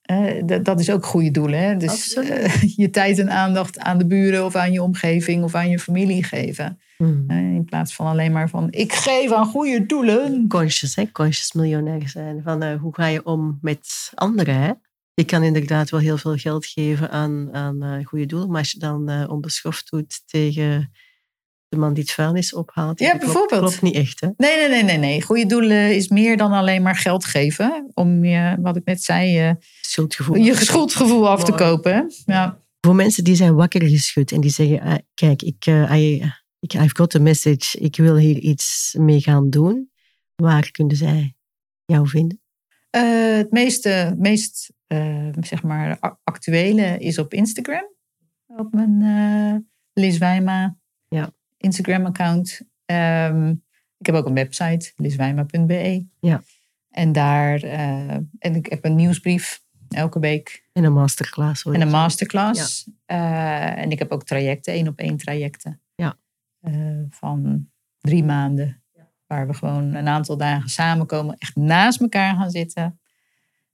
Eh, 0.01 0.61
dat, 0.63 0.79
is 0.79 0.91
ook 0.91 1.05
goede 1.05 1.31
doelen. 1.31 1.59
Hè? 1.59 1.77
Dus 1.77 2.13
eh, 2.13 2.61
je 2.81 2.89
tijd 2.89 3.19
en 3.19 3.31
aandacht 3.31 3.79
aan 3.79 3.97
de 3.97 4.05
buren 4.05 4.45
of 4.45 4.55
aan 4.55 4.71
je 4.71 4.83
omgeving 4.83 5.43
of 5.43 5.55
aan 5.55 5.69
je 5.69 5.79
familie 5.79 6.23
geven. 6.23 6.79
Hmm. 6.97 7.23
Eh, 7.27 7.37
in 7.37 7.65
plaats 7.65 7.95
van 7.95 8.07
alleen 8.07 8.31
maar 8.31 8.49
van 8.49 8.67
ik 8.71 8.93
geef 8.93 9.31
aan 9.31 9.45
goede 9.45 9.85
doelen. 9.85 10.47
Conscious, 10.47 10.95
hè? 10.95 11.11
Conscious 11.11 11.53
miljonair 11.53 12.09
zijn. 12.09 12.41
Van 12.43 12.73
hoe 12.73 12.95
ga 12.95 13.05
je 13.05 13.25
om 13.25 13.57
met 13.61 14.11
anderen, 14.15 14.55
hè? 14.55 14.71
Je 15.13 15.25
kan 15.25 15.43
inderdaad 15.43 15.89
wel 15.89 15.99
heel 15.99 16.17
veel 16.17 16.35
geld 16.35 16.65
geven 16.65 17.11
aan, 17.11 17.53
aan 17.53 18.03
goede 18.03 18.25
doelen, 18.25 18.49
maar 18.49 18.59
als 18.59 18.71
je 18.71 18.79
dan 18.79 19.29
onbeschoft 19.29 19.91
doet 19.91 20.21
tegen 20.25 20.91
de 21.69 21.77
man 21.77 21.93
die 21.93 22.03
het 22.03 22.11
vuilnis 22.11 22.53
ophaalt, 22.53 22.99
Ja, 22.99 23.05
dat 23.11 23.17
klopt- 23.19 23.33
bijvoorbeeld. 23.33 23.61
klopt 23.69 23.81
niet 23.81 23.95
echt, 23.95 24.19
hè? 24.19 24.27
Nee, 24.37 24.57
nee, 24.57 24.69
nee, 24.69 24.83
nee, 24.83 24.97
nee. 24.97 25.21
Goede 25.21 25.45
doelen 25.45 25.95
is 25.95 26.07
meer 26.07 26.37
dan 26.37 26.51
alleen 26.51 26.81
maar 26.81 26.95
geld 26.95 27.25
geven. 27.25 27.91
Om 27.93 28.23
je, 28.25 28.57
wat 28.61 28.75
ik 28.75 28.85
net 28.85 29.03
zei, 29.03 29.29
je, 29.29 29.55
Schuldgevoel. 29.81 30.35
je 30.35 30.55
schuldgevoel 30.55 31.29
af 31.29 31.43
te 31.43 31.51
kopen. 31.53 32.11
Ja. 32.25 32.61
Voor 32.81 32.95
mensen 32.95 33.23
die 33.23 33.35
zijn 33.35 33.55
wakker 33.55 33.81
geschud 33.89 34.31
en 34.31 34.41
die 34.41 34.51
zeggen, 34.51 34.79
ah, 34.81 34.97
kijk, 35.13 35.41
ik, 35.41 35.65
I, 35.65 36.31
ik, 36.59 36.73
I've 36.73 36.95
got 36.95 37.15
a 37.15 37.19
message, 37.19 37.79
ik 37.79 37.95
wil 37.95 38.15
hier 38.17 38.37
iets 38.37 38.95
mee 38.99 39.21
gaan 39.21 39.49
doen. 39.49 39.91
Waar 40.35 40.71
kunnen 40.71 40.95
zij 40.95 41.35
jou 41.85 42.07
vinden? 42.07 42.41
Eh, 42.89 43.35
het 43.37 43.51
meeste, 43.51 44.15
meest 44.17 44.73
eh, 44.87 45.27
zeg 45.39 45.63
maar, 45.63 46.17
actuele 46.23 46.97
is 46.97 47.17
op 47.19 47.33
Instagram. 47.33 47.93
Op 48.47 48.73
mijn 48.73 49.69
Liz 49.93 50.17
Wijma. 50.17 50.77
Instagram-account. 51.59 52.61
Ehm, 52.85 53.49
ik 53.97 54.05
heb 54.05 54.15
ook 54.15 54.25
een 54.25 54.33
website, 54.33 54.91
liswijma.be. 54.95 56.05
Ja. 56.19 56.41
En 56.89 57.11
daar, 57.11 57.61
eh, 57.61 58.15
en 58.39 58.55
ik 58.55 58.65
heb 58.65 58.85
een 58.85 58.95
nieuwsbrief 58.95 59.61
elke 59.89 60.19
week 60.19 60.63
En 60.73 60.83
een 60.83 60.93
masterclass. 60.93 61.63
hoor 61.63 61.73
en 61.73 61.81
een 61.81 61.89
masterclass. 61.89 62.89
Eh, 63.05 63.77
en 63.77 63.91
ik 63.91 63.99
heb 63.99 64.11
ook 64.11 64.23
trajecten, 64.23 64.73
één 64.73 64.87
op 64.87 64.99
één 64.99 65.17
trajecten. 65.17 65.81
Ja. 65.95 66.17
Eh, 66.59 66.73
van 67.09 67.69
drie 67.99 68.23
maanden. 68.23 68.83
Waar 69.27 69.47
we 69.47 69.53
gewoon 69.53 69.93
een 69.93 70.07
aantal 70.07 70.37
dagen 70.37 70.69
samenkomen, 70.69 71.35
echt 71.37 71.55
naast 71.55 72.01
elkaar 72.01 72.35
gaan 72.35 72.49
zitten. 72.49 72.99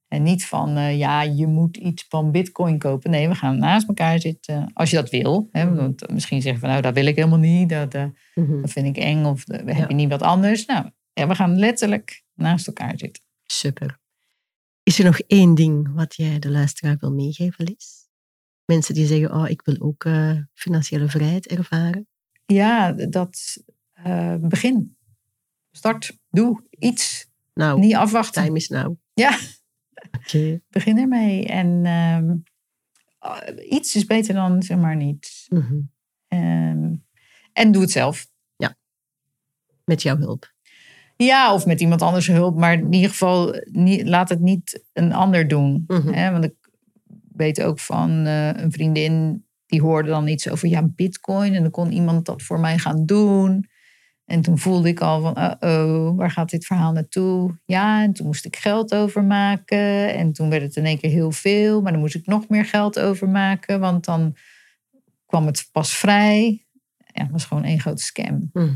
En 0.08 0.22
niet 0.22 0.46
van, 0.46 0.76
eh, 0.76 0.98
ja, 0.98 1.22
je 1.22 1.46
moet 1.46 1.76
iets 1.76 2.04
van 2.08 2.30
bitcoin 2.30 2.78
kopen. 2.78 3.10
Nee, 3.10 3.28
we 3.28 3.34
gaan 3.34 3.58
naast 3.58 3.88
elkaar 3.88 4.20
zitten. 4.20 4.70
Als 4.72 4.90
je 4.90 4.96
dat 4.96 5.10
wil. 5.10 5.48
Hè, 5.52 5.64
Mhm. 5.64 5.74
want 5.76 6.10
misschien 6.10 6.42
zeggen 6.42 6.60
van, 6.60 6.68
nou, 6.70 6.82
dat 6.82 6.94
wil 6.94 7.06
ik 7.06 7.16
helemaal 7.16 7.38
niet. 7.38 7.68
Dat, 7.68 7.94
eh, 7.94 8.04
Mhm. 8.34 8.60
dat 8.60 8.70
vind 8.70 8.86
ik 8.86 8.96
eng. 8.96 9.24
Of 9.24 9.48
eh, 9.48 9.58
heb 9.66 9.76
Ja. 9.76 9.88
je 9.88 9.94
niet 9.94 10.08
wat 10.10 10.22
anders? 10.22 10.64
Nou, 10.66 10.90
ja, 11.12 11.26
we 11.26 11.34
gaan 11.34 11.58
letterlijk 11.58 12.22
naast 12.34 12.66
elkaar 12.66 12.98
zitten. 12.98 13.22
Super. 13.46 13.98
Is 14.82 14.98
er 14.98 15.04
nog 15.04 15.18
één 15.18 15.54
ding 15.54 15.94
wat 15.94 16.14
jij 16.14 16.38
de 16.38 16.50
luisteraar 16.50 16.96
wil 17.00 17.12
meegeven, 17.12 17.64
Liz? 17.64 17.86
Mensen 18.64 18.94
die 18.94 19.06
zeggen, 19.06 19.34
oh, 19.34 19.48
ik 19.48 19.62
wil 19.64 19.76
ook 19.78 20.04
eh, 20.04 20.38
financiële 20.54 21.08
vrijheid 21.08 21.46
ervaren. 21.46 22.08
Ja, 22.46 22.92
dat 22.92 23.56
eh, 23.92 24.34
begin. 24.40 24.96
Start. 25.70 26.18
Doe 26.30 26.62
iets. 26.70 27.28
Nou, 27.54 27.78
Niet 27.78 27.94
afwachten. 27.94 28.42
time 28.44 28.56
is 28.56 28.68
now. 28.68 28.96
Ja. 29.14 29.38
Begin 30.70 30.98
ermee. 30.98 31.46
En 31.46 31.84
ehm, 31.84 32.34
eh, 33.18 33.72
iets 33.72 33.96
is 33.96 34.04
beter 34.04 34.34
dan 34.34 34.62
zeg 34.62 34.78
maar 34.78 34.96
niets. 34.96 35.46
Mhm. 35.48 35.74
Ehm, 36.28 36.94
en 37.52 37.72
doe 37.72 37.82
het 37.82 37.90
zelf. 37.90 38.26
Met 39.86 40.02
jouw 40.02 40.16
hulp. 40.16 40.54
Ja, 41.16 41.54
of 41.54 41.66
met 41.66 41.80
iemand 41.80 42.02
anders 42.02 42.26
hulp. 42.26 42.58
Maar 42.58 42.72
in 42.72 42.92
ieder 42.92 43.10
geval, 43.10 43.62
niet, 43.70 44.08
laat 44.08 44.28
het 44.28 44.40
niet 44.40 44.84
een 44.92 45.12
ander 45.12 45.48
doen. 45.48 45.84
Mhm. 45.86 46.12
Hè? 46.12 46.30
Want 46.30 46.44
ik 46.44 46.54
weet 47.32 47.62
ook 47.62 47.78
van 47.78 48.26
eh, 48.26 48.48
een 48.48 48.72
vriendin... 48.72 49.44
die 49.66 49.80
hoorde 49.80 50.08
dan 50.08 50.28
iets 50.28 50.48
over 50.48 50.68
ja, 50.68 50.82
bitcoin. 50.82 51.54
En 51.54 51.62
dan 51.62 51.70
kon 51.70 51.92
iemand 51.92 52.26
dat 52.26 52.42
voor 52.42 52.60
mij 52.60 52.78
gaan 52.78 53.06
doen. 53.06 53.68
En 54.26 54.40
toen 54.42 54.58
voelde 54.58 54.88
ik 54.88 55.00
al 55.00 55.20
van, 55.20 55.36
oh, 55.60 56.16
waar 56.16 56.30
gaat 56.30 56.50
dit 56.50 56.66
verhaal 56.66 56.92
naartoe? 56.92 57.58
Ja, 57.64 58.02
en 58.02 58.12
toen 58.12 58.26
moest 58.26 58.44
ik 58.44 58.56
geld 58.56 58.94
overmaken. 58.94 60.14
En 60.14 60.32
toen 60.32 60.50
werd 60.50 60.62
het 60.62 60.76
in 60.76 60.84
één 60.86 60.98
keer 60.98 61.10
heel 61.10 61.32
veel. 61.32 61.82
Maar 61.82 61.92
dan 61.92 62.00
moest 62.00 62.14
ik 62.14 62.26
nog 62.26 62.48
meer 62.48 62.64
geld 62.64 62.98
overmaken. 62.98 63.80
Want 63.80 64.04
dan 64.04 64.36
kwam 65.26 65.46
het 65.46 65.68
pas 65.72 65.96
vrij. 65.96 66.66
Ja, 67.12 67.22
het 67.22 67.30
was 67.32 67.44
gewoon 67.44 67.64
één 67.64 67.80
grote 67.80 68.02
scam. 68.02 68.50
Mhm. 68.52 68.74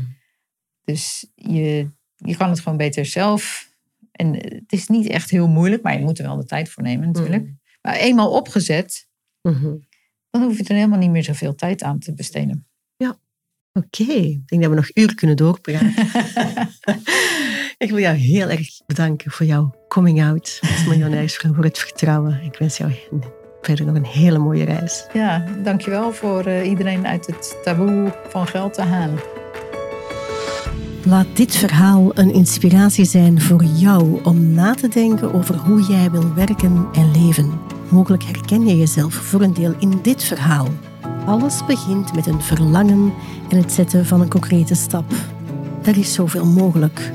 Dus 0.83 1.31
je, 1.35 1.87
je 2.15 2.37
kan 2.37 2.49
het 2.49 2.59
gewoon 2.59 2.77
beter 2.77 3.05
zelf. 3.05 3.69
En 4.11 4.33
het 4.33 4.71
is 4.71 4.87
niet 4.87 5.07
echt 5.07 5.29
heel 5.29 5.47
moeilijk, 5.47 5.83
maar 5.83 5.93
je 5.97 6.03
moet 6.03 6.19
er 6.19 6.25
wel 6.25 6.37
de 6.37 6.45
tijd 6.45 6.69
voor 6.69 6.83
nemen 6.83 7.07
natuurlijk. 7.11 7.51
Maar 7.81 7.95
eenmaal 7.95 8.31
opgezet, 8.31 9.09
Mhm. 9.41 9.75
dan 10.29 10.43
hoef 10.43 10.57
je 10.57 10.63
er 10.63 10.75
helemaal 10.75 10.99
niet 10.99 11.09
meer 11.09 11.23
zoveel 11.23 11.55
tijd 11.55 11.83
aan 11.83 11.99
te 11.99 12.13
besteden. 12.13 12.65
Oké, 13.73 14.03
ik 14.03 14.47
denk 14.47 14.61
dat 14.61 14.71
we 14.71 14.75
nog 14.75 14.89
uren 14.93 15.15
kunnen 15.15 15.35
doorpraten. 15.35 15.93
ik 17.85 17.89
wil 17.89 17.99
jou 17.99 18.15
heel 18.15 18.49
erg 18.49 18.67
bedanken 18.85 19.31
voor 19.31 19.45
jouw 19.45 19.75
coming 19.87 20.23
out 20.23 20.59
als 20.61 20.85
miljonairsvrouw, 20.85 21.53
voor 21.53 21.63
het 21.63 21.79
vertrouwen. 21.79 22.41
Ik 22.43 22.57
wens 22.57 22.77
jou 22.77 22.91
verder 23.61 23.85
nog 23.85 23.95
een 23.95 24.05
hele 24.05 24.37
mooie 24.37 24.63
reis. 24.63 25.05
ja, 25.13 25.45
dankjewel 25.63 26.13
voor 26.13 26.45
eh, 26.45 26.69
iedereen 26.69 27.07
uit 27.07 27.25
het 27.25 27.57
taboe 27.63 28.13
van 28.29 28.47
geld 28.47 28.73
te 28.73 28.81
halen. 28.81 29.19
Laat 31.05 31.27
dit 31.33 31.55
verhaal 31.55 32.17
een 32.17 32.33
inspiratie 32.33 33.05
zijn 33.05 33.41
voor 33.41 33.63
jou 33.63 34.23
om 34.23 34.51
na 34.51 34.73
te 34.73 34.87
denken 34.87 35.33
over 35.33 35.55
hoe 35.55 35.81
jij 35.81 36.11
wil 36.11 36.33
werken 36.33 36.87
en 36.93 37.11
leven. 37.11 37.59
Mogelijk 37.89 38.23
herken 38.23 38.67
je 38.67 38.77
jezelf 38.77 39.13
voor 39.13 39.41
een 39.41 39.53
deel 39.53 39.75
in 39.79 39.99
dit 40.01 40.23
verhaal. 40.23 40.67
Alles 41.25 41.65
begint 41.65 42.15
met 42.15 42.27
een 42.27 42.41
verlangen 42.41 43.13
en 43.49 43.57
het 43.57 43.71
zetten 43.71 44.05
van 44.05 44.21
een 44.21 44.29
concrete 44.29 44.75
stap. 44.75 45.11
Er 45.83 45.97
is 45.97 46.13
zoveel 46.13 46.45
mogelijk. 46.45 47.11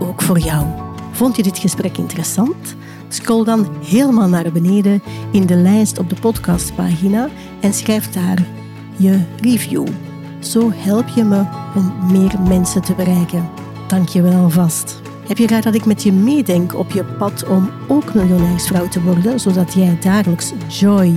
Ook 0.00 0.22
voor 0.22 0.38
jou. 0.38 0.66
Vond 1.12 1.36
je 1.36 1.42
dit 1.42 1.58
gesprek 1.58 1.98
interessant? 1.98 2.76
Scroll 3.08 3.44
dan 3.44 3.66
helemaal 3.84 4.28
naar 4.28 4.52
beneden 4.52 5.02
in 5.32 5.46
de 5.46 5.56
lijst 5.56 5.98
op 5.98 6.08
de 6.08 6.16
podcastpagina 6.20 7.28
en 7.60 7.74
schrijf 7.74 8.10
daar 8.10 8.46
je 8.96 9.20
review. 9.40 9.86
Zo 10.38 10.70
help 10.74 11.08
je 11.08 11.24
me 11.24 11.44
om 11.74 11.92
meer 12.12 12.40
mensen 12.48 12.82
te 12.82 12.94
bereiken. 12.94 13.50
Dank 13.86 14.08
je 14.08 14.22
wel 14.22 14.42
alvast. 14.42 15.00
Heb 15.26 15.38
je 15.38 15.46
graag 15.46 15.62
dat 15.62 15.74
ik 15.74 15.84
met 15.84 16.02
je 16.02 16.12
meedenk 16.12 16.74
op 16.74 16.90
je 16.90 17.04
pad 17.04 17.46
om 17.46 17.70
ook 17.88 18.14
miljonairsvrouw 18.14 18.88
te 18.88 19.02
worden, 19.02 19.40
zodat 19.40 19.74
jij 19.74 19.98
dagelijks 20.00 20.52
joy, 20.68 21.14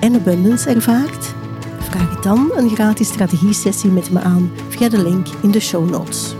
en 0.00 0.14
abundance 0.14 0.70
ervaart? 0.70 1.34
Vraag 1.78 2.20
dan 2.20 2.52
een 2.54 2.70
gratis 2.70 3.08
strategie-sessie 3.08 3.90
met 3.90 4.10
me 4.10 4.20
aan 4.20 4.50
via 4.68 4.88
de 4.88 5.02
link 5.02 5.26
in 5.42 5.50
de 5.50 5.60
show 5.60 5.90
notes. 5.90 6.34